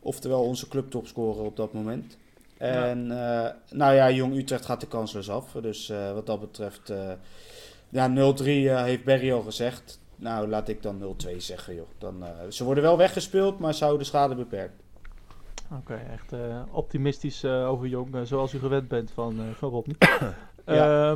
Oftewel 0.03 0.43
onze 0.43 0.67
clubtopscorer 0.67 1.43
op 1.43 1.55
dat 1.55 1.73
moment. 1.73 2.17
En 2.57 3.11
eh, 3.11 3.49
nou 3.71 3.93
ja, 3.95 4.11
Jong 4.11 4.35
Utrecht 4.37 4.65
gaat 4.65 4.81
de 4.81 4.87
kansloos 4.87 5.29
af. 5.29 5.51
Dus 5.61 5.89
eh, 5.89 6.13
wat 6.13 6.25
dat 6.25 6.39
betreft, 6.39 6.89
eh, 6.89 7.11
ja, 7.89 8.09
0-3 8.09 8.13
eh, 8.45 8.83
heeft 8.83 9.03
Berry 9.03 9.31
al 9.31 9.41
gezegd. 9.41 9.99
Nou, 10.15 10.47
laat 10.47 10.67
ik 10.67 10.81
dan 10.83 11.15
0-2 11.27 11.35
zeggen, 11.37 11.75
joh. 11.75 11.87
Dan, 11.97 12.23
eh, 12.23 12.29
ze 12.49 12.63
worden 12.63 12.83
wel 12.83 12.97
weggespeeld, 12.97 13.59
maar 13.59 13.73
ze 13.73 13.79
houden 13.83 14.03
de 14.03 14.09
schade 14.09 14.35
beperkt. 14.35 14.81
Oké, 15.79 16.01
echt 16.11 16.33
eh, 16.33 16.61
optimistisch 16.71 17.43
eh, 17.43 17.69
over 17.69 17.87
Jong, 17.87 18.15
zoals 18.23 18.53
u 18.53 18.59
gewend 18.59 18.87
bent 18.87 19.11
van, 19.11 19.39
eh 19.39 19.45
van 19.57 19.69
Rodney. 19.69 19.95
Ja. 20.65 20.73
ja. 20.75 21.15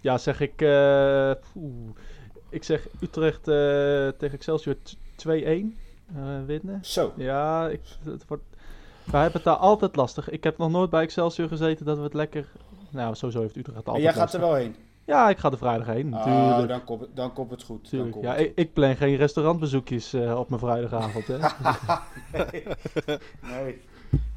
ja, 0.00 0.18
zeg 0.18 0.40
ik... 0.40 0.62
eh, 0.62 1.32
oeh. 1.56 1.90
ik 2.50 2.64
zeg 2.64 2.86
Utrecht 3.00 3.48
eh, 3.48 3.54
tegen 4.18 4.34
Excelsior 4.36 4.76
t- 4.82 4.96
2-1 5.26 5.28
eh, 5.28 5.64
winnen. 6.46 6.78
Zo. 6.82 7.12
Ja, 7.16 7.68
ik, 7.68 7.80
het 8.04 8.24
wordt, 8.28 8.42
wij 9.04 9.22
hebben 9.22 9.40
het 9.42 9.50
daar 9.50 9.56
altijd 9.56 9.96
lastig. 9.96 10.28
Ik 10.30 10.44
heb 10.44 10.58
nog 10.58 10.70
nooit 10.70 10.90
bij 10.90 11.02
Excelsior 11.02 11.48
gezeten 11.48 11.86
dat 11.86 11.96
we 11.96 12.02
het 12.02 12.14
lekker... 12.14 12.46
Nou, 12.90 13.14
sowieso 13.14 13.40
heeft 13.40 13.56
Utrecht 13.56 13.76
het 13.78 13.86
En 13.86 13.92
altijd 13.92 14.04
jij 14.04 14.12
gaat 14.12 14.22
lastig. 14.32 14.40
er 14.40 14.46
wel 14.46 14.56
heen? 14.56 14.76
Ja, 15.04 15.28
ik 15.28 15.38
ga 15.38 15.50
er 15.50 15.58
vrijdag 15.58 15.86
heen. 15.86 16.14
Oh, 16.14 16.68
dan 16.68 16.84
komt 16.84 17.00
het, 17.00 17.16
dan 17.16 17.32
komt 17.32 17.50
het 17.50 17.62
goed. 17.62 17.80
Dan 17.80 17.90
Tuurlijk. 17.90 18.12
komt 18.12 18.24
Ja, 18.24 18.30
het 18.32 18.40
ik, 18.40 18.52
ik 18.54 18.72
plan 18.72 18.96
geen 18.96 19.16
restaurantbezoekjes 19.16 20.12
eh, 20.12 20.38
op 20.38 20.48
mijn 20.48 20.60
vrijdagavond. 20.60 21.26
Hè. 21.26 21.36
Nee. 23.50 23.80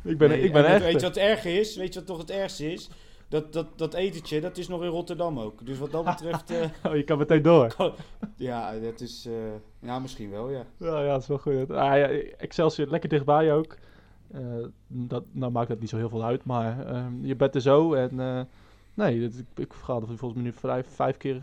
ik 0.03 0.17
ben, 0.17 0.29
Nee, 0.29 0.41
ik 0.41 0.53
ben 0.53 0.65
en 0.65 0.71
echt... 0.73 0.83
Weet 0.83 0.93
je 0.93 0.99
wat 0.99 1.15
het 1.15 1.23
erge 1.23 1.59
is? 1.59 1.75
Weet 1.75 1.93
je 1.93 1.99
wat 1.99 2.07
toch 2.07 2.17
het 2.17 2.29
ergste 2.29 2.73
is? 2.73 2.89
Dat, 3.31 3.53
dat, 3.53 3.67
dat 3.75 3.93
etentje, 3.93 4.41
dat 4.41 4.57
is 4.57 4.67
nog 4.67 4.81
in 4.81 4.87
Rotterdam 4.87 5.39
ook. 5.39 5.65
Dus 5.65 5.77
wat 5.77 5.91
dat 5.91 6.05
betreft, 6.05 6.49
eh, 6.51 6.69
Oh, 6.85 6.95
je 6.95 7.03
kan 7.03 7.17
meteen 7.17 7.41
door. 7.41 7.75
ja, 8.35 8.79
dat 8.79 9.01
is, 9.01 9.25
eh, 9.25 9.33
ja, 9.79 9.99
misschien 9.99 10.29
wel, 10.29 10.49
ja. 10.49 10.65
Ja, 10.77 11.01
ja, 11.01 11.11
dat 11.11 11.21
is 11.21 11.27
wel 11.27 11.37
goed. 11.37 11.71
Ah, 11.71 11.97
ja, 11.97 12.07
Excelsior 12.37 12.87
lekker 12.87 13.09
dichtbij 13.09 13.53
ook. 13.53 13.75
Eh, 14.31 14.41
dat, 14.87 15.23
nou 15.31 15.51
maakt 15.51 15.69
het 15.69 15.79
niet 15.79 15.89
zo 15.89 15.97
heel 15.97 16.09
veel 16.09 16.23
uit, 16.23 16.43
maar 16.43 16.85
ehm, 16.87 17.25
je 17.25 17.35
bent 17.35 17.55
er 17.55 17.61
zo. 17.61 17.93
En 17.93 18.47
nee, 18.93 19.19
dit- 19.19 19.39
ik, 19.39 19.45
ik 19.59 19.73
ga 19.73 19.95
er 19.95 20.01
volgens 20.07 20.33
mij 20.33 20.43
nu 20.43 20.53
vijf, 20.53 20.87
vijf 20.87 21.17
keer, 21.17 21.41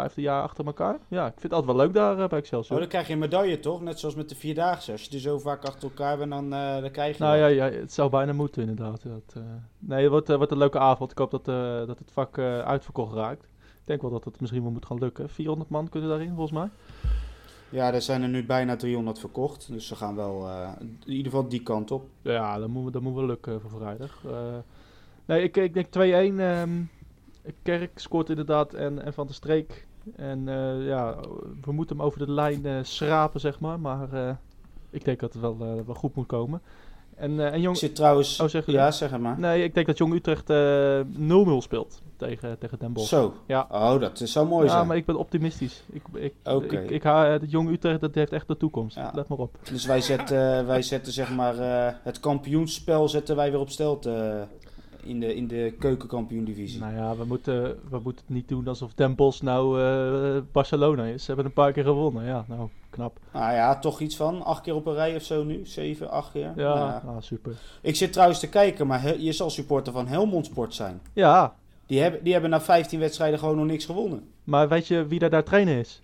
vijfde 0.00 0.20
jaar 0.20 0.42
achter 0.42 0.66
elkaar. 0.66 0.98
Ja, 1.08 1.26
ik 1.26 1.30
vind 1.32 1.42
het 1.42 1.52
altijd 1.52 1.76
wel 1.76 1.84
leuk 1.86 1.94
daar 1.94 2.10
eh, 2.12 2.16
bij 2.16 2.26
Oh, 2.26 2.38
Excelsior. 2.38 2.78
dan 2.78 2.88
krijg 2.88 3.06
je 3.06 3.12
een 3.12 3.18
medaille 3.18 3.60
toch? 3.60 3.80
Net 3.80 3.98
zoals 3.98 4.14
met 4.14 4.28
de 4.28 4.34
Vierdaagse. 4.34 4.92
Als 4.92 5.04
je 5.04 5.14
er 5.14 5.20
zo 5.20 5.38
vaak 5.38 5.64
achter 5.64 5.82
elkaar 5.88 6.18
bent, 6.18 6.30
dan, 6.30 6.52
eh, 6.52 6.80
dan 6.80 6.90
krijg 6.90 7.16
je 7.16 7.22
Nou 7.22 7.36
ja, 7.36 7.46
ja, 7.46 7.70
het 7.70 7.92
zou 7.92 8.10
bijna 8.10 8.32
moeten 8.32 8.60
inderdaad. 8.68 9.02
Dat, 9.02 9.34
eh, 9.34 9.42
nee, 9.78 10.00
het 10.02 10.10
wordt, 10.10 10.28
wordt 10.28 10.52
een 10.52 10.58
leuke 10.58 10.78
avond. 10.78 11.10
Ik 11.10 11.18
hoop 11.18 11.30
dat, 11.30 11.44
dat 11.86 11.98
het 11.98 12.10
vak 12.12 12.38
uitverkocht 12.38 13.14
raakt. 13.14 13.44
Ik 13.62 13.86
denk 13.86 14.00
wel 14.02 14.10
dat 14.10 14.24
het 14.24 14.40
misschien 14.40 14.62
wel 14.62 14.70
moet 14.70 14.86
gaan 14.86 14.98
lukken. 14.98 15.28
400 15.28 15.70
man 15.70 15.88
kunnen 15.88 16.08
daarin, 16.08 16.28
volgens 16.34 16.52
mij. 16.58 16.68
Ja, 17.68 17.92
er 17.94 18.02
zijn 18.02 18.22
er 18.22 18.28
nu 18.28 18.46
bijna 18.46 18.76
300 18.76 19.18
verkocht. 19.18 19.72
Dus 19.72 19.86
ze 19.86 19.96
gaan 19.96 20.16
wel 20.16 20.48
in 20.80 20.98
ieder 21.12 21.32
geval 21.32 21.48
die 21.48 21.62
kant 21.62 21.90
op. 21.90 22.08
Ja, 22.22 22.58
dat 22.58 22.68
moet, 22.68 22.92
dat 22.92 23.02
moet 23.02 23.14
wel 23.14 23.26
lukken 23.26 23.60
voor 23.60 23.70
vrijdag. 23.70 24.22
Nee, 25.24 25.42
ik, 25.42 25.56
ik 25.56 25.74
denk 25.74 25.86
2-1. 25.86 26.40
ehm, 26.40 26.82
Kerk 27.62 27.98
scoort 27.98 28.28
inderdaad 28.30 28.74
en, 28.74 29.04
en 29.04 29.12
Van 29.12 29.26
der 29.26 29.34
Streek. 29.34 29.86
En 30.16 30.48
eh, 30.48 30.86
ja, 30.86 31.16
we 31.60 31.72
moeten 31.72 31.96
hem 31.96 32.04
over 32.04 32.26
de 32.26 32.32
lijn 32.32 32.66
eh, 32.66 32.78
schrapen, 32.82 33.40
zeg 33.40 33.60
maar. 33.60 33.80
Maar 33.80 34.12
eh, 34.12 34.34
ik 34.90 35.04
denk 35.04 35.20
dat 35.20 35.32
het 35.32 35.42
wel, 35.42 35.58
wel 35.86 35.94
goed 35.94 36.14
moet 36.14 36.26
komen. 36.26 36.62
En, 37.20 37.40
eh, 37.40 37.46
en 37.46 37.54
Ik 37.54 37.60
Jong... 37.60 37.76
zit 37.76 37.94
trouwens... 37.94 38.40
Oh, 38.40 38.48
zeg 38.48 38.66
je 38.66 38.72
ja, 38.72 38.84
dat? 38.84 38.94
zeg 38.94 39.18
maar. 39.18 39.38
Nee, 39.38 39.64
ik 39.64 39.74
denk 39.74 39.86
dat 39.86 39.98
Jong 39.98 40.14
Utrecht 40.14 40.50
eh 40.50 41.00
0-0 41.00 41.56
speelt. 41.58 42.02
tegen, 42.16 42.58
tegen 42.58 42.78
Den 42.78 42.92
Bosch. 42.92 43.08
Zo. 43.08 43.34
Ja. 43.46 43.66
Oh, 43.70 44.00
dat 44.00 44.18
zou 44.24 44.48
mooi 44.48 44.66
ja, 44.66 44.72
zijn. 44.72 44.86
maar 44.86 44.96
ik 44.96 45.04
ben 45.04 45.16
optimistisch. 45.16 45.82
Ik, 45.92 46.02
ik, 46.12 46.34
ik, 46.70 46.90
ik 46.90 47.50
Jong 47.50 47.70
Utrecht 47.70 48.00
dat 48.00 48.14
heeft 48.14 48.32
echt 48.32 48.48
de 48.48 48.56
toekomst. 48.56 48.96
Ja. 48.96 49.12
Let 49.14 49.28
maar 49.28 49.38
op. 49.38 49.58
Dus 49.70 49.86
wij 49.86 50.00
zetten, 50.00 50.66
wij 50.66 50.82
zetten 50.82 51.12
zeg 51.12 51.34
maar 51.34 51.54
het 52.02 52.20
kampioensspel 52.20 53.08
zetten 53.08 53.36
wij 53.36 53.50
weer 53.50 53.60
op 53.60 53.70
stelt 53.70 54.06
eh, 54.06 54.40
in, 55.04 55.20
de, 55.20 55.34
in 55.34 55.46
de 55.46 55.74
keukenkampioen-divisie. 55.78 56.80
Nou 56.80 56.94
ja, 56.94 57.16
we 57.16 57.24
moeten, 57.24 57.62
we 57.90 57.98
moeten 58.02 58.24
het 58.26 58.34
niet 58.34 58.48
doen 58.48 58.68
alsof 58.68 58.94
Den 58.94 59.14
Bosch 59.14 59.42
nou 59.42 59.80
eh, 59.82 60.42
Barcelona 60.52 61.04
is. 61.04 61.20
Ze 61.20 61.26
hebben 61.26 61.44
een 61.44 61.52
paar 61.52 61.72
keer 61.72 61.84
gewonnen. 61.84 62.24
Ja, 62.24 62.44
nou, 62.48 62.68
knap. 62.90 63.18
Nou 63.32 63.52
ja, 63.54 63.78
toch 63.78 64.00
iets 64.00 64.16
van 64.16 64.42
acht 64.44 64.62
keer 64.62 64.74
op 64.74 64.86
een 64.86 64.94
rij 64.94 65.16
of 65.16 65.22
zo 65.22 65.44
nu. 65.44 65.60
Zeven, 65.66 66.10
acht 66.10 66.32
keer. 66.32 66.52
Ja, 66.56 66.74
Nou 66.74 66.78
ja. 66.78 67.02
ah, 67.06 67.16
super. 67.20 67.52
Ik 67.82 67.96
zit 67.96 68.12
trouwens 68.12 68.40
te 68.40 68.48
kijken, 68.48 68.86
maar 68.86 69.02
he- 69.02 69.16
je 69.18 69.32
zal 69.32 69.50
supporter 69.50 69.92
van 69.92 70.06
Helmond 70.06 70.46
Sport 70.46 70.74
zijn. 70.74 71.00
Ja, 71.12 71.54
Die 71.86 72.00
hebben, 72.00 72.24
die 72.24 72.32
hebben 72.32 72.50
na 72.50 72.60
15 72.60 72.98
wedstrijden 73.00 73.38
gewoon 73.38 73.56
nog 73.56 73.66
niks 73.66 73.84
gewonnen. 73.84 74.22
maar 74.44 74.68
weet 74.68 74.86
je 74.86 75.06
wie 75.06 75.18
daar, 75.18 75.30
daar 75.30 75.44
trainer 75.44 75.78
is? 75.78 76.00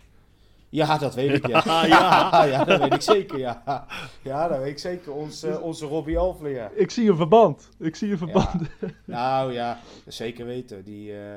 Ja, 0.76 0.98
dat 0.98 1.14
weet 1.14 1.32
ik, 1.32 1.46
ja. 1.46 1.62
Ja, 1.86 2.44
ja, 2.54 2.64
dat 2.64 2.80
weet 2.80 2.94
ik 2.94 3.02
zeker, 3.02 3.38
ja. 3.38 3.86
Ja, 4.22 4.48
dat 4.48 4.58
weet 4.58 4.70
ik 4.70 4.78
zeker. 4.78 5.12
Ons, 5.12 5.42
eh, 5.42 5.62
onze 5.62 5.86
Robbie 5.86 6.18
Alfle, 6.18 6.48
ja. 6.48 6.70
Ik 6.74 6.90
zie 6.90 7.10
een 7.10 7.16
verband. 7.16 7.68
Ik 7.78 7.96
zie 7.96 8.10
een 8.10 8.18
verband. 8.18 8.62
Nou 9.04 9.52
ja, 9.52 9.78
zeker 10.06 10.46
weten. 10.46 10.84
Die, 10.84 11.12
eh, 11.12 11.36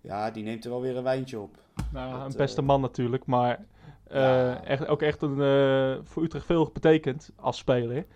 ja, 0.00 0.30
die 0.30 0.42
neemt 0.44 0.64
er 0.64 0.70
wel 0.70 0.80
weer 0.80 0.96
een 0.96 1.02
wijntje 1.02 1.38
op. 1.40 1.56
Nou, 1.92 2.18
Dat, 2.18 2.30
een 2.32 2.36
beste 2.36 2.60
eh, 2.60 2.66
man 2.66 2.80
natuurlijk, 2.80 3.26
maar 3.26 3.64
eh, 4.06 4.20
Ja. 4.20 4.64
echt, 4.64 4.86
ook 4.86 5.02
echt 5.02 5.22
een, 5.22 5.40
eh, 5.40 6.04
voor 6.04 6.22
Utrecht 6.22 6.46
veel 6.46 6.70
betekend 6.72 7.30
als 7.36 7.56
speler. 7.56 8.06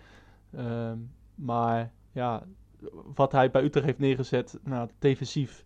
Ehm, 0.55 0.97
maar 1.35 1.91
ja, 2.11 2.43
wat 3.15 3.31
hij 3.31 3.51
bij 3.51 3.63
Utrecht 3.63 3.85
heeft 3.85 3.99
neergezet, 3.99 4.59
nou, 4.63 4.89
defensief 4.99 5.63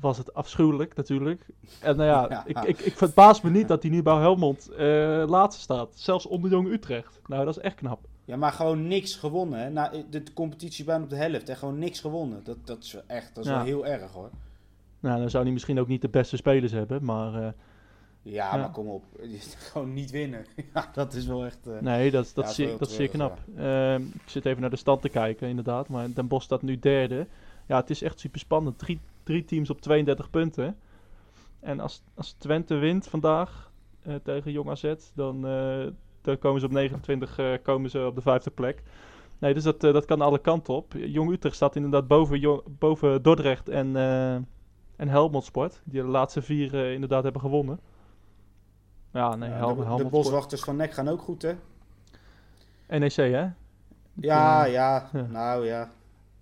was 0.00 0.18
het 0.18 0.34
afschuwelijk 0.34 0.96
natuurlijk. 0.96 1.46
En 1.80 1.96
nou 1.96 2.08
ja, 2.08 2.26
Ja. 2.46 2.62
Ik, 2.62 2.68
ik, 2.68 2.80
ik 2.80 2.96
verbaas 2.96 3.40
me 3.40 3.50
niet 3.50 3.68
dat 3.68 3.82
hij 3.82 3.90
nu 3.90 4.02
bij 4.02 4.14
Helmond 4.14 4.68
eh, 4.68 5.24
laatste 5.26 5.62
staat. 5.62 5.88
Zelfs 5.94 6.26
onder 6.26 6.50
Jong 6.50 6.68
Utrecht. 6.68 7.20
Nou, 7.26 7.44
dat 7.44 7.56
is 7.56 7.62
echt 7.62 7.74
knap. 7.76 8.00
Ja, 8.24 8.36
maar 8.36 8.52
gewoon 8.52 8.86
niks 8.88 9.14
gewonnen. 9.16 9.58
Hè. 9.58 9.70
Na, 9.70 9.88
de, 9.88 10.22
de 10.22 10.32
competitie 10.32 10.84
bijna 10.84 11.02
op 11.04 11.10
de 11.10 11.16
helft. 11.16 11.48
En 11.48 11.56
gewoon 11.56 11.78
niks 11.78 12.00
gewonnen. 12.00 12.44
Dat, 12.44 12.56
dat 12.66 12.82
is 12.82 12.96
echt, 13.06 13.34
dat 13.34 13.44
is 13.44 13.50
Ja. 13.50 13.56
wel 13.56 13.64
heel 13.64 13.86
erg 13.86 14.12
hoor. 14.12 14.30
Nou, 15.00 15.18
dan 15.20 15.30
zou 15.30 15.44
hij 15.44 15.52
misschien 15.52 15.80
ook 15.80 15.88
niet 15.88 16.00
de 16.02 16.08
beste 16.08 16.36
spelers 16.36 16.72
hebben, 16.72 17.04
maar... 17.04 17.34
eh, 17.34 17.40
Ja, 18.22 18.52
Ja. 18.52 18.56
maar 18.56 18.70
kom 18.70 18.88
op. 18.88 19.04
gewoon 19.72 19.92
niet 19.92 20.10
winnen. 20.10 20.46
ja, 20.74 20.90
dat 20.92 21.14
is 21.14 21.26
wel 21.26 21.44
echt... 21.44 21.66
eh, 21.66 21.80
Nee, 21.80 22.10
dat, 22.10 22.30
dat, 22.34 22.44
Ja, 22.44 22.50
zie, 22.52 22.76
dat 22.78 23.08
knap. 23.10 23.38
Ehm, 23.56 24.02
ik 24.02 24.22
zit 24.30 24.44
even 24.46 24.60
naar 24.60 24.70
de 24.70 24.76
stand 24.76 25.02
te 25.02 25.08
kijken, 25.08 25.48
inderdaad. 25.48 25.88
Maar 25.88 26.06
Den 26.14 26.28
Bosch 26.28 26.44
staat 26.44 26.62
nu 26.62 26.78
derde. 26.78 27.26
Ja, 27.66 27.76
het 27.76 27.90
is 27.90 28.02
echt 28.02 28.20
super 28.20 28.40
spannend. 28.40 28.78
Drie, 28.78 29.00
drie 29.24 29.44
teams 29.44 29.70
op 29.70 29.80
32 29.80 30.30
punten. 30.30 30.76
En 31.60 31.80
als, 31.80 32.02
als 32.14 32.32
Twente 32.32 32.74
wint 32.74 33.06
vandaag 33.06 33.72
eh, 34.02 34.14
tegen 34.14 34.52
Jong 34.52 34.70
AZ, 34.70 34.94
dan, 35.14 35.46
eh, 35.46 35.86
dan 36.20 36.38
komen 36.38 36.60
ze 36.60 36.66
op 36.66 36.72
29 36.72 37.38
eh, 37.38 37.52
komen 37.62 37.90
ze 37.90 38.06
op 38.06 38.14
de 38.14 38.20
vijfde 38.20 38.50
plek. 38.50 38.82
Nee, 39.38 39.54
dus 39.54 39.62
dat, 39.62 39.80
dat 39.80 40.04
kan 40.04 40.20
alle 40.20 40.38
kanten 40.38 40.74
op. 40.74 40.92
Jong 40.96 41.30
Utrecht 41.30 41.54
staat 41.56 41.76
inderdaad 41.76 42.06
boven, 42.06 42.38
Jong- 42.38 42.62
boven 42.78 43.22
Dordrecht 43.22 43.68
en, 43.68 43.96
en 44.96 45.08
Helmond 45.08 45.44
Sport. 45.44 45.80
Die 45.84 46.02
de 46.02 46.06
laatste 46.08 46.42
vier 46.42 46.74
inderdaad 46.92 47.22
hebben 47.22 47.40
gewonnen. 47.40 47.80
Ja, 49.12 49.34
nee, 49.34 49.50
Hel- 49.50 49.76
de, 49.76 49.96
de 49.96 50.08
boswachters 50.08 50.62
van 50.62 50.76
Nek 50.76 50.92
gaan 50.92 51.08
ook 51.08 51.20
goed, 51.20 51.42
hè? 51.42 51.54
NEC, 52.98 53.14
hè? 53.14 53.28
Ja, 53.30 53.54
ja. 54.14 54.64
ja. 54.64 55.08
Nou 55.30 55.66
ja. 55.66 55.90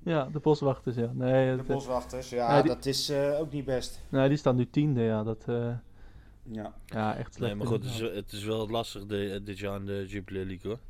Ja, 0.04 0.28
de 0.32 0.38
boswachters, 0.38 0.96
ja. 0.96 1.10
Nee, 1.14 1.50
De 1.50 1.56
het- 1.58 1.66
boswachters, 1.66 2.30
ja, 2.30 2.56
Ja, 2.56 2.62
die- 2.62 2.70
dat 2.74 2.86
is 2.86 3.08
eh, 3.08 3.40
ook 3.40 3.52
niet 3.52 3.64
best. 3.64 4.02
nee 4.08 4.28
die 4.28 4.36
staan 4.38 4.56
nu 4.56 4.70
tiende, 4.70 5.00
ja. 5.00 5.22
Dat, 5.22 5.44
eh, 5.48 5.68
Ja. 6.42 6.72
ja, 6.86 7.16
echt 7.16 7.34
slecht. 7.34 7.38
Nee, 7.38 7.54
maar 7.54 7.66
goed, 7.66 7.76
het 7.76 7.84
is, 7.84 7.92
inderdaad. 8.00 8.22
het 8.24 8.32
is 8.32 8.44
wel 8.44 8.68
lastig 8.68 9.06
de, 9.06 9.40
dit 9.44 9.58
jaar 9.58 9.76
in 9.76 9.86
de 9.86 10.04
Jupiler 10.06 10.46
League 10.46 10.70
hoor. 10.70 10.80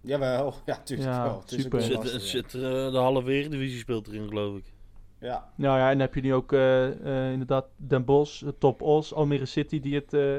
Jawel, 0.00 0.54
ja, 0.66 0.76
tuurlijk 0.84 1.08
Ja, 1.08 1.22
wel. 1.24 1.40
Het 1.40 1.52
is 1.52 1.62
super. 1.62 1.80
Zit, 1.82 1.94
lastig, 1.94 2.20
zit, 2.22 2.52
ja. 2.52 2.58
eh, 2.58 2.90
de 2.92 2.98
halve 2.98 3.30
Eredivisie 3.32 3.78
speelt 3.78 4.06
erin 4.08 4.28
geloof 4.28 4.56
ik. 4.56 4.72
Ja, 5.20 5.48
Nou 5.54 5.78
ja, 5.78 5.84
en 5.84 5.90
dan 5.98 6.00
heb 6.00 6.14
je 6.14 6.20
nu 6.20 6.34
ook 6.34 6.52
eh, 6.52 6.86
eh, 7.26 7.32
inderdaad 7.32 7.66
Den 7.76 8.04
Bosch, 8.04 8.42
Top 8.58 8.82
Os, 8.82 9.14
Almere 9.14 9.46
City, 9.46 9.80
die 9.80 9.94
het 9.94 10.12
eh, 10.14 10.36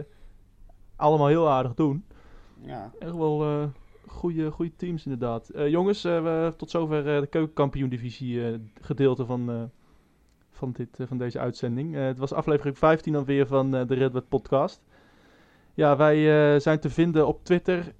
allemaal 0.95 1.27
heel 1.27 1.49
aardig 1.49 1.73
doen. 1.73 2.05
ja. 2.61 2.91
Echt 2.99 3.15
wel 3.15 3.43
eh 3.43 3.63
goede, 4.07 4.51
goede 4.51 4.75
teams 4.75 5.05
inderdaad. 5.05 5.49
Eh, 5.49 5.69
jongens, 5.69 6.03
eh, 6.03 6.23
we, 6.23 6.53
tot 6.57 6.69
zover 6.69 7.15
eh, 7.15 7.19
de 7.19 7.27
keukenkampioen-divisie 7.27 8.61
gedeelte 8.81 9.25
van, 9.25 9.71
van, 10.51 10.71
dit, 10.71 10.99
van 11.07 11.17
deze 11.17 11.39
uitzending. 11.39 11.95
Het 11.95 12.17
was 12.17 12.33
aflevering 12.33 12.77
15 12.77 13.15
alweer 13.15 13.47
van 13.47 13.75
eh, 13.75 13.87
de 13.87 13.95
Red 13.95 14.13
Wet 14.13 14.27
podcast. 14.27 14.83
Ja, 15.73 15.97
wij 15.97 16.59
zijn 16.59 16.79
te 16.79 16.89
vinden 16.89 17.27
op 17.27 17.43
Twitter, 17.43 17.93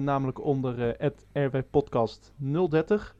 namelijk 0.00 0.44
onder 0.44 0.96
eh 0.96 1.10
@rwpodcast 1.32 2.32
030. 2.36 3.16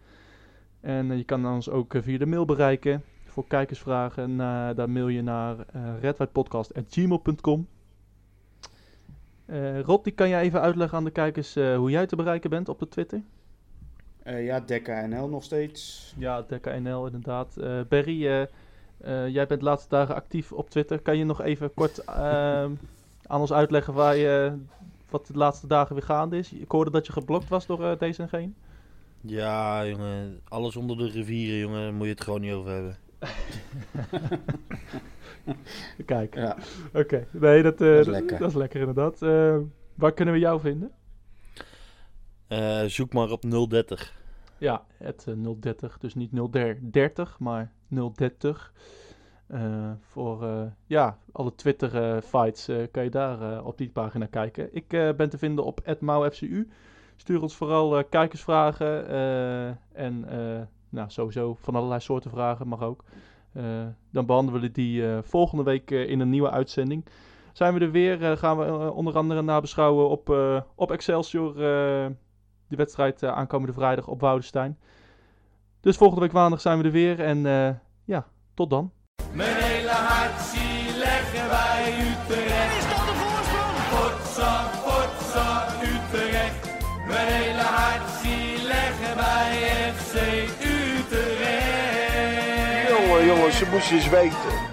En 0.80 1.16
je 1.16 1.24
kan 1.24 1.46
ons 1.46 1.70
ook 1.70 1.94
via 1.96 2.18
de 2.18 2.26
mail 2.26 2.44
bereiken 2.44 3.03
voor 3.24 3.46
kijkersvragen. 3.46 4.22
En, 4.22 4.36
daar 4.76 4.90
mail 4.90 5.09
je 5.09 5.22
naar 5.22 5.57
uh. 6.03 7.66
Eh 9.53 9.80
Rod, 9.80 10.05
die 10.05 10.12
kan 10.12 10.28
jij 10.28 10.42
even 10.42 10.61
uitleggen 10.61 10.98
aan 10.98 11.05
de 11.05 11.11
kijkers 11.11 11.57
eh, 11.57 11.76
hoe 11.76 11.90
jij 11.90 12.07
te 12.07 12.16
bereiken 12.16 12.50
bent 12.50 12.68
op 12.68 12.78
de 12.78 12.88
Twitter? 12.88 13.22
Eh, 14.22 14.44
ja, 14.44 14.61
Dekka 14.61 15.07
NL 15.07 15.28
nog 15.28 15.44
steeds. 15.44 16.14
Ja, 16.18 16.42
DKNL 16.42 17.07
inderdaad. 17.07 17.57
Eh 17.57 17.80
Barry, 17.88 18.48
jij 19.28 19.46
bent 19.46 19.61
de 19.61 19.62
laatste 19.62 19.88
dagen 19.88 20.14
actief 20.14 20.53
op 20.53 20.70
Twitter. 20.70 21.00
Kan 21.00 21.18
je 21.18 21.24
nog 21.24 21.42
even 21.42 21.74
kort 21.74 21.98
ehm, 22.05 22.70
aan 23.26 23.40
ons 23.40 23.53
uitleggen 23.53 23.94
waar 23.94 24.16
je, 24.16 24.53
wat 25.11 25.26
de 25.26 25.36
laatste 25.36 25.66
dagen 25.66 25.94
weer 25.94 26.05
gaande 26.05 26.38
is? 26.38 26.53
Ik 26.53 26.70
hoorde 26.70 26.90
dat 26.90 27.07
je 27.07 27.12
geblokt 27.12 27.48
was 27.48 27.66
door 27.66 27.84
eh, 27.84 27.98
deze 27.98 28.22
en 28.22 28.28
geen. 28.28 28.55
Ja, 29.20 29.86
jongen, 29.86 30.40
alles 30.48 30.76
onder 30.76 30.96
de 30.96 31.09
rivieren, 31.09 31.59
jongen, 31.59 31.82
daar 31.82 31.94
moet 31.94 32.07
je 32.07 32.12
het 32.12 32.24
gewoon 32.24 32.40
niet 32.40 32.53
over 32.53 32.72
hebben. 32.72 32.96
Kijk, 36.07 36.35
Ja. 36.35 36.57
oké. 36.95 37.27
Nee, 37.31 37.62
dat, 37.62 37.81
eh, 37.81 37.89
Dat 37.89 37.99
is 37.99 38.05
dat- 38.05 38.14
lekker. 38.14 38.39
dat 38.39 38.49
is 38.49 38.55
lekker 38.55 38.81
inderdaad. 38.81 39.23
Eh, 39.23 39.57
waar 39.95 40.12
kunnen 40.12 40.35
we 40.35 40.41
jou 40.41 40.61
vinden? 40.61 40.91
Eh, 42.47 42.83
zoek 42.85 43.12
maar 43.12 43.31
op 43.31 43.43
030. 43.68 44.20
Ja, 44.59 44.85
het 44.97 45.25
eh, 45.29 45.35
030, 45.61 45.99
dus 45.99 46.14
niet 46.14 46.31
030, 46.91 47.39
maar 47.39 47.73
030. 47.89 48.73
Eh, 49.47 49.91
voor 50.01 50.43
eh, 50.45 50.62
ja, 50.87 51.18
alle 51.33 51.55
Twitter-fights 51.55 52.68
kan 52.91 53.05
je 53.05 53.11
daar 53.11 53.53
eh, 53.57 53.66
op 53.66 53.79
die 53.79 53.89
pagina 53.91 54.27
kijken. 54.27 54.68
Ik 54.75 54.93
eh, 54.93 55.12
ben 55.16 55.29
te 55.31 55.39
vinden 55.39 55.64
op 55.64 55.97
@mauFCU. 56.01 56.68
Stuur 57.16 57.43
ons 57.43 57.57
vooral 57.57 57.99
eh, 57.99 58.05
kijkersvragen 58.11 59.09
eh, 59.09 59.66
en 59.93 60.25
eh, 60.29 60.61
nou, 60.93 61.11
sowieso 61.11 61.55
van 61.55 61.74
allerlei 61.74 62.01
soorten 62.01 62.30
vragen 62.30 62.68
mag 62.68 62.82
ook. 62.82 63.05
Eh, 63.53 63.86
dan 64.11 64.26
behandelen 64.26 64.61
we 64.61 64.70
die 64.70 65.09
eh, 65.09 65.18
volgende 65.22 65.62
week 65.62 65.90
eh, 65.90 66.09
in 66.09 66.20
een 66.20 66.30
nieuwe 66.30 66.51
uitzending. 66.51 67.05
Zijn 67.53 67.74
we 67.74 67.80
er 67.80 67.90
weer, 67.90 68.36
gaan 68.36 68.59
we 68.59 68.93
onder 68.93 69.16
andere 69.16 69.43
nabeschouwen 69.43 70.09
op, 70.09 70.28
op 70.74 70.90
Excelsior, 70.90 71.55
die 72.68 72.76
wedstrijd 72.76 73.24
aankomende 73.24 73.72
vrijdag 73.72 74.09
op 74.09 74.20
Woudenstein. 74.20 74.78
Dus 75.80 75.97
volgende 75.97 76.22
week 76.22 76.32
maandag 76.32 76.61
zijn 76.61 76.78
we 76.78 76.84
er 76.84 76.90
weer 76.90 77.20
en 77.20 77.43
ja, 78.05 78.26
tot 78.55 78.70
dan. 78.70 78.93
Ze 93.73 93.79
moesten 93.79 93.97
eens 93.97 94.09
weten. 94.09 94.72